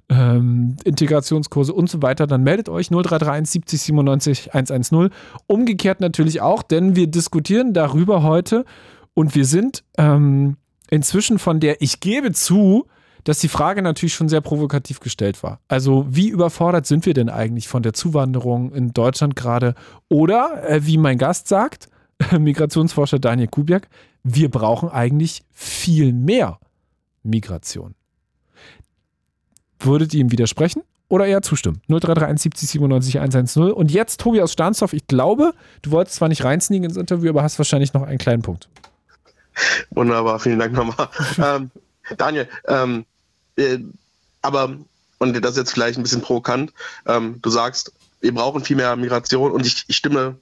[0.09, 5.09] ähm, Integrationskurse und so weiter, dann meldet euch 0331 70 97 110.
[5.47, 8.65] Umgekehrt natürlich auch, denn wir diskutieren darüber heute
[9.13, 10.57] und wir sind ähm,
[10.89, 12.85] inzwischen von der, ich gebe zu,
[13.23, 15.59] dass die Frage natürlich schon sehr provokativ gestellt war.
[15.67, 19.75] Also wie überfordert sind wir denn eigentlich von der Zuwanderung in Deutschland gerade?
[20.07, 21.89] Oder, äh, wie mein Gast sagt,
[22.37, 23.89] Migrationsforscher Daniel Kubiak,
[24.23, 26.59] wir brauchen eigentlich viel mehr
[27.23, 27.95] Migration.
[29.79, 31.81] Würdet ihr ihm widersprechen oder eher zustimmen?
[31.87, 33.71] 0331 70 97 110.
[33.71, 34.93] Und jetzt Tobi aus Stahnsdorf.
[34.93, 38.41] Ich glaube, du wolltest zwar nicht reinsneaken ins Interview, aber hast wahrscheinlich noch einen kleinen
[38.41, 38.67] Punkt.
[39.91, 41.09] Wunderbar, vielen Dank nochmal.
[41.37, 41.71] ähm,
[42.17, 43.05] Daniel, ähm,
[43.57, 43.79] äh,
[44.41, 44.77] aber,
[45.17, 46.73] und das ist jetzt vielleicht ein bisschen provokant,
[47.05, 50.35] ähm, du sagst, wir brauchen viel mehr Migration und ich, ich stimme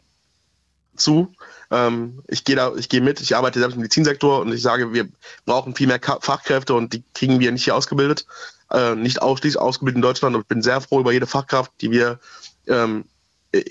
[0.98, 1.34] zu.
[1.72, 4.94] Ähm, ich gehe da, ich gehe mit, ich arbeite selbst im Medizinsektor und ich sage,
[4.94, 5.08] wir
[5.46, 8.26] brauchen viel mehr Fachkräfte und die kriegen wir nicht hier ausgebildet
[8.72, 11.92] äh, nicht ausschließlich ausgebildet in Deutschland und ich bin sehr froh über jede Fachkraft, die
[11.92, 12.20] wir
[12.68, 13.06] ähm,
[13.52, 13.64] äh,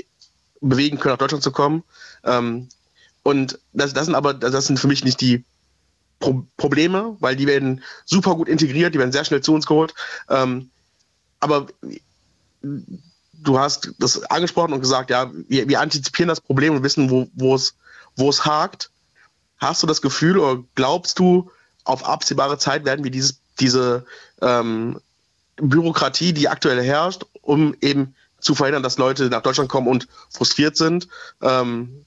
[0.61, 1.83] bewegen können, nach Deutschland zu kommen.
[2.25, 2.69] Ähm,
[3.23, 5.45] und das, das sind aber, das sind für mich nicht die
[6.19, 9.93] Pro Probleme, weil die werden super gut integriert, die werden sehr schnell zu uns geholt.
[10.31, 10.71] Ähm,
[11.41, 11.67] aber
[13.43, 17.55] du hast das angesprochen und gesagt, ja, wir, wir antizipieren das Problem und wissen, wo,
[17.55, 17.75] es,
[18.17, 18.91] wo es hakt.
[19.59, 21.51] Hast du das Gefühl oder glaubst du,
[21.85, 24.05] auf absehbare Zeit werden wir dieses, diese
[24.43, 25.01] ähm,
[25.57, 30.77] Bürokratie, die aktuell herrscht, um eben zu verhindern, dass Leute nach Deutschland kommen und frustriert
[30.77, 31.09] sind,
[31.41, 32.05] ähm,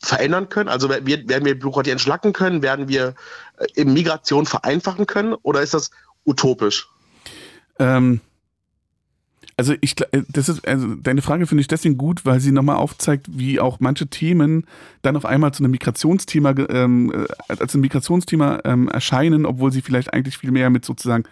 [0.00, 0.68] verändern können?
[0.68, 2.62] Also werden wir Bürokratie entschlacken können?
[2.62, 3.14] Werden wir
[3.74, 5.34] äh, Migration vereinfachen können?
[5.34, 5.90] Oder ist das
[6.26, 6.88] utopisch?
[7.78, 8.20] Ähm,
[9.56, 12.76] also ich, äh, das ist, also deine Frage finde ich deswegen gut, weil sie nochmal
[12.76, 14.66] aufzeigt, wie auch manche Themen
[15.02, 19.82] dann auf einmal zu einem Migrationsthema, ähm, äh, als ein Migrationsthema ähm, erscheinen, obwohl sie
[19.82, 21.24] vielleicht eigentlich viel mehr mit sozusagen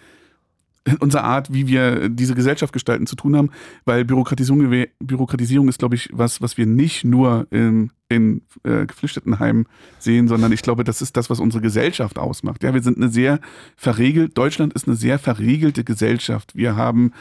[1.01, 3.51] unserer Art, wie wir diese Gesellschaft gestalten, zu tun haben,
[3.85, 9.67] weil Bürokratisierung, Bürokratisierung ist, glaube ich, was, was wir nicht nur in, in äh, Geflüchtetenheimen
[9.99, 12.63] sehen, sondern ich glaube, das ist das, was unsere Gesellschaft ausmacht.
[12.65, 13.41] Ja, wir sind eine sehr
[13.77, 16.57] verregelt, Deutschland ist eine sehr verregelte Gesellschaft.
[16.57, 17.13] Wir haben,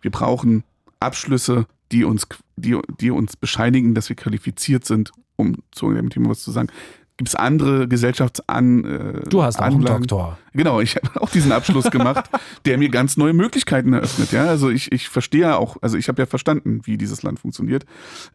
[0.00, 0.64] wir brauchen
[1.00, 6.30] Abschlüsse, die uns, die, die uns bescheinigen, dass wir qualifiziert sind, um zu dem Thema
[6.30, 6.68] was zu sagen
[7.16, 8.84] gibt es andere Gesellschaftsan.
[8.84, 10.38] Äh, du hast auch einen Doktor.
[10.52, 12.28] Genau, ich habe auch diesen Abschluss gemacht,
[12.64, 14.32] der mir ganz neue Möglichkeiten eröffnet.
[14.32, 17.86] Ja, also ich, ich verstehe auch, also ich habe ja verstanden, wie dieses Land funktioniert.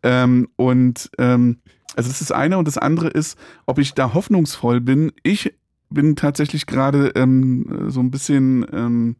[0.04, 1.60] Ähm, und ähm,
[1.96, 5.12] also das ist das eine und das andere ist, ob ich da hoffnungsvoll bin.
[5.24, 5.54] Ich
[5.90, 9.16] bin tatsächlich gerade ähm, so ein bisschen ähm,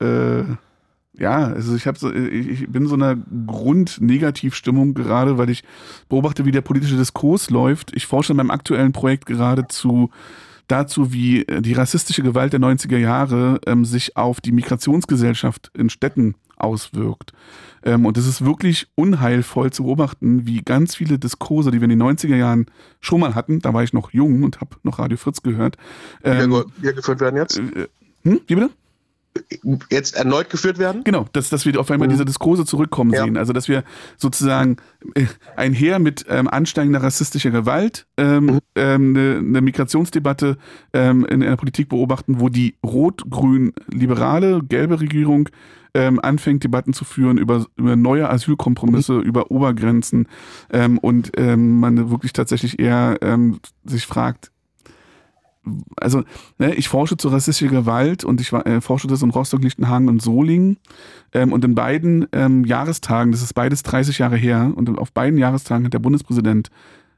[0.00, 0.42] äh,
[1.18, 3.16] ja, also ich habe so, ich bin so einer
[3.46, 5.62] Grundnegativstimmung gerade, weil ich
[6.08, 7.94] beobachte, wie der politische Diskurs läuft.
[7.94, 10.10] Ich forsche in meinem aktuellen Projekt gerade zu
[10.66, 15.90] dazu, wie äh, die rassistische Gewalt der 90er Jahre ähm, sich auf die Migrationsgesellschaft in
[15.90, 17.32] Städten auswirkt.
[17.84, 21.98] Ähm, und es ist wirklich unheilvoll zu beobachten, wie ganz viele Diskurse, die wir in
[21.98, 22.66] den 90er Jahren
[23.00, 25.76] schon mal hatten, da war ich noch jung und habe noch Radio Fritz gehört.
[26.22, 27.58] Ähm, wie geführt werden jetzt?
[27.58, 27.88] Äh,
[28.22, 28.40] hm?
[28.46, 28.70] Wie bitte?
[29.90, 31.02] Jetzt erneut geführt werden?
[31.04, 32.12] Genau, dass, dass wir auf einmal mhm.
[32.12, 33.24] diese Diskurse zurückkommen ja.
[33.24, 33.36] sehen.
[33.36, 33.84] Also dass wir
[34.16, 34.76] sozusagen
[35.14, 38.58] äh, einher mit ähm, ansteigender rassistischer Gewalt ähm, mhm.
[38.76, 40.56] ähm, eine, eine Migrationsdebatte
[40.92, 45.48] ähm, in einer Politik beobachten, wo die rot-grün-liberale, gelbe Regierung
[45.94, 49.22] ähm, anfängt, Debatten zu führen über, über neue Asylkompromisse, mhm.
[49.22, 50.28] über Obergrenzen
[50.72, 54.50] ähm, und ähm, man wirklich tatsächlich eher ähm, sich fragt,
[55.96, 56.22] also
[56.58, 60.22] ne, ich forsche zu rassistischer Gewalt und ich äh, forsche das in Rostock, Lichtenhagen und
[60.22, 60.78] Solingen.
[61.32, 65.38] Ähm, und in beiden ähm, Jahrestagen, das ist beides 30 Jahre her, und auf beiden
[65.38, 66.70] Jahrestagen hat der Bundespräsident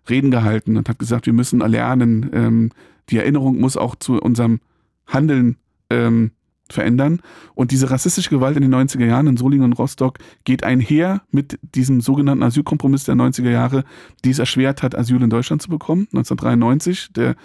[0.08, 2.70] Reden gehalten und hat gesagt, wir müssen erlernen, ähm,
[3.10, 4.60] die Erinnerung muss auch zu unserem
[5.06, 5.56] Handeln
[5.90, 6.32] ähm,
[6.70, 7.20] verändern.
[7.54, 11.58] Und diese rassistische Gewalt in den 90er Jahren in Solingen und Rostock geht einher mit
[11.62, 13.84] diesem sogenannten Asylkompromiss der 90er Jahre,
[14.24, 16.08] die es erschwert hat, Asyl in Deutschland zu bekommen.
[16.12, 17.36] 1993, der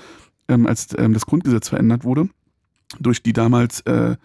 [0.52, 2.30] ähm, als ähm, das Grundgesetz verändert wurde,
[3.00, 4.16] durch die damals äh,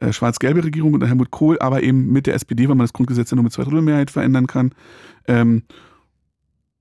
[0.00, 3.30] äh, schwarz-gelbe Regierung unter Helmut Kohl, aber eben mit der SPD, weil man das Grundgesetz
[3.30, 4.72] ja nur mit zwei Drittel Mehrheit verändern kann.
[5.26, 5.62] Ähm,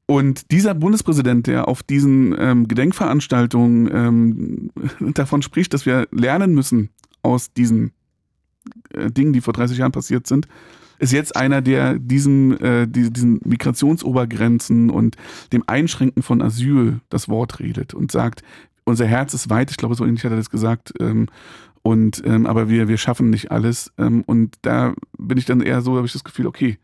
[0.05, 4.71] und dieser Bundespräsident, der auf diesen ähm, Gedenkveranstaltungen ähm,
[5.13, 6.89] davon spricht, dass wir lernen müssen
[7.21, 7.91] aus diesen
[8.93, 10.47] äh, Dingen, die vor 30 Jahren passiert sind,
[10.99, 15.15] ist jetzt einer, der diesen, äh, diesen Migrationsobergrenzen und
[15.53, 18.43] dem Einschränken von Asyl das Wort redet und sagt,
[18.87, 20.93] unser Herz ist weit, ich glaube, so ähnlich hat er das gesagt.
[20.99, 21.27] Ähm,
[21.81, 23.91] und ähm, aber wir, wir schaffen nicht alles.
[23.97, 26.77] Ähm, und da bin ich dann eher so, habe ich das Gefühl, okay.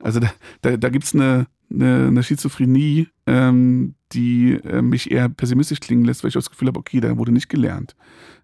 [0.00, 0.30] Also da,
[0.62, 6.04] da, da gibt es eine, eine, eine Schizophrenie, ähm, die äh, mich eher pessimistisch klingen
[6.04, 7.94] lässt, weil ich das Gefühl habe, okay, da wurde nicht gelernt.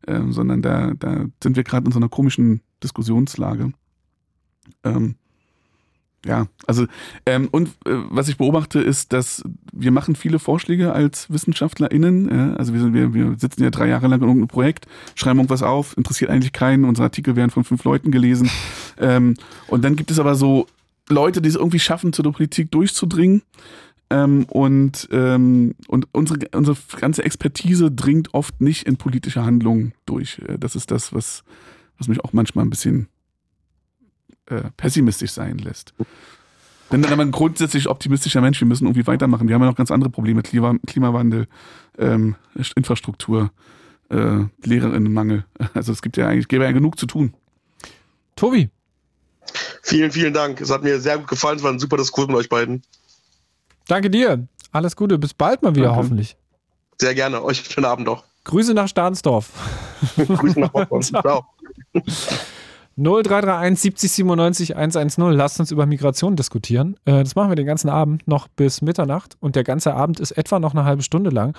[0.06, 3.72] Ähm, sondern da, da sind wir gerade in so einer komischen Diskussionslage.
[4.84, 5.16] Ähm,
[6.24, 6.86] ja, also
[7.26, 9.42] ähm, und äh, was ich beobachte ist, dass
[9.72, 12.28] wir machen viele Vorschläge als WissenschaftlerInnen.
[12.30, 14.86] Ja, also wir, sind, wir, wir sitzen ja drei Jahre lang in irgendeinem Projekt,
[15.16, 16.84] schreiben irgendwas auf, interessiert eigentlich keinen.
[16.84, 18.50] Unsere Artikel werden von fünf Leuten gelesen.
[18.98, 19.34] Ähm,
[19.68, 20.66] und dann gibt es aber so
[21.08, 23.42] Leute, die es irgendwie schaffen, zu der Politik durchzudringen.
[24.10, 30.40] Ähm, und ähm, und unsere, unsere ganze Expertise dringt oft nicht in politische Handlungen durch.
[30.46, 31.42] Äh, das ist das, was,
[31.98, 33.08] was mich auch manchmal ein bisschen
[34.46, 35.94] äh, pessimistisch sein lässt.
[36.90, 38.60] Bin dann aber ein grundsätzlich optimistischer Mensch.
[38.60, 39.48] Wir müssen irgendwie weitermachen.
[39.48, 40.42] Wir haben ja noch ganz andere Probleme.
[40.42, 41.46] Klima, Klimawandel,
[41.98, 42.36] ähm,
[42.76, 43.50] Infrastruktur,
[44.10, 45.44] äh, Lehrerinnenmangel.
[45.74, 47.34] Also es gibt ja eigentlich, gäbe ja genug zu tun.
[48.36, 48.68] Tobi.
[49.82, 50.60] Vielen, vielen Dank.
[50.60, 51.56] Es hat mir sehr gut gefallen.
[51.56, 52.82] Es war ein super Diskurs mit euch beiden.
[53.88, 54.46] Danke dir.
[54.70, 55.18] Alles Gute.
[55.18, 55.98] Bis bald mal wieder, Danke.
[55.98, 56.36] hoffentlich.
[57.00, 57.42] Sehr gerne.
[57.42, 58.24] Euch schönen Abend noch.
[58.44, 59.50] Grüße nach Stahnsdorf.
[60.16, 61.02] Grüße nach Bochum.
[61.02, 61.46] Ciao.
[63.02, 65.30] 0331 70 97 110.
[65.32, 66.96] Lasst uns über Migration diskutieren.
[67.04, 70.32] Äh, das machen wir den ganzen Abend noch bis Mitternacht und der ganze Abend ist
[70.32, 71.56] etwa noch eine halbe Stunde lang.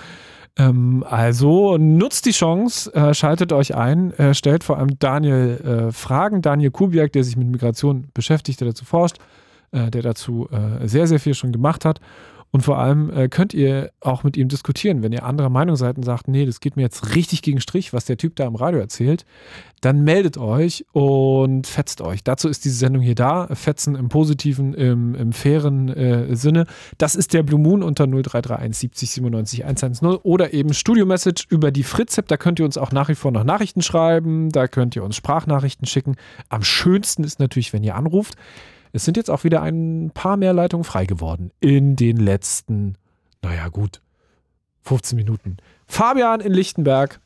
[0.56, 6.42] Ähm, also nutzt die Chance, äh, schaltet euch ein, äh, stellt vor allem Daniel Fragen.
[6.42, 9.16] Daniel Kubiak, der sich mit Migration beschäftigt, der dazu forscht,
[9.72, 10.48] der dazu
[10.84, 12.00] sehr, sehr viel schon gemacht hat.
[12.54, 15.02] Und vor allem äh, könnt ihr auch mit ihm diskutieren.
[15.02, 17.92] Wenn ihr anderer Meinung seid und sagt, nee, das geht mir jetzt richtig gegen Strich,
[17.92, 19.24] was der Typ da im Radio erzählt,
[19.80, 22.22] dann meldet euch und fetzt euch.
[22.22, 23.48] Dazu ist diese Sendung hier da.
[23.48, 26.66] Fetzen im positiven, im, im fairen äh, Sinne.
[26.96, 31.72] Das ist der Blue Moon unter 0331 70 97 110 oder eben Studio Message über
[31.72, 32.28] die Fritz-App.
[32.28, 34.50] Da könnt ihr uns auch nach wie vor noch Nachrichten schreiben.
[34.50, 36.14] Da könnt ihr uns Sprachnachrichten schicken.
[36.50, 38.36] Am schönsten ist natürlich, wenn ihr anruft.
[38.94, 42.96] Es sind jetzt auch wieder ein paar mehr Leitungen frei geworden in den letzten,
[43.42, 44.00] naja, gut,
[44.84, 45.56] 15 Minuten.
[45.88, 47.18] Fabian in Lichtenberg.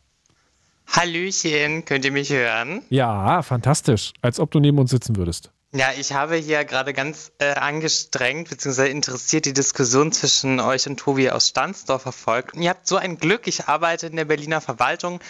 [0.87, 2.81] Hallöchen, könnt ihr mich hören?
[2.89, 4.15] Ja, fantastisch.
[4.23, 5.51] Als ob du neben uns sitzen würdest.
[5.73, 8.91] Ja, ich habe hier gerade ganz äh, angestrengt bzw.
[8.91, 12.55] interessiert die Diskussion zwischen euch und Tobi aus Stansdorf verfolgt.
[12.55, 15.21] Und ihr habt so ein Glück, ich arbeite in der Berliner Verwaltung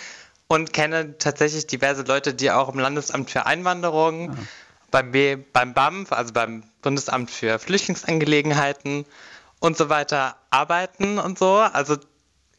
[0.47, 4.37] und kenne tatsächlich diverse Leute, die auch im Landesamt für Einwanderung, ja.
[4.91, 5.13] Beim,
[5.53, 9.05] beim BAMF, also beim Bundesamt für Flüchtlingsangelegenheiten
[9.61, 11.57] und so weiter arbeiten und so.
[11.57, 11.97] Also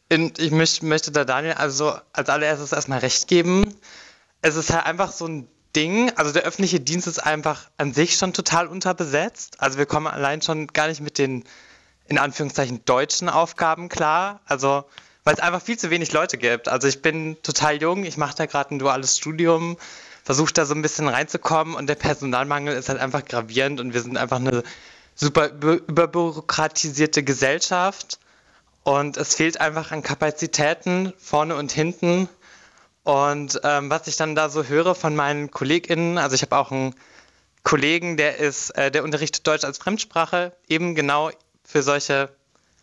[0.08, 3.74] in, ich möcht, möchte da Daniel also als allererstes erstmal recht geben.
[4.42, 8.16] Es ist halt einfach so ein Ding, also der öffentliche Dienst ist einfach an sich
[8.16, 9.60] schon total unterbesetzt.
[9.60, 11.44] Also wir kommen allein schon gar nicht mit den
[12.06, 14.40] in Anführungszeichen deutschen Aufgaben klar.
[14.46, 14.84] Also
[15.24, 16.68] weil es einfach viel zu wenig Leute gibt.
[16.68, 19.76] Also ich bin total jung, ich mache da gerade ein duales Studium,
[20.30, 24.00] versuche da so ein bisschen reinzukommen und der Personalmangel ist halt einfach gravierend und wir
[24.00, 24.62] sind einfach eine
[25.16, 28.20] super überbürokratisierte Gesellschaft
[28.84, 32.28] und es fehlt einfach an Kapazitäten vorne und hinten.
[33.02, 36.70] Und ähm, was ich dann da so höre von meinen KollegInnen, also ich habe auch
[36.70, 36.94] einen
[37.64, 41.32] Kollegen, der ist, äh, der unterrichtet Deutsch als Fremdsprache, eben genau
[41.64, 42.28] für solche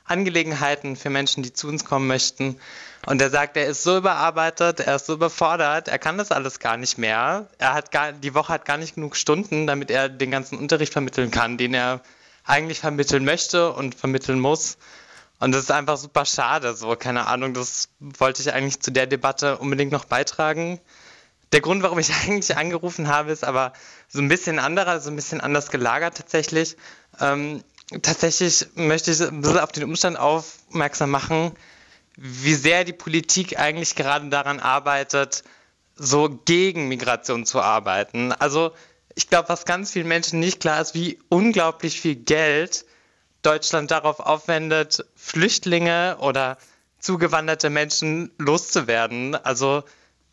[0.03, 2.59] Angelegenheiten, für Menschen, die zu uns kommen möchten.
[3.07, 6.59] Und der sagt, er ist so überarbeitet, er ist so überfordert, er kann das alles
[6.59, 7.47] gar nicht mehr.
[7.57, 10.91] Er hat gar, die Woche hat gar nicht genug Stunden, damit er den ganzen Unterricht
[10.91, 12.01] vermitteln kann, den er
[12.43, 14.77] eigentlich vermitteln möchte und vermitteln muss.
[15.39, 19.07] Und das ist einfach super schade, so, keine Ahnung, das wollte ich eigentlich zu der
[19.07, 20.81] Debatte unbedingt noch beitragen.
[21.53, 23.71] Der Grund, warum ich eigentlich angerufen habe, ist aber
[24.09, 26.75] so ein bisschen anderer, so ein bisschen anders gelagert tatsächlich.
[27.21, 27.63] Ähm,
[28.01, 31.53] tatsächlich möchte ich ein bisschen auf den Umstand aufmerksam machen,
[32.17, 35.43] wie sehr die Politik eigentlich gerade daran arbeitet,
[35.95, 38.31] so gegen Migration zu arbeiten.
[38.33, 38.71] Also
[39.15, 42.85] ich glaube, was ganz vielen Menschen nicht klar ist, wie unglaublich viel Geld
[43.43, 46.57] Deutschland darauf aufwendet, Flüchtlinge oder
[46.99, 49.35] zugewanderte Menschen loszuwerden.
[49.35, 49.83] Also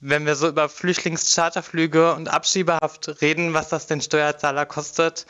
[0.01, 5.27] wenn wir so über Flüchtlingscharterflüge und Abschiebehaft reden, was das den Steuerzahler kostet,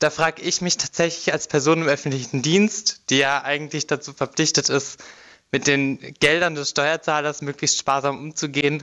[0.00, 4.68] da frage ich mich tatsächlich als Person im öffentlichen Dienst, die ja eigentlich dazu verpflichtet
[4.68, 5.02] ist,
[5.52, 8.82] mit den Geldern des Steuerzahlers möglichst sparsam umzugehen,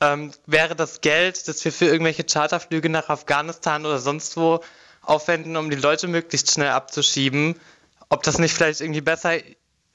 [0.00, 4.60] ähm, wäre das Geld, das wir für irgendwelche Charterflüge nach Afghanistan oder sonst wo
[5.02, 7.54] aufwenden, um die Leute möglichst schnell abzuschieben,
[8.08, 9.34] ob das nicht vielleicht irgendwie besser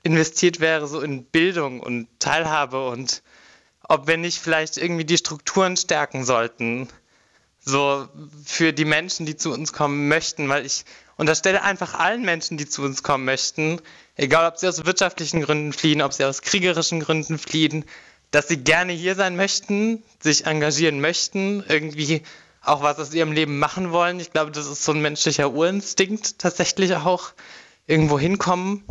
[0.03, 3.23] investiert wäre, so in Bildung und Teilhabe und
[3.88, 6.90] ob wir nicht vielleicht irgendwie die Strukturen stärken sollten,
[7.60, 8.07] so
[8.45, 10.85] für die Menschen, die zu uns kommen möchten, weil ich
[11.15, 13.81] unterstelle einfach allen Menschen, die zu uns kommen möchten,
[14.15, 17.85] egal ob sie aus wirtschaftlichen Gründen fliehen, ob sie aus kriegerischen Gründen fliehen,
[18.31, 22.23] dass sie gerne hier sein möchten, sich engagieren möchten, irgendwie
[22.64, 24.19] auch was aus ihrem Leben machen wollen.
[24.19, 27.34] Ich glaube, das ist so ein menschlicher Urinstinkt tatsächlich auch
[27.88, 28.84] irgendwo hinkommen.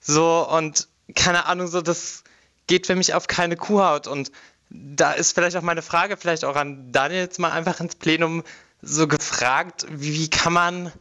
[0.00, 2.22] So und keine Ahnung, so das
[2.66, 4.06] geht für mich auf keine Kuhhaut.
[4.06, 4.30] Und
[4.70, 8.44] da ist vielleicht auch meine Frage, vielleicht auch an Daniel jetzt mal einfach ins Plenum
[8.82, 10.92] so gefragt, wie, wie kann man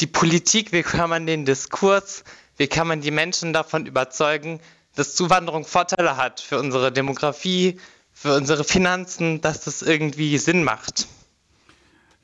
[0.00, 2.24] die Politik, wie kann man den Diskurs,
[2.56, 4.60] wie kann man die Menschen davon überzeugen,
[4.94, 7.78] dass Zuwanderung Vorteile hat für unsere Demografie,
[8.12, 11.06] für unsere Finanzen, dass das irgendwie Sinn macht.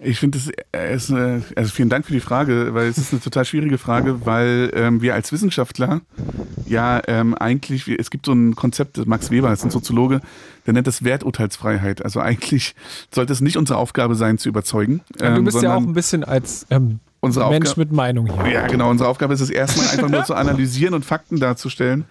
[0.01, 3.13] Ich finde, es äh, ist eine, also vielen Dank für die Frage, weil es ist
[3.13, 6.03] eine total schwierige Frage, weil ähm, wir als Wissenschaftler
[6.67, 10.21] ja ähm, eigentlich, es gibt so ein Konzept, Max Weber, ist ein Soziologe,
[10.67, 12.05] der nennt das Werturteilsfreiheit.
[12.05, 12.77] Also eigentlich
[13.13, 15.01] sollte es nicht unsere Aufgabe sein, zu überzeugen.
[15.21, 18.53] Ähm, du bist ja auch ein bisschen als ähm, unsere Mensch Aufga mit Meinung hier.
[18.53, 18.91] Ja, genau.
[18.91, 22.05] Unsere Aufgabe ist es erstmal einfach nur zu analysieren und Fakten darzustellen.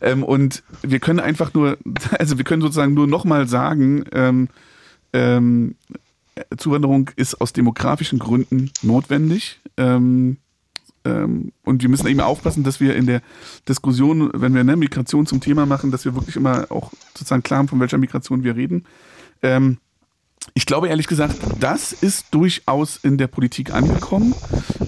[0.00, 1.78] Ähm, und wir können einfach nur,
[2.18, 4.48] also wir können sozusagen nur nochmal sagen, ähm,
[5.12, 5.76] ähm,
[6.56, 9.60] Zuwanderung ist aus demografischen Gründen notwendig.
[9.76, 10.38] Ähm,
[11.04, 13.22] ähm, und wir müssen eben aufpassen, dass wir in der
[13.68, 17.58] Diskussion, wenn wir eine Migration zum Thema machen, dass wir wirklich immer auch sozusagen klar
[17.58, 18.84] haben, von welcher Migration wir reden.
[19.42, 19.78] Ähm,
[20.54, 24.34] ich glaube ehrlich gesagt, das ist durchaus in der Politik angekommen.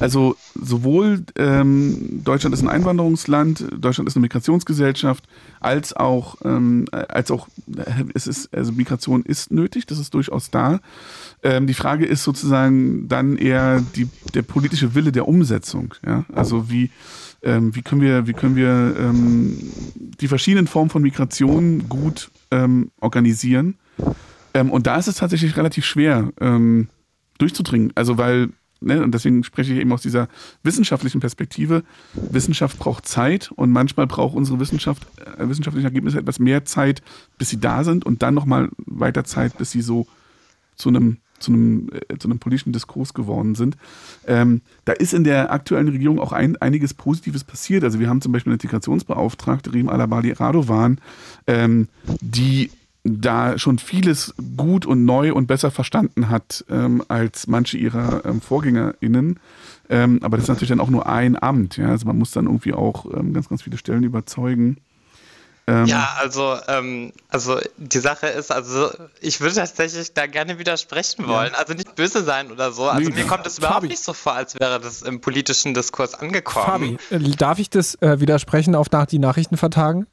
[0.01, 5.25] Also sowohl ähm, Deutschland ist ein Einwanderungsland, Deutschland ist eine Migrationsgesellschaft,
[5.61, 10.51] als auch, ähm, als auch äh, es ist, also Migration ist nötig, das ist durchaus
[10.51, 10.81] da.
[11.43, 15.95] Ähm, die Frage ist sozusagen dann eher die, der politische Wille der Umsetzung.
[16.05, 16.25] Ja?
[16.33, 16.91] Also wie,
[17.43, 19.59] ähm, wie können wir, wie können wir ähm,
[20.21, 23.77] die verschiedenen Formen von Migration gut ähm, organisieren?
[24.55, 26.89] Ähm, und da ist es tatsächlich relativ schwer ähm,
[27.39, 27.93] durchzudringen.
[27.95, 28.51] Also weil,
[28.81, 30.29] ne, und deswegen spreche ich eben aus dieser
[30.63, 31.85] wissenschaftlichen Perspektive.
[32.15, 35.07] Wissenschaft braucht Zeit und manchmal braucht unsere Wissenschaft,
[35.39, 37.03] äh, wissenschaftliche Ergebnisse etwas mehr Zeit,
[37.39, 40.07] bis sie da sind und dann nochmal weiter Zeit, bis sie so
[40.77, 43.77] zu einem zu einem, äh, zu einem politischen Diskurs geworden sind.
[44.27, 47.85] Ähm, da ist in der aktuellen Regierung auch ein, einiges Positives passiert.
[47.85, 51.01] Also wir haben zum Beispiel eine Integrationsbeauftragte, Rim Alabali Radovan,
[51.47, 51.89] ähm,
[52.21, 52.71] die
[53.05, 58.41] da schon vieles gut und neu und besser verstanden hat ähm, als manche ihrer ähm,
[58.41, 59.41] VorgängerInnen.
[59.91, 61.77] Ähm, aber das ist natürlich dann auch nur ein Amt.
[61.77, 61.89] Ja?
[61.89, 64.79] Also man muss dann irgendwie auch ähm, ganz, ganz viele Stellen überzeugen.
[65.67, 71.27] Ähm, ja, also, ähm, also die Sache ist, also ich würde tatsächlich da gerne widersprechen
[71.29, 71.53] wollen.
[71.53, 71.59] Ja.
[71.59, 72.89] Also nicht böse sein oder so.
[72.89, 73.89] Also nee, mir kommt es überhaupt Fabi.
[73.89, 76.99] nicht so vor, als wäre das im politischen Diskurs angekommen.
[76.99, 80.07] Fabi, äh, darf ich das äh, widersprechen auf nach die Nachrichten vertagen?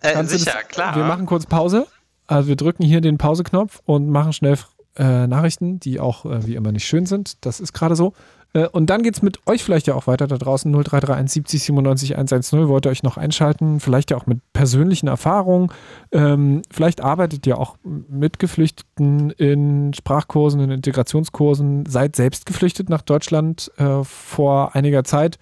[0.00, 0.96] Äh, sicher, das, klar.
[0.96, 1.86] Wir machen kurz Pause.
[2.30, 4.56] Also wir drücken hier den Pauseknopf und machen schnell
[4.96, 7.44] äh, Nachrichten, die auch äh, wie immer nicht schön sind.
[7.44, 8.12] Das ist gerade so.
[8.52, 10.70] Äh, und dann geht es mit euch vielleicht ja auch weiter da draußen.
[10.70, 12.68] 0331 70 97 110.
[12.68, 13.80] Wollt ihr euch noch einschalten?
[13.80, 15.72] Vielleicht ja auch mit persönlichen Erfahrungen.
[16.12, 23.02] Ähm, vielleicht arbeitet ihr auch mit Geflüchteten in Sprachkursen, in Integrationskursen, seid selbst geflüchtet nach
[23.02, 25.40] Deutschland äh, vor einiger Zeit.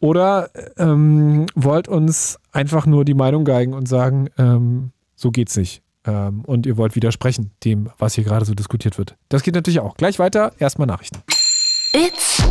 [0.00, 0.48] Oder
[0.78, 6.40] ähm, wollt uns einfach nur die Meinung geigen und sagen, ähm, so geht's nicht ähm,
[6.46, 9.14] und ihr wollt widersprechen dem, was hier gerade so diskutiert wird.
[9.28, 9.94] Das geht natürlich auch.
[9.96, 11.18] Gleich weiter, erstmal Nachrichten.
[11.92, 12.42] It's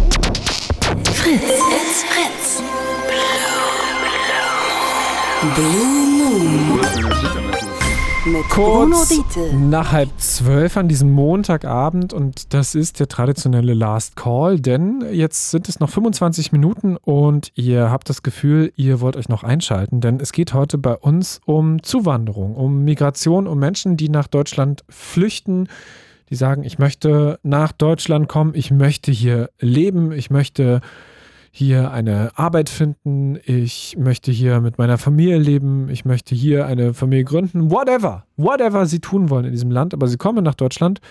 [1.14, 1.42] Fritz.
[1.42, 2.62] It's Fritz.
[5.56, 7.77] Blue Moon.
[8.28, 9.22] Mit Kurz
[9.54, 15.52] nach halb zwölf an diesem Montagabend und das ist der traditionelle Last Call, denn jetzt
[15.52, 20.02] sind es noch 25 Minuten und ihr habt das Gefühl, ihr wollt euch noch einschalten,
[20.02, 24.84] denn es geht heute bei uns um Zuwanderung, um Migration, um Menschen, die nach Deutschland
[24.90, 25.70] flüchten,
[26.30, 30.82] die sagen, ich möchte nach Deutschland kommen, ich möchte hier leben, ich möchte
[31.58, 36.94] hier eine Arbeit finden, ich möchte hier mit meiner Familie leben, ich möchte hier eine
[36.94, 41.02] Familie gründen, whatever, whatever sie tun wollen in diesem Land, aber sie kommen nach Deutschland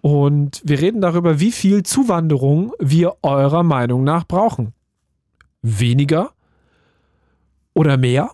[0.00, 4.72] und wir reden darüber, wie viel Zuwanderung wir eurer Meinung nach brauchen.
[5.60, 6.30] Weniger
[7.74, 8.30] oder mehr?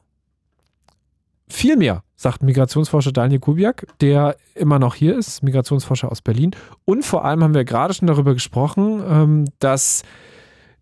[1.49, 6.53] Viel mehr, sagt Migrationsforscher Daniel Kubiak, der immer noch hier ist, Migrationsforscher aus Berlin.
[6.85, 10.05] Und vor allem haben wir gerade schon darüber gesprochen, ähm, dass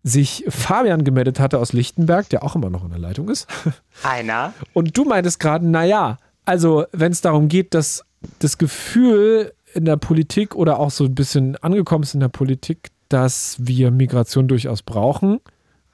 [0.05, 3.47] sich Fabian gemeldet hatte aus Lichtenberg, der auch immer noch in der Leitung ist.
[4.03, 4.53] Einer.
[4.73, 8.05] Und du meintest gerade, naja, also wenn es darum geht, dass
[8.37, 12.91] das Gefühl in der Politik oder auch so ein bisschen angekommen ist in der Politik,
[13.09, 15.41] dass wir Migration durchaus brauchen,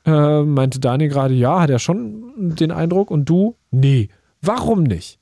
[0.06, 4.10] äh, meinte Daniel gerade, ja, hat er schon den Eindruck und du, nee.
[4.42, 5.20] Warum nicht?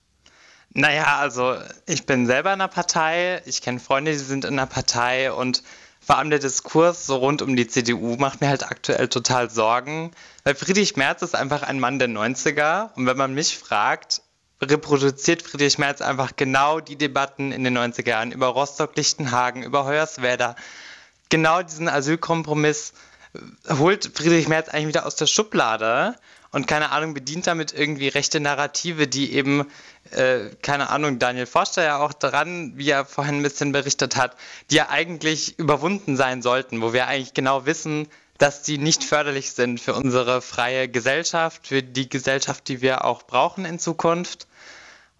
[0.73, 1.55] Naja, also
[1.85, 5.61] ich bin selber in einer Partei, ich kenne Freunde, die sind in einer Partei und
[6.09, 10.09] vor allem der Diskurs so rund um die CDU macht mir halt aktuell total Sorgen,
[10.43, 14.23] weil Friedrich Merz ist einfach ein Mann der 90er und wenn man mich fragt,
[14.59, 20.55] reproduziert Friedrich Merz einfach genau die Debatten in den 90er Jahren über Rostock-Lichtenhagen, über Hoyerswerda.
[21.29, 22.93] Genau diesen Asylkompromiss
[23.69, 26.15] holt Friedrich Merz eigentlich wieder aus der Schublade
[26.51, 29.67] und keine Ahnung, bedient damit irgendwie rechte Narrative, die eben,
[30.11, 34.15] äh, keine Ahnung, Daniel forscht da ja auch dran, wie er vorhin ein bisschen berichtet
[34.15, 34.35] hat,
[34.71, 38.07] die ja eigentlich überwunden sein sollten, wo wir eigentlich genau wissen,
[38.39, 43.23] dass die nicht förderlich sind für unsere freie Gesellschaft, für die Gesellschaft, die wir auch
[43.23, 44.47] brauchen in Zukunft.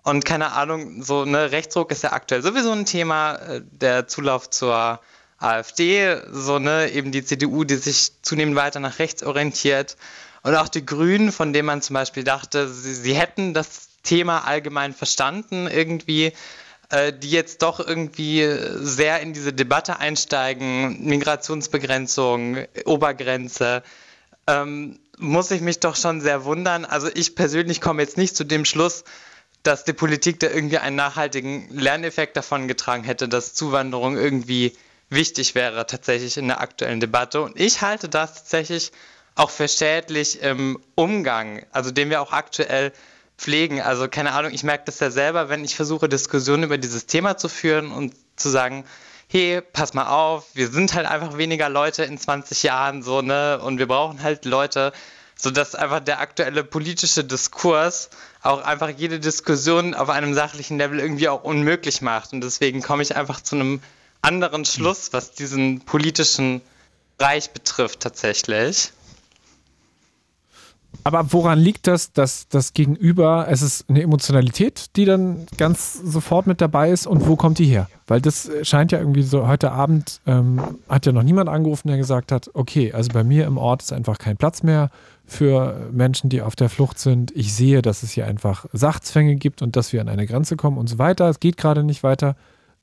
[0.03, 4.49] Und keine Ahnung, so ne, Rechtsruck ist ja aktuell sowieso ein Thema, äh, der Zulauf
[4.49, 4.99] zur
[5.37, 9.97] AfD, so ne, eben die CDU, die sich zunehmend weiter nach rechts orientiert.
[10.49, 14.47] Und auch die Grünen, von denen man zum Beispiel dachte, sie, sie hätten das Thema
[14.47, 16.33] allgemein verstanden irgendwie,
[16.89, 23.83] äh, die jetzt doch irgendwie sehr in diese Debatte einsteigen, Migrationsbegrenzung, Obergrenze,
[24.47, 26.83] ähm, muss ich mich doch schon sehr wundern.
[26.83, 29.03] Also ich persönlich komme jetzt nicht zu dem Schluss,
[29.61, 34.75] dass die Politik da irgendwie einen nachhaltigen Lerneffekt davon getragen hätte, dass Zuwanderung irgendwie
[35.11, 37.43] wichtig wäre tatsächlich in der aktuellen Debatte.
[37.43, 38.91] Und ich halte das tatsächlich
[39.35, 42.91] auch für schädlich im Umgang, also den wir auch aktuell
[43.37, 43.81] pflegen.
[43.81, 47.37] Also keine Ahnung, ich merke das ja selber, wenn ich versuche, Diskussionen über dieses Thema
[47.37, 48.85] zu führen und zu sagen,
[49.27, 53.59] hey, pass mal auf, wir sind halt einfach weniger Leute in 20 Jahren so, ne?
[53.61, 54.91] Und wir brauchen halt Leute,
[55.35, 58.09] sodass einfach der aktuelle politische Diskurs
[58.41, 62.33] auch einfach jede Diskussion auf einem sachlichen Level irgendwie auch unmöglich macht.
[62.33, 63.81] Und deswegen komme ich einfach zu einem
[64.21, 66.61] anderen Schluss, was diesen politischen
[67.17, 68.91] Bereich betrifft tatsächlich.
[71.03, 76.45] Aber woran liegt das, dass das Gegenüber, es ist eine Emotionalität, die dann ganz sofort
[76.45, 77.87] mit dabei ist und wo kommt die her?
[78.07, 81.97] Weil das scheint ja irgendwie so, heute Abend ähm, hat ja noch niemand angerufen, der
[81.97, 84.89] gesagt hat, okay, also bei mir im Ort ist einfach kein Platz mehr
[85.25, 87.31] für Menschen, die auf der Flucht sind.
[87.35, 90.77] Ich sehe, dass es hier einfach Sachzwänge gibt und dass wir an eine Grenze kommen
[90.77, 91.29] und so weiter.
[91.29, 92.35] Es geht gerade nicht weiter.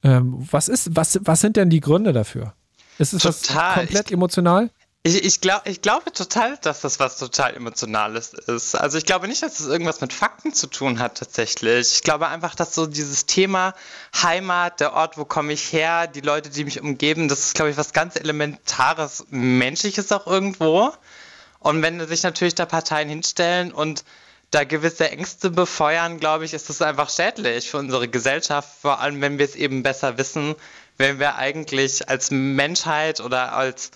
[0.03, 2.55] Ähm, was ist, was, was sind denn die Gründe dafür?
[2.99, 3.75] Ist es Total.
[3.75, 4.71] komplett ich, emotional?
[5.07, 8.75] Ich, ich, glaub, ich glaube total, dass das was total Emotionales ist.
[8.75, 11.93] Also ich glaube nicht, dass es irgendwas mit Fakten zu tun hat tatsächlich.
[11.93, 13.73] Ich glaube einfach, dass so dieses Thema
[14.21, 17.71] Heimat, der Ort, wo komme ich her, die Leute, die mich umgeben, das ist, glaube
[17.71, 20.93] ich, was ganz Elementares, Menschliches auch irgendwo.
[21.61, 24.03] Und wenn sich natürlich da Parteien hinstellen und
[24.51, 29.21] da gewisse Ängste befeuern, glaube ich, ist das einfach schädlich für unsere Gesellschaft, vor allem
[29.21, 30.57] wenn wir es eben besser wissen,
[30.97, 33.93] wenn wir eigentlich als Menschheit oder als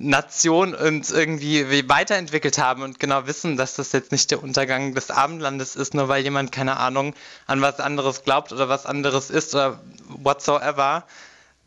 [0.00, 5.10] Nation uns irgendwie weiterentwickelt haben und genau wissen, dass das jetzt nicht der Untergang des
[5.10, 7.14] Abendlandes ist, nur weil jemand keine Ahnung
[7.46, 11.04] an was anderes glaubt oder was anderes ist oder whatsoever.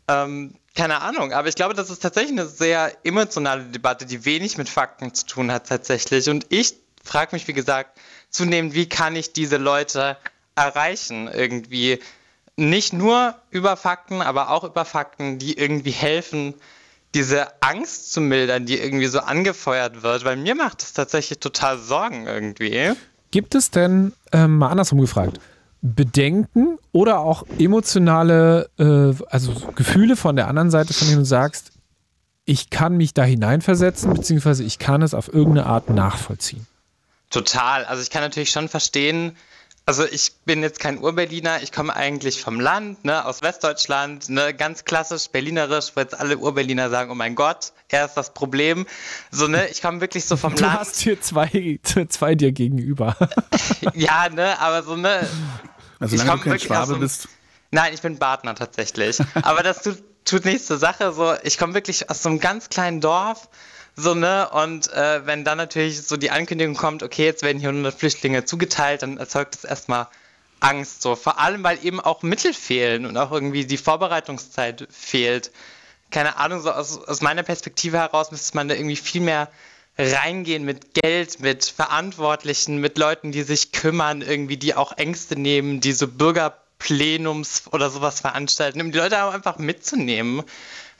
[0.08, 4.56] Ähm, keine Ahnung, aber ich glaube, das ist tatsächlich eine sehr emotionale Debatte, die wenig
[4.56, 6.30] mit Fakten zu tun hat tatsächlich.
[6.30, 7.98] Und ich frage mich, wie gesagt,
[8.30, 10.16] zunehmend, wie kann ich diese Leute
[10.54, 12.00] erreichen irgendwie?
[12.56, 16.54] Nicht nur über Fakten, aber auch über Fakten, die irgendwie helfen,
[17.14, 21.78] diese Angst zu mildern, die irgendwie so angefeuert wird, weil mir macht das tatsächlich total
[21.78, 22.92] Sorgen irgendwie.
[23.30, 25.38] Gibt es denn, ähm, mal andersrum gefragt,
[25.82, 31.72] Bedenken oder auch emotionale, äh, also Gefühle von der anderen Seite, von denen du sagst,
[32.44, 36.66] ich kann mich da hineinversetzen, beziehungsweise ich kann es auf irgendeine Art nachvollziehen?
[37.30, 37.84] Total.
[37.84, 39.36] Also ich kann natürlich schon verstehen,
[39.84, 44.54] also ich bin jetzt kein Urberliner, ich komme eigentlich vom Land, ne, aus Westdeutschland, ne,
[44.54, 48.86] ganz klassisch berlinerisch, wo jetzt alle Urberliner sagen, oh mein Gott, er ist das Problem.
[49.30, 50.74] So, ne, ich komme wirklich so vom du Land.
[50.74, 53.16] Du hast hier zwei, zwei dir gegenüber.
[53.94, 55.26] ja, ne, aber so, ne.
[55.98, 57.28] Also solange du kein Schwabe bist.
[57.70, 59.18] Nein, ich bin Partner tatsächlich.
[59.34, 61.12] aber das tut, tut nichts zur Sache.
[61.12, 63.48] So, ich komme wirklich aus so einem ganz kleinen Dorf
[63.94, 64.48] so, ne?
[64.50, 68.44] Und äh, wenn dann natürlich so die Ankündigung kommt, okay, jetzt werden hier 100 Flüchtlinge
[68.44, 70.08] zugeteilt, dann erzeugt das erstmal
[70.60, 71.02] Angst.
[71.02, 75.50] So, vor allem, weil eben auch Mittel fehlen und auch irgendwie die Vorbereitungszeit fehlt.
[76.10, 79.50] Keine Ahnung, so aus, aus meiner Perspektive heraus müsste man da irgendwie viel mehr
[79.98, 85.80] reingehen mit Geld, mit Verantwortlichen, mit Leuten, die sich kümmern, irgendwie, die auch Ängste nehmen,
[85.80, 90.42] die so Bürgerplenums oder sowas veranstalten, um die Leute auch einfach mitzunehmen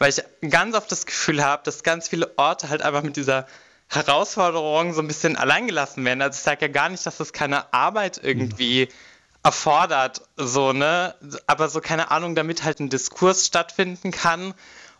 [0.02, 3.46] weil ich ganz oft das Gefühl habe, dass ganz viele Orte halt einfach mit dieser
[3.86, 6.20] Herausforderung so ein bisschen alleingelassen werden.
[6.20, 8.88] Also ich sage ja gar nicht, dass das keine Arbeit irgendwie
[9.44, 11.14] erfordert, so, ne?
[11.46, 14.54] Aber so, keine Ahnung, damit halt ein Diskurs stattfinden kann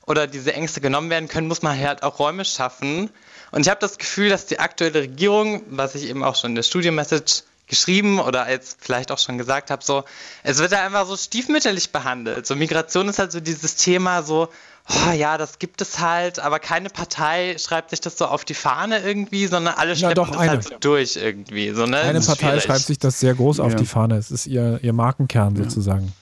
[0.06, 3.10] oder diese Ängste genommen werden können, muss man halt auch Räume schaffen.
[3.50, 6.54] Und ich habe das Gefühl, dass die aktuelle Regierung, was ich eben auch schon in
[6.54, 10.04] der Studio-Message geschrieben oder jetzt vielleicht auch schon gesagt habe, so,
[10.42, 12.46] es wird ja einfach so stiefmütterlich behandelt.
[12.46, 14.48] So, Migration ist halt so dieses Thema so,
[14.88, 18.54] oh ja, das gibt es halt, aber keine Partei schreibt sich das so auf die
[18.54, 20.50] Fahne irgendwie, sondern alle schleppen doch, das eine.
[20.50, 21.70] halt so durch irgendwie.
[21.70, 21.98] So, ne?
[21.98, 22.62] Eine Partei schwierig.
[22.64, 23.78] schreibt sich das sehr groß auf ja.
[23.78, 24.16] die Fahne.
[24.16, 25.64] Es ist ihr, ihr Markenkern ja.
[25.64, 26.12] sozusagen.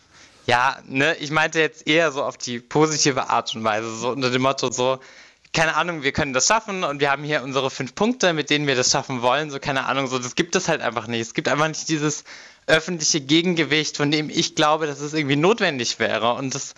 [0.46, 4.30] Ja, ne, ich meinte jetzt eher so auf die positive Art und Weise, so unter
[4.30, 4.98] dem Motto so,
[5.52, 8.66] keine Ahnung, wir können das schaffen und wir haben hier unsere fünf Punkte, mit denen
[8.66, 11.20] wir das schaffen wollen, so keine Ahnung, so das gibt es halt einfach nicht.
[11.20, 12.24] Es gibt einfach nicht dieses
[12.66, 16.74] öffentliche Gegengewicht, von dem ich glaube, dass es irgendwie notwendig wäre und das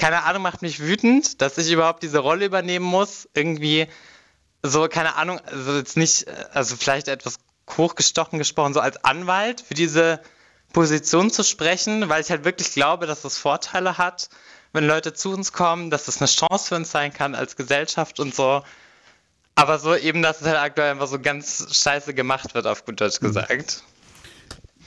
[0.00, 3.28] keine Ahnung, macht mich wütend, dass ich überhaupt diese Rolle übernehmen muss.
[3.34, 3.86] Irgendwie
[4.62, 7.36] so, keine Ahnung, also jetzt nicht, also vielleicht etwas
[7.76, 10.20] hochgestochen gesprochen, so als Anwalt für diese
[10.72, 14.30] Position zu sprechen, weil ich halt wirklich glaube, dass das Vorteile hat,
[14.72, 18.20] wenn Leute zu uns kommen, dass das eine Chance für uns sein kann als Gesellschaft
[18.20, 18.62] und so.
[19.54, 23.00] Aber so eben, dass es halt aktuell einfach so ganz scheiße gemacht wird, auf gut
[23.00, 23.26] Deutsch mhm.
[23.26, 23.82] gesagt.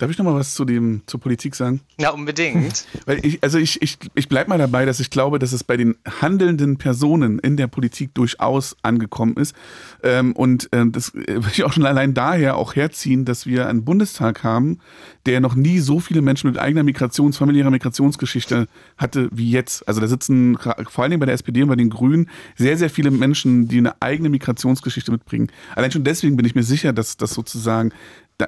[0.03, 1.79] Darf ich noch mal was zu dem, zur Politik sagen?
[1.97, 2.85] Ja, unbedingt.
[3.05, 5.77] Weil ich, also ich, ich, ich bleibe mal dabei, dass ich glaube, dass es bei
[5.77, 9.55] den handelnden Personen in der Politik durchaus angekommen ist.
[10.03, 13.69] Ähm, und ähm, das äh, will ich auch schon allein daher auch herziehen, dass wir
[13.69, 14.79] einen Bundestag haben,
[15.25, 18.67] der noch nie so viele Menschen mit eigener Migrations-, familiärer Migrationsgeschichte
[18.97, 19.87] hatte wie jetzt.
[19.87, 22.89] Also da sitzen vor allen Dingen bei der SPD und bei den Grünen sehr, sehr
[22.89, 25.47] viele Menschen, die eine eigene Migrationsgeschichte mitbringen.
[25.77, 27.93] Allein schon deswegen bin ich mir sicher, dass das sozusagen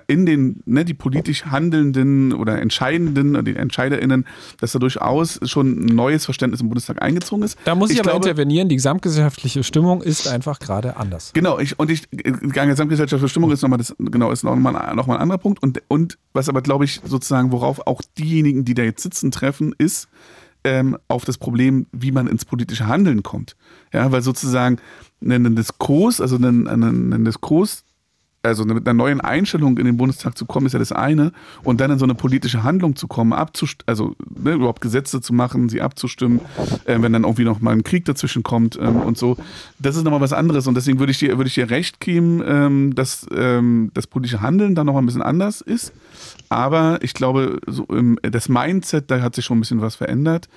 [0.08, 4.26] in den, ne, die politisch Handelnden oder Entscheidenden oder die EntscheiderInnen,
[4.60, 7.58] dass da durchaus schon ein neues Verständnis im Bundestag eingezogen ist.
[7.66, 8.68] Da muss ich, aber glaube- intervenieren.
[8.70, 11.32] Die gesamtgesellschaftliche Stimmung ist einfach gerade anders.
[11.34, 15.22] Genau, ich, und ich, gesamtgesellschaftliche Stimmung ist nochmal das, genau, ist nochmal noch mal ein
[15.22, 15.62] anderer Punkt.
[15.62, 19.74] Und, und was aber, glaube ich, sozusagen, worauf auch diejenigen, die da jetzt sitzen, treffen,
[19.78, 20.08] ist
[20.66, 23.56] ähm, auf das Problem, wie man ins politische Handeln kommt.
[23.94, 24.78] Ja, weil sozusagen
[25.22, 27.85] ein Diskurs, also ein, ein, ein Diskurs,
[28.46, 31.32] also mit einer neuen Einstellung in den Bundestag zu kommen, ist ja das eine.
[31.64, 35.34] Und dann in so eine politische Handlung zu kommen, abzust also ne, überhaupt Gesetze zu
[35.34, 36.42] machen, sie abzustimmen,
[36.86, 39.38] äh, wenn dann irgendwie noch mal ein Krieg dazwischen kommt ähm, und so.
[39.80, 40.68] Das ist nochmal was anderes.
[40.68, 44.76] Und deswegen würde ich dir, ich dir recht geben, ähm, dass ähm, das politische Handeln
[44.76, 45.94] dann nochmal ein bisschen anders ist.
[46.50, 47.88] Aber ich glaube, so,
[48.22, 50.48] das Mindset, da hat sich schon ein bisschen was verändert.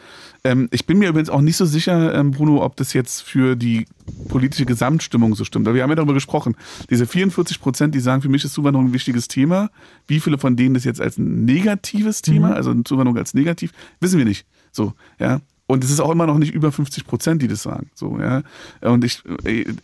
[0.45, 3.57] Ähm, ich bin mir übrigens auch nicht so sicher, ähm, Bruno, ob das jetzt für
[3.57, 3.87] die
[4.29, 5.67] politische Gesamtstimmung so stimmt.
[5.67, 6.57] Aber wir haben ja darüber gesprochen.
[6.91, 9.71] Diese 44 Prozent, die sagen, für mich ist Zuwanderung ein wichtiges Thema.
[10.07, 13.73] Wie viele von denen das jetzt als ein negatives Thema, also eine Zuwanderung als negativ,
[14.01, 14.47] wissen wir nicht.
[14.73, 15.41] So, ja.
[15.67, 17.91] Und es ist auch immer noch nicht über 50 Prozent, die das sagen.
[17.95, 18.43] So, ja.
[18.81, 19.23] Und ich,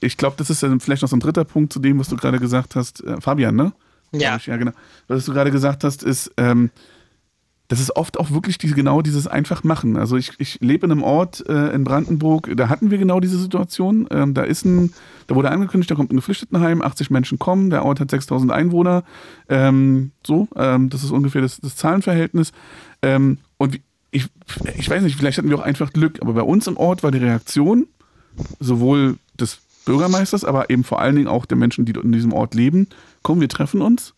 [0.00, 2.16] ich glaube, das ist dann vielleicht noch so ein dritter Punkt zu dem, was du
[2.16, 3.04] gerade gesagt hast.
[3.04, 3.72] Äh, Fabian, ne?
[4.12, 4.38] Ja.
[4.44, 4.72] Ja, genau.
[5.08, 6.70] Was du gerade gesagt hast, ist, ähm,
[7.68, 9.96] das ist oft auch wirklich diese, genau dieses einfach machen.
[9.96, 13.38] Also ich, ich lebe in einem Ort äh, in Brandenburg, da hatten wir genau diese
[13.38, 14.06] Situation.
[14.10, 14.92] Ähm, da ist ein,
[15.26, 19.02] da wurde angekündigt, da kommt ein Geflüchtetenheim, 80 Menschen kommen, der Ort hat 6000 Einwohner.
[19.48, 22.52] Ähm, so, ähm, das ist ungefähr das, das Zahlenverhältnis.
[23.00, 23.80] Ähm, und
[24.10, 24.26] ich,
[24.76, 27.10] ich weiß nicht, vielleicht hatten wir auch einfach Glück, aber bei uns im Ort war
[27.10, 27.86] die Reaktion
[28.60, 32.54] sowohl des Bürgermeisters, aber eben vor allen Dingen auch der Menschen, die in diesem Ort
[32.54, 32.88] leben.
[33.22, 34.14] Komm, wir treffen uns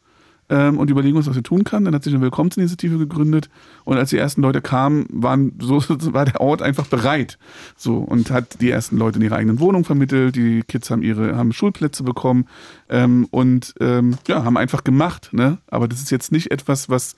[0.49, 1.87] ähm, und überlegen uns, was wir tun können.
[1.87, 3.49] Dann hat sich eine Willkommensinitiative gegründet
[3.85, 5.83] und als die ersten Leute kamen, waren so,
[6.13, 7.39] war der Ort einfach bereit.
[7.77, 10.37] So und hat die ersten Leute in ihre eigenen Wohnungen vermittelt.
[10.37, 12.47] Die Kids haben ihre haben Schulplätze bekommen
[12.89, 15.31] ähm, und ähm, ja haben einfach gemacht.
[15.33, 15.59] Ne?
[15.69, 17.17] Aber das ist jetzt nicht etwas, was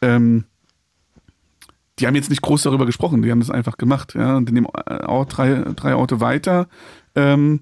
[0.00, 0.44] ähm,
[1.98, 4.14] die haben jetzt nicht groß darüber gesprochen, die haben das einfach gemacht.
[4.14, 4.36] Ja?
[4.36, 6.68] Und in dem Ort, drei, drei Orte weiter,
[7.14, 7.60] ähm,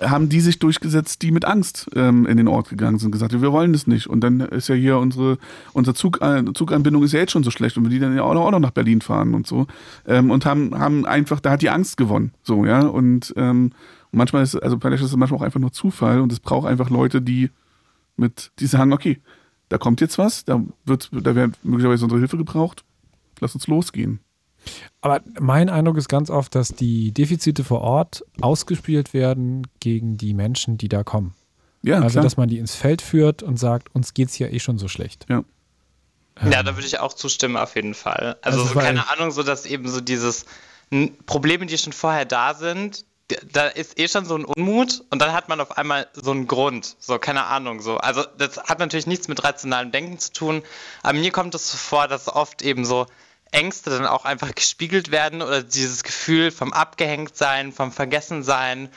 [0.00, 3.52] haben die sich durchgesetzt, die mit Angst ähm, in den Ort gegangen sind, gesagt, wir
[3.52, 4.06] wollen das nicht.
[4.06, 5.38] Und dann ist ja hier unsere,
[5.72, 8.22] unsere Zug, äh, Zuganbindung ist ja jetzt schon so schlecht und wir die dann ja
[8.22, 9.66] auch noch, auch noch nach Berlin fahren und so.
[10.06, 12.32] Ähm, und haben, haben einfach, da hat die Angst gewonnen.
[12.42, 12.80] So, ja.
[12.82, 13.72] Und ähm,
[14.12, 16.90] manchmal ist, also vielleicht ist es manchmal auch einfach nur Zufall und es braucht einfach
[16.90, 17.50] Leute, die
[18.16, 19.20] mit, die sagen, okay,
[19.68, 22.84] da kommt jetzt was, da wird, da wird möglicherweise unsere Hilfe gebraucht,
[23.40, 24.20] lass uns losgehen.
[25.00, 30.34] Aber mein Eindruck ist ganz oft, dass die Defizite vor Ort ausgespielt werden gegen die
[30.34, 31.34] Menschen, die da kommen.
[31.82, 32.24] Ja, also, klar.
[32.24, 34.88] dass man die ins Feld führt und sagt, uns geht es ja eh schon so
[34.88, 35.26] schlecht.
[35.28, 35.44] Ja.
[36.44, 38.36] Ja, da würde ich auch zustimmen, auf jeden Fall.
[38.42, 40.46] Also, Also, so, keine Ahnung, so dass eben so dieses
[40.90, 43.04] n, Probleme, die schon vorher da sind,
[43.52, 46.46] da ist eh schon so ein Unmut und dann hat man auf einmal so einen
[46.46, 46.96] Grund.
[46.98, 47.98] So, keine Ahnung, so.
[47.98, 50.62] Also, das hat natürlich nichts mit rationalem Denken zu tun,
[51.02, 53.06] aber mir kommt es so vor, dass oft eben so
[53.52, 58.88] Ängste dann auch einfach gespiegelt werden oder dieses Gefühl vom Abgehängtsein, vom Vergessensein.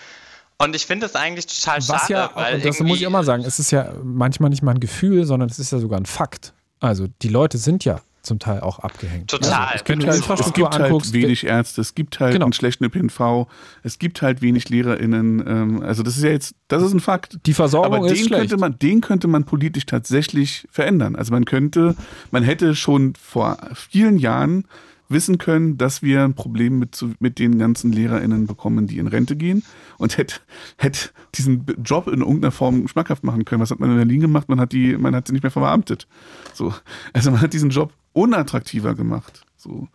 [0.57, 3.44] Und ich finde das eigentlich total Was schade, ja, weil das muss ich immer sagen,
[3.44, 6.53] es ist ja manchmal nicht mal ein Gefühl, sondern es ist ja sogar ein Fakt.
[6.80, 9.30] Also die Leute sind ja zum Teil auch abgehängt.
[9.31, 9.52] Total.
[9.68, 12.45] Also, Es gibt Infrastruktur es gibt anguckst, halt wenig Ärzte, es gibt halt Genau.
[12.45, 13.48] einen schlechten ÖPNV,
[13.84, 15.43] es gibt halt wenig LehrerInnen.
[15.48, 17.39] Ähm, also das ist ja jetzt, das ist ein Fakt.
[17.45, 18.41] die Versorgung Aber ist den schlecht.
[18.41, 21.15] könnte, man, den könnte man politisch tatsächlich verändern.
[21.15, 21.95] Also man könnte,
[22.31, 24.65] man hätte schon vor vielen Jahren
[25.12, 29.36] wissen können, dass wir ein Problem mit, mit den ganzen LehrerInnen bekommen, die in Rente
[29.36, 29.64] gehen
[29.98, 30.36] und hätte,
[30.78, 33.62] hätte diesen Job in irgendeiner Form schmackhaft machen können.
[33.62, 34.50] Was hat man in Berlin gemacht?
[34.50, 36.08] Man hat die, man hat sie nicht mehr verbeamtet.
[36.54, 36.74] So.
[37.14, 39.44] Also man hat diesen Job unattraktiver gemacht.
[39.58, 39.88] So.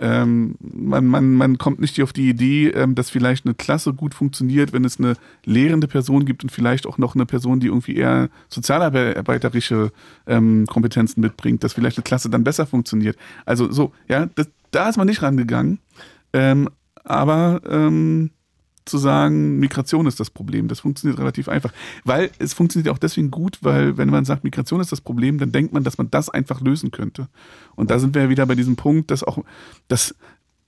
[0.00, 4.14] Ähm, man, man, man kommt nicht auf die Idee, ähm, dass vielleicht eine Klasse gut
[4.14, 5.14] funktioniert, wenn es eine
[5.44, 9.90] lehrende Person gibt und vielleicht auch noch eine Person, die irgendwie eher sozialarbeiterische
[10.26, 13.16] ähm, Kompetenzen mitbringt, dass vielleicht eine Klasse dann besser funktioniert.
[13.44, 15.78] Also so, ja, das, da ist man nicht rangegangen.
[16.32, 16.68] Ähm,
[17.04, 18.30] aber ähm,
[18.88, 20.68] zu sagen, Migration ist das Problem.
[20.68, 21.72] Das funktioniert relativ einfach.
[22.04, 25.52] Weil es funktioniert auch deswegen gut, weil wenn man sagt, Migration ist das Problem, dann
[25.52, 27.28] denkt man, dass man das einfach lösen könnte.
[27.76, 29.44] Und da sind wir ja wieder bei diesem Punkt, dass auch,
[29.88, 30.14] dass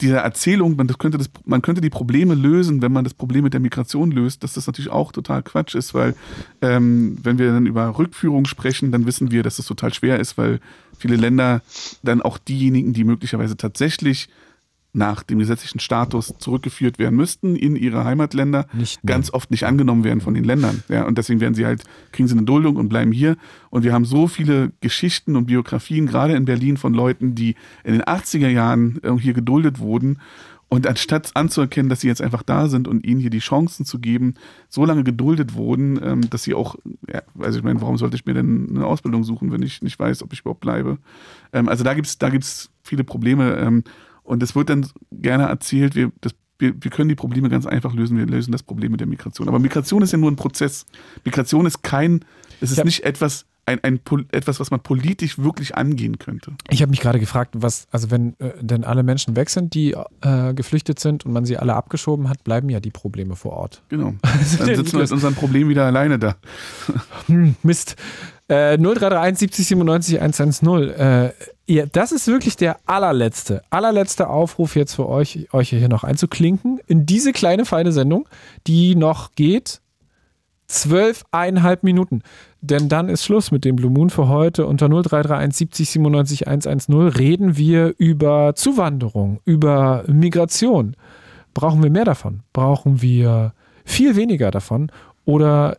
[0.01, 3.45] diese Erzählung, man, das könnte das, man könnte die Probleme lösen, wenn man das Problem
[3.45, 6.15] mit der Migration löst, dass das natürlich auch total Quatsch ist, weil
[6.63, 10.39] ähm, wenn wir dann über Rückführung sprechen, dann wissen wir, dass das total schwer ist,
[10.39, 10.61] weil
[11.01, 11.63] viele Länder
[12.03, 14.29] dann auch diejenigen, die möglicherweise tatsächlich
[14.93, 18.67] nach dem gesetzlichen Status zurückgeführt werden müssten in ihre Heimatländer,
[19.07, 20.83] ganz oft nicht angenommen werden von den Ländern.
[20.89, 23.37] Ja, und deswegen werden sie halt, kriegen sie eine Duldung und bleiben hier.
[23.71, 27.55] Und wir haben so viele Geschichten und Biografien, gerade in Berlin, von Leuten, die
[27.85, 30.19] in den 80er Jahren äh, hier geduldet wurden
[30.73, 33.99] Und anstatt anzuerkennen, dass sie jetzt einfach da sind und ihnen hier die Chancen zu
[33.99, 34.35] geben,
[34.69, 36.77] so lange geduldet wurden, ähm, dass sie auch,
[37.13, 39.99] ja, also ich meine, warum sollte ich mir denn eine Ausbildung suchen, wenn ich nicht
[39.99, 40.99] weiß, ob ich überhaupt bleibe?
[41.53, 43.57] Ähm, also da gibt's da gibt's viele Probleme.
[43.57, 43.83] Ähm,
[44.23, 47.93] und es wird dann gerne erzählt, wir, das, wir, wir können die Probleme ganz einfach
[47.93, 49.49] lösen, wir lösen das Problem mit der Migration.
[49.49, 50.87] Aber Migration ist ja nur ein Prozess.
[51.25, 52.25] Migration ist kein,
[52.61, 54.01] es ist nicht etwas, ein, ein,
[54.33, 56.53] etwas, was man politisch wirklich angehen könnte.
[56.69, 59.95] Ich habe mich gerade gefragt, was, also wenn äh, denn alle Menschen weg sind, die
[60.23, 63.83] äh, geflüchtet sind und man sie alle abgeschoben hat, bleiben ja die Probleme vor Ort.
[63.89, 64.15] Genau.
[64.59, 66.37] Dann sitzen wir mit unserem Problem wieder alleine da.
[67.27, 67.97] Hm, Mist.
[68.49, 70.89] Äh, 0331 70 97 110.
[70.91, 71.33] Äh,
[71.67, 76.81] ihr, das ist wirklich der allerletzte, allerletzte Aufruf jetzt für euch, euch hier noch einzuklinken
[76.87, 78.29] in diese kleine, feine Sendung,
[78.67, 79.81] die noch geht.
[80.71, 82.23] Zwölfeinhalb Minuten.
[82.61, 84.67] Denn dann ist Schluss mit dem Blue Moon für heute.
[84.67, 90.95] Unter 0331 70 97 110 reden wir über Zuwanderung, über Migration.
[91.55, 92.43] Brauchen wir mehr davon?
[92.53, 93.53] Brauchen wir
[93.85, 94.93] viel weniger davon?
[95.25, 95.77] Oder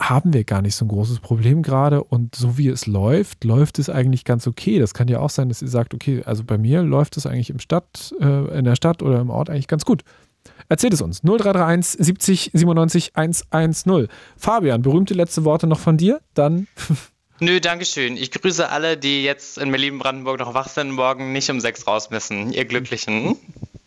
[0.00, 3.78] haben wir gar nicht so ein großes Problem gerade und so wie es läuft, läuft
[3.78, 4.78] es eigentlich ganz okay.
[4.78, 7.50] Das kann ja auch sein, dass ihr sagt, okay, also bei mir läuft es eigentlich
[7.50, 10.04] im Stadt, äh, in der Stadt oder im Ort eigentlich ganz gut.
[10.68, 11.22] Erzählt es uns.
[11.22, 14.08] 0331 70 97 110.
[14.36, 16.20] Fabian, berühmte letzte Worte noch von dir?
[16.34, 16.68] Dann
[17.40, 18.16] Nö, Dankeschön.
[18.18, 22.10] Ich grüße alle, die jetzt in Berlin-Brandenburg noch wach sind, morgen nicht um sechs raus
[22.10, 22.52] müssen.
[22.52, 23.36] Ihr Glücklichen.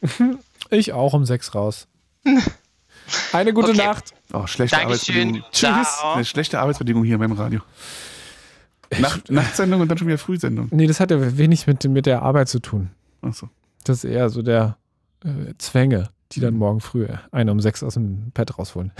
[0.71, 1.87] ich auch um sechs raus.
[3.31, 3.85] Eine gute Okay.
[3.85, 4.05] Nacht.
[4.33, 5.15] Oh, schlechte Dankeschön.
[5.15, 5.43] Arbeitsbedingungen.
[5.51, 5.99] Tschüss.
[6.03, 7.61] Eine schlechte Arbeitsbedingung hier beim Radio.
[8.99, 10.69] Nacht, Nachtsendung und dann schon wieder Frühsendung.
[10.71, 12.89] Nee, das hat ja wenig mit, mit der Arbeit zu tun.
[13.21, 13.49] Achso.
[13.83, 14.77] Das ist eher so der
[15.23, 18.91] äh, Zwänge, die dann morgen früh einer um sechs aus dem Bett rausholen.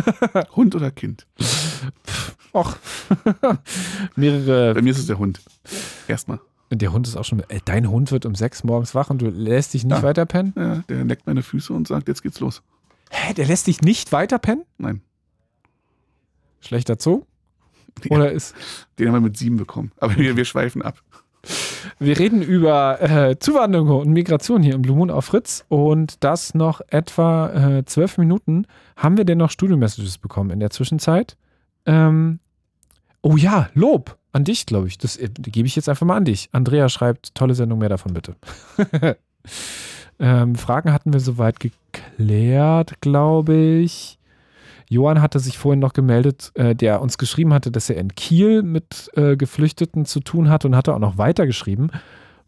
[0.56, 1.26] Hund oder Kind?
[2.54, 2.76] Och,
[4.16, 4.74] mehrere.
[4.74, 5.40] Bei mir ist es der Hund.
[6.08, 6.40] Erstmal.
[6.70, 7.40] Der Hund ist auch schon.
[7.48, 10.02] Äh, dein Hund wird um sechs morgens wach und du lässt dich nicht Ja.
[10.02, 10.52] weiter pennen?
[10.56, 12.62] Ja, der leckt meine Füße und sagt, jetzt geht's los.
[13.10, 14.64] Hä, der lässt dich nicht weiter pennen?
[14.78, 15.02] Nein,
[16.60, 17.24] Schlechter Zoo?
[18.04, 18.16] Ja.
[18.16, 18.54] Oder ist.
[18.98, 19.92] den haben wir mit sieben bekommen.
[19.98, 21.02] Aber wir, wir schweifen ab.
[21.98, 26.54] Wir reden über äh, Zuwanderung und Migration hier im Blue Moon auf Fritz und das
[26.54, 28.66] noch etwa äh, zwölf Minuten.
[28.96, 31.36] Haben wir denn noch Studio-Messages bekommen in der Zwischenzeit?
[31.86, 32.38] Ähm,
[33.22, 34.98] oh ja, Lob an dich, glaube ich.
[34.98, 36.48] Das äh, gebe ich jetzt einfach mal an dich.
[36.52, 38.36] Andrea schreibt, tolle Sendung, mehr davon bitte.
[40.18, 44.18] ähm, Fragen hatten wir soweit geklärt, glaube ich.
[44.92, 48.62] Johann hatte sich vorhin noch gemeldet, äh, der uns geschrieben hatte, dass er in Kiel
[48.62, 51.90] mit äh, Geflüchteten zu tun hatte und hatte auch noch weitergeschrieben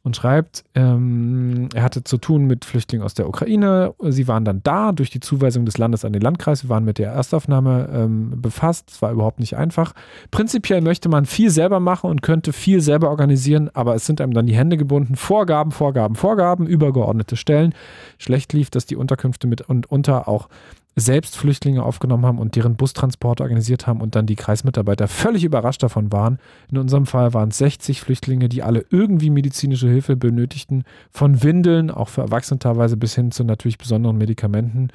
[0.05, 3.95] und schreibt, ähm, er hatte zu tun mit Flüchtlingen aus der Ukraine.
[4.01, 6.65] Sie waren dann da durch die Zuweisung des Landes an den Landkreis.
[6.65, 8.91] Wir waren mit der Erstaufnahme ähm, befasst.
[8.91, 9.95] Es war überhaupt nicht einfach.
[10.31, 14.35] Prinzipiell möchte man viel selber machen und könnte viel selber organisieren, aber es sind einem
[14.35, 15.17] dann die Hände gebunden.
[15.17, 17.75] Vorgaben, Vorgaben, Vorgaben, übergeordnete Stellen.
[18.19, 20.51] Schlecht lief, dass die Unterkünfte mit und unter auch
[20.97, 25.83] selbst Flüchtlinge aufgenommen haben und deren Bustransporte organisiert haben und dann die Kreismitarbeiter völlig überrascht
[25.83, 26.39] davon waren.
[26.71, 31.91] In unserem Fall waren es 60 Flüchtlinge, die alle irgendwie medizinische Hilfe benötigten, von Windeln,
[31.91, 34.89] auch für Erwachsene teilweise, bis hin zu natürlich besonderen Medikamenten.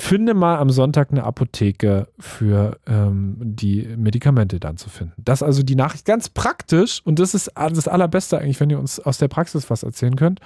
[0.00, 5.14] Finde mal am Sonntag eine Apotheke für ähm, die Medikamente dann zu finden.
[5.16, 8.78] Das ist also die Nachricht ganz praktisch und das ist das Allerbeste eigentlich, wenn ihr
[8.78, 10.40] uns aus der Praxis was erzählen könnt.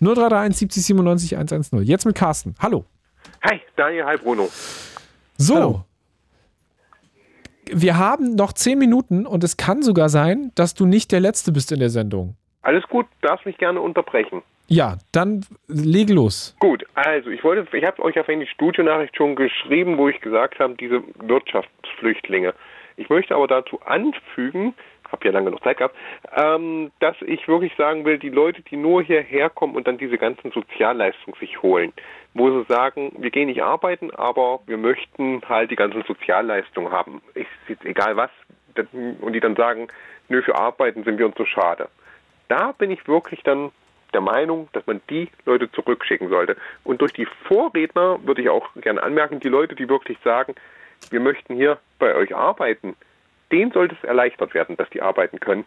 [0.00, 1.82] 0331 70 97 110.
[1.82, 2.54] Jetzt mit Carsten.
[2.58, 2.84] Hallo.
[3.42, 4.48] Hi, Daniel, hi Bruno.
[5.36, 5.54] So.
[5.54, 5.84] Hallo.
[7.70, 11.52] Wir haben noch zehn Minuten und es kann sogar sein, dass du nicht der Letzte
[11.52, 12.36] bist in der Sendung.
[12.62, 14.42] Alles gut, darfst mich gerne unterbrechen.
[14.68, 16.56] Ja, dann leg los.
[16.60, 20.58] Gut, also ich wollte, ich habe euch auf eine Studionachricht schon geschrieben, wo ich gesagt
[20.58, 22.54] habe, diese Wirtschaftsflüchtlinge.
[22.96, 24.74] Ich möchte aber dazu anfügen,
[25.10, 25.96] habe ja lange noch Zeit gehabt,
[26.34, 30.18] ähm, dass ich wirklich sagen will, die Leute, die nur hierher kommen und dann diese
[30.18, 31.92] ganzen Sozialleistungen sich holen,
[32.34, 37.22] wo sie sagen, wir gehen nicht arbeiten, aber wir möchten halt die ganzen Sozialleistungen haben.
[37.34, 37.46] Ich,
[37.84, 38.30] egal was,
[39.20, 39.88] und die dann sagen,
[40.28, 41.88] nö, für Arbeiten sind wir uns so schade.
[42.48, 43.70] Da bin ich wirklich dann
[44.14, 46.56] der Meinung, dass man die Leute zurückschicken sollte.
[46.84, 50.54] Und durch die Vorredner würde ich auch gerne anmerken, die Leute, die wirklich sagen,
[51.10, 52.96] wir möchten hier bei euch arbeiten,
[53.52, 55.64] denen sollte es erleichtert werden, dass die arbeiten können.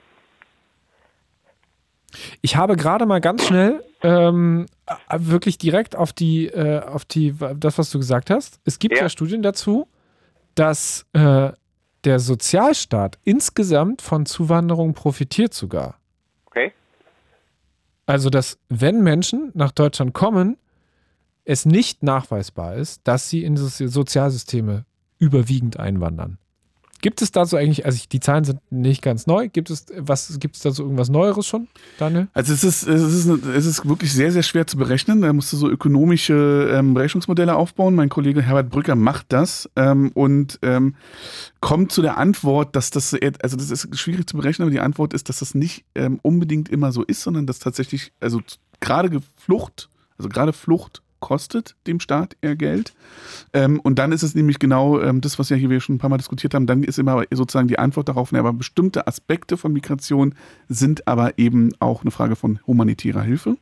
[2.42, 7.36] Ich habe gerade mal ganz schnell ähm, äh, wirklich direkt auf die, äh, auf die,
[7.56, 8.60] das, was du gesagt hast.
[8.66, 9.10] Es gibt ja, Ja.
[9.10, 9.88] Studien dazu,
[10.56, 11.52] dass äh,
[12.04, 16.00] der Sozialstaat insgesamt von Zuwanderung profitiert sogar.
[16.46, 16.74] Okay?
[18.06, 20.58] Also, dass wenn Menschen nach Deutschland kommen,
[21.46, 24.86] es nicht nachweisbar ist, dass sie in Sozialsysteme
[25.18, 26.38] überwiegend einwandern.
[27.02, 30.56] Gibt es dazu eigentlich, also die Zahlen sind nicht ganz neu, gibt es, was, gibt
[30.56, 31.68] es dazu irgendwas Neueres schon,
[31.98, 32.28] Daniel?
[32.34, 35.22] Also es ist, es ist, es ist wirklich sehr, sehr schwer zu berechnen.
[35.22, 37.96] Da musst du so ökonomische ähm, Berechnungsmodelle aufbauen.
[37.96, 40.96] Mein Kollege Herbert Brücker macht das ähm, und ähm,
[41.60, 45.14] kommt zu der Antwort, dass das, also das ist schwierig zu berechnen, aber die Antwort
[45.14, 48.42] ist, dass das nicht ähm, unbedingt immer so ist, sondern dass tatsächlich, also
[48.80, 52.94] gerade Flucht, also gerade Flucht kostet dem Staat eher Geld.
[53.54, 56.00] Ähm, und dann ist es nämlich genau ähm, das, was ja hier wir schon ein
[56.00, 59.56] paar Mal diskutiert haben, dann ist immer sozusagen die Antwort darauf, ne, aber bestimmte Aspekte
[59.56, 60.36] von Migration
[60.68, 63.56] sind aber eben auch eine Frage von humanitärer Hilfe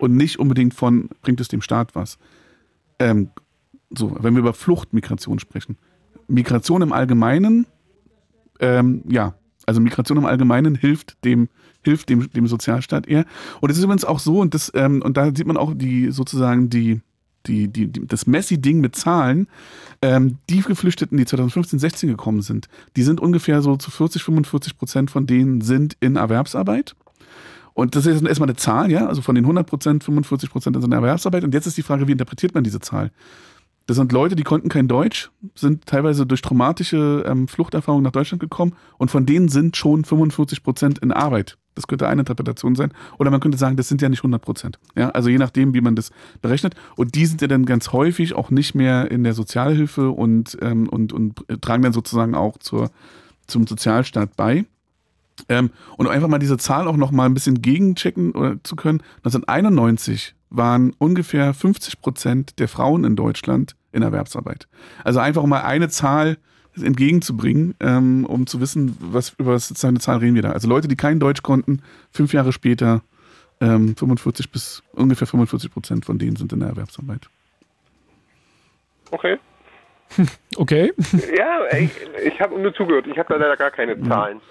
[0.00, 2.18] und nicht unbedingt von, bringt es dem Staat was.
[2.98, 3.30] Ähm,
[3.96, 5.76] so, wenn wir über Fluchtmigration sprechen.
[6.26, 7.66] Migration im Allgemeinen,
[8.58, 9.34] ähm, ja,
[9.66, 11.48] also Migration im Allgemeinen hilft dem,
[11.82, 13.24] hilft dem, dem Sozialstaat eher.
[13.60, 16.10] Und es ist übrigens auch so, und das, ähm, und da sieht man auch die
[16.10, 17.00] sozusagen die,
[17.46, 19.48] die, die, die das Messi-Ding mit Zahlen,
[20.00, 24.78] ähm, die Geflüchteten, die 2015, 16 gekommen sind, die sind ungefähr so zu 40, 45
[24.78, 26.94] Prozent von denen sind in Erwerbsarbeit.
[27.74, 30.84] Und das ist erstmal eine Zahl, ja, also von den 100 Prozent, 45 Prozent sind
[30.84, 31.42] in Erwerbsarbeit.
[31.42, 33.10] Und jetzt ist die Frage, wie interpretiert man diese Zahl?
[33.86, 38.40] Das sind Leute, die konnten kein Deutsch, sind teilweise durch traumatische ähm, Fluchterfahrungen nach Deutschland
[38.40, 41.58] gekommen und von denen sind schon 45 Prozent in Arbeit.
[41.74, 42.92] Das könnte eine Interpretation sein.
[43.18, 44.78] Oder man könnte sagen, das sind ja nicht 100 Prozent.
[44.94, 46.10] Ja, also je nachdem, wie man das
[46.42, 46.74] berechnet.
[46.96, 50.88] Und die sind ja dann ganz häufig auch nicht mehr in der Sozialhilfe und, ähm,
[50.88, 52.90] und, und tragen dann sozusagen auch zur,
[53.46, 54.66] zum Sozialstaat bei.
[55.48, 59.02] Ähm, und einfach mal diese Zahl auch noch mal ein bisschen gegenchecken oder, zu können.
[59.18, 64.68] 1991 waren ungefähr 50 Prozent der Frauen in Deutschland in Erwerbsarbeit.
[65.04, 66.38] Also einfach mal eine Zahl
[66.80, 70.52] entgegenzubringen, ähm, um zu wissen, was über was für eine Zahl reden wir da.
[70.52, 73.02] Also Leute, die kein Deutsch konnten, fünf Jahre später
[73.60, 77.28] ähm, 45 bis ungefähr 45 Prozent von denen sind in der Erwerbsarbeit.
[79.10, 79.38] Okay.
[80.56, 80.92] Okay.
[81.38, 81.90] Ja, ich,
[82.22, 83.06] ich habe nur zugehört.
[83.06, 84.42] Ich habe da leider gar keine Zahlen.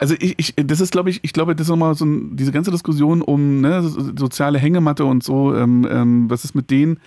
[0.00, 2.52] Also ich, ich das ist, glaube ich, ich glaube, das ist nochmal so ein, diese
[2.52, 7.00] ganze Diskussion um ne, so- soziale Hängematte und so, ähm, ähm, was ist mit denen?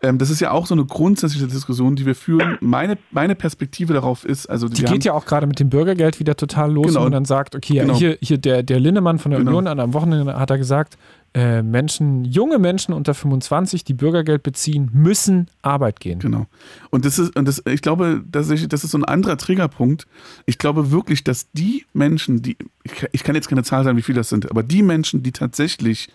[0.00, 2.56] Ähm, das ist ja auch so eine grundsätzliche Diskussion, die wir führen.
[2.60, 6.36] Meine, meine Perspektive darauf ist, also Die geht ja auch gerade mit dem Bürgergeld wieder
[6.36, 7.02] total los, Genau.
[7.02, 7.94] man dann sagt, okay, Genau.
[7.94, 9.50] hier, hier der, der Linnemann von der Genau.
[9.50, 10.96] Union an am Wochenende hat er gesagt,
[11.34, 16.18] äh, Menschen, junge Menschen unter 25, die Bürgergeld beziehen, müssen Arbeit gehen.
[16.20, 16.46] Genau.
[16.90, 20.06] Und das ist, und das, ich glaube, dass ich, das ist so ein anderer Triggerpunkt.
[20.46, 22.56] Ich glaube wirklich, dass die Menschen, die,
[23.12, 26.08] ich, kann- jetzt keine Zahl sagen, wie viele das sind, aber die Menschen, die tatsächlich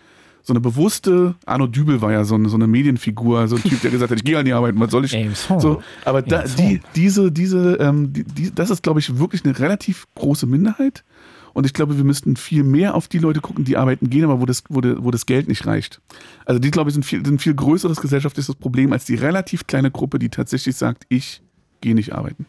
[0.45, 3.81] so eine bewusste, Arno Dübel war ja so eine, so eine Medienfigur, so ein Typ,
[3.81, 5.13] der gesagt hat, ich gehe an die Arbeit, was soll ich?
[5.61, 9.57] So, aber da, die, diese, diese, ähm, die, die, das ist, glaube ich, wirklich eine
[9.57, 11.05] relativ große Minderheit.
[11.53, 14.41] Und ich glaube, wir müssten viel mehr auf die Leute gucken, die arbeiten gehen, aber
[14.41, 16.01] wo das, wo, de, wo das Geld nicht reicht.
[16.45, 19.67] Also die, glaube ich, sind viel, sind ein viel größeres gesellschaftliches Problem als die relativ
[19.67, 21.41] kleine Gruppe, die tatsächlich sagt, ich
[21.81, 22.47] gehe nicht arbeiten.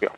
[0.00, 0.10] Ja.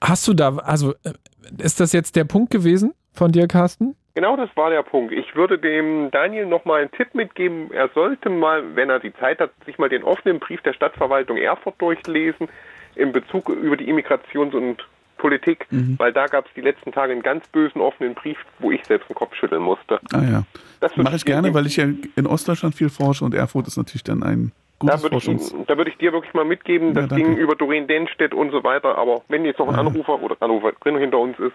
[0.00, 1.12] Hast du da, also äh,
[1.58, 3.96] ist das jetzt der Punkt gewesen von dir, Carsten?
[4.14, 5.12] Genau das war der Punkt.
[5.12, 7.72] Ich würde dem Daniel nochmal einen Tipp mitgeben.
[7.72, 11.36] Er sollte mal, wenn er die Zeit hat, sich mal den offenen Brief der Stadtverwaltung
[11.36, 12.48] Erfurt durchlesen
[12.96, 15.66] in Bezug über die Immigrations- und Politik,
[15.96, 19.08] weil da gab es die letzten Tage einen ganz bösen offenen Brief, wo ich selbst
[19.08, 19.98] den Kopf schütteln musste.
[20.12, 20.42] Ah ja.
[20.80, 23.78] Das würde Mache ich gerne, weil ich ja in Ostdeutschland viel forsche und Erfurt ist
[23.78, 25.52] natürlich dann ein Da gutes würde, ich, Forschungs...
[25.52, 27.24] Ihnen- da würde ich dir wirklich mal mitgeben, Ja, das danke.
[27.24, 28.98] Ding über Doreen Denstedt und so weiter.
[28.98, 29.80] Aber wenn jetzt noch ein Ja.
[29.80, 31.54] Anrufer oder Anruferin hinter uns ist,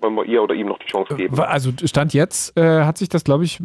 [0.00, 1.36] wollen wir ihr oder ihm noch die Chance geben.
[1.36, 3.60] Wa- Also Stand jetzt äh, hat sich das, glaube ich,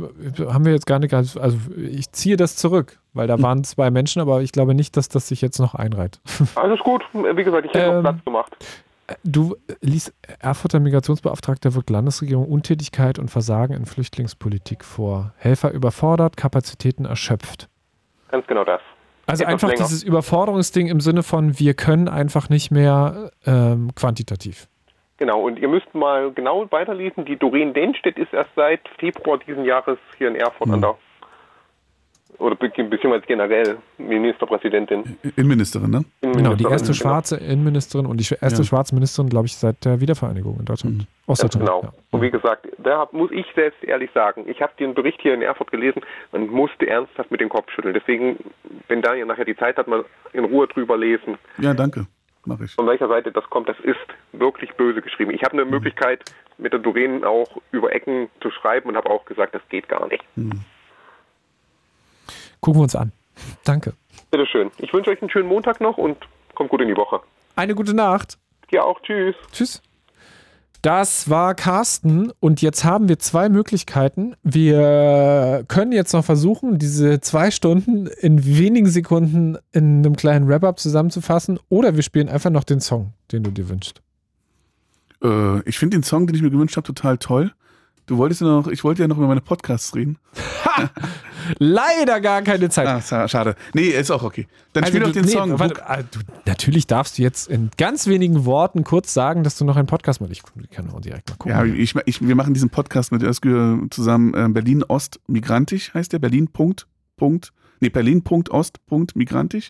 [0.47, 4.21] haben wir jetzt gar nicht also ich ziehe das zurück, weil da waren zwei Menschen,
[4.21, 6.19] aber ich glaube nicht, dass das sich jetzt noch einreiht.
[6.55, 7.03] Alles gut.
[7.13, 8.55] Wie gesagt, ich hätte Ähm, noch Platz gemacht.
[9.23, 15.33] Du liest Erfurter Migrationsbeauftragter wirkt Landesregierung Untätigkeit und Versagen in Flüchtlingspolitik vor.
[15.37, 17.69] Helfer überfordert, Kapazitäten erschöpft.
[18.29, 18.81] Ganz genau das.
[19.25, 19.83] Also Etwas einfach länger.
[19.83, 24.67] dieses Überforderungsding im Sinne von, wir können einfach nicht mehr ähm, quantitativ.
[25.19, 27.25] Genau, und ihr müsst mal genau weiterlesen.
[27.25, 30.73] Die Doreen Denstedt ist erst seit Februar diesen Jahres hier in Erfurt Mhm.
[30.75, 30.95] an der,
[32.37, 35.17] oder be- beziehungsweise generell Ministerpräsidentin.
[35.35, 36.05] Innenministerin, ne?
[36.21, 37.01] Genau, die Innenministerin, erste genau.
[37.01, 38.63] schwarze Innenministerin und die erste Ja.
[38.63, 40.97] schwarze Ministerin, glaube ich, seit der Wiedervereinigung in Deutschland.
[40.99, 41.07] Mhm.
[41.27, 41.67] Ostdeutschland.
[41.67, 41.81] genau.
[41.83, 41.93] Ja.
[42.11, 45.33] Und wie gesagt, da hab- muss ich selbst ehrlich sagen, ich habe den Bericht hier
[45.33, 46.01] in Erfurt gelesen,
[46.31, 47.93] man musste ernsthaft mit dem Kopf schütteln.
[47.93, 48.37] Deswegen,
[48.87, 52.05] wenn Daniel nachher die Zeit hat, mal in Ruhe drüber lesen, Ja, danke.
[52.45, 52.73] Mache ich.
[52.73, 53.97] von welcher Seite das kommt, das ist
[54.31, 55.31] wirklich böse geschrieben.
[55.31, 56.23] Ich habe eine Möglichkeit,
[56.57, 60.07] mit der Doreen auch über Ecken zu schreiben und habe auch gesagt, das geht gar
[60.07, 60.23] nicht.
[62.59, 63.11] Gucken wir uns an.
[63.63, 63.93] Danke.
[64.31, 64.71] Bitteschön.
[64.77, 66.17] Ich wünsche euch einen schönen Montag noch und
[66.55, 67.21] kommt gut in die Woche.
[67.55, 68.37] Eine gute Nacht.
[68.71, 69.35] Ja auch, tschüss.
[69.51, 69.81] Tschüss.
[70.81, 74.35] Das war Carsten und jetzt haben wir zwei Möglichkeiten.
[74.43, 80.79] Wir können jetzt noch versuchen, diese zwei Stunden in wenigen Sekunden in einem kleinen Wrap-up
[80.79, 84.01] zusammenzufassen oder wir spielen einfach noch den Song, den du dir wünschst.
[85.21, 87.51] Äh, ich finde den Song, den ich mir gewünscht habe, total toll.
[88.09, 90.17] Du wolltest ja noch, ich wollte ja noch über meine Podcasts reden.
[91.59, 92.87] Leider gar keine Zeit.
[92.87, 93.55] Ah, schade.
[93.75, 94.47] Nee, ist auch okay.
[94.73, 95.59] Dann Also spiel doch den nee, Song.
[95.59, 99.65] Warte, ah, du, natürlich darfst du jetzt in ganz wenigen Worten kurz sagen, dass du
[99.65, 100.33] noch einen Podcast machst.
[100.33, 100.41] Ich
[100.71, 101.51] kann auch direkt mal gucken.
[101.55, 104.33] Ja, ich, ich, wir machen diesen Podcast mit Özgür zusammen.
[104.33, 106.17] Äh, Berlin Ost Migrantisch heißt der.
[106.17, 107.53] Berlin Punkt Punkt.
[107.79, 109.69] Nee, Berlin Punkt Ost Punkt Migrantisch.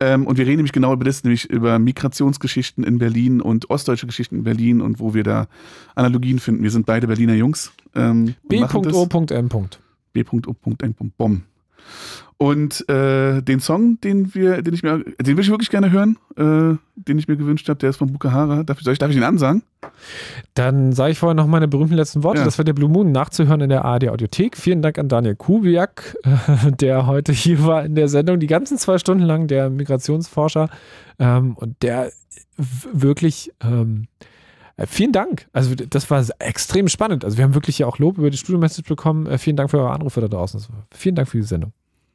[0.00, 4.06] Ähm, und wir reden nämlich genau über das, nämlich über Migrationsgeschichten in Berlin und ostdeutsche
[4.06, 5.48] Geschichten in Berlin und wo wir da
[5.94, 6.62] Analogien finden.
[6.62, 7.72] Wir sind beide Berliner Jungs.
[7.94, 8.34] Ähm.
[8.48, 9.48] B.O.M.
[10.12, 11.42] B.O.M.
[12.40, 16.18] Und äh, den Song, den wir, den ich mir, den will ich wirklich gerne hören,
[16.36, 18.62] äh, den ich mir gewünscht habe, der ist von Bukahara.
[18.62, 19.64] Darf ich, soll ich, darf ich ihn ansagen?
[20.54, 22.38] Dann sage ich vorher noch meine berühmten letzten Worte.
[22.38, 22.44] Ja.
[22.44, 24.56] Das war der Blue Moon nachzuhören in der ARD Audiothek.
[24.56, 28.78] Vielen Dank an Daniel Kubiak, äh, der heute hier war in der Sendung, die ganzen
[28.78, 30.70] zwei Stunden lang, der Migrationsforscher.
[31.18, 32.12] Ähm, und der
[32.56, 34.24] wirklich, ähm, äh,
[34.86, 35.48] vielen Dank.
[35.52, 37.24] Also das war extrem spannend.
[37.24, 39.26] Also wir haben wirklich ja auch Lob über die Studio-Message bekommen.
[39.26, 40.60] Äh, vielen Dank für eure Anrufe da draußen.
[40.92, 41.72] Vielen Dank für die Sendung.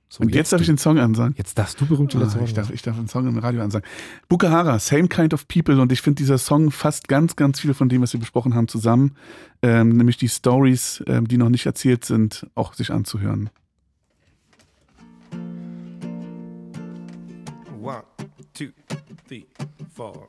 [0.09, 0.73] So, Und jetzt darf ich du.
[0.73, 1.33] den Song ansagen.
[1.39, 3.87] Jetzt darfst du berühmte Ah, ich, darf, ich darf einen Song im Radio ansagen.
[4.29, 5.81] Bukahara, Same Kind of People.
[5.81, 8.67] Und ich finde, dieser Song fasst ganz, ganz viel von dem, was wir besprochen haben,
[8.67, 9.15] zusammen.
[9.63, 13.49] Ähm, nämlich die Stories, ähm, die noch nicht erzählt sind, auch sich anzuhören.
[17.81, 18.03] One,
[18.53, 18.67] two,
[19.27, 19.45] three,
[19.95, 20.27] four.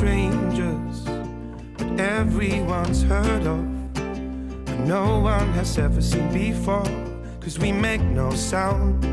[0.00, 1.04] Strangers
[1.76, 3.62] that everyone's heard of,
[4.64, 6.90] but no one has ever seen before.
[7.38, 9.04] Cause we make no sound.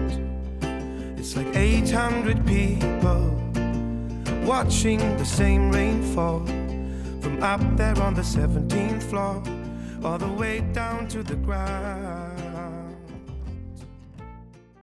[1.19, 3.19] It's like 800 people
[4.45, 6.45] watching the same rain fall
[7.19, 9.43] from up there on the 17th floor,
[10.05, 12.16] all the way down to the ground.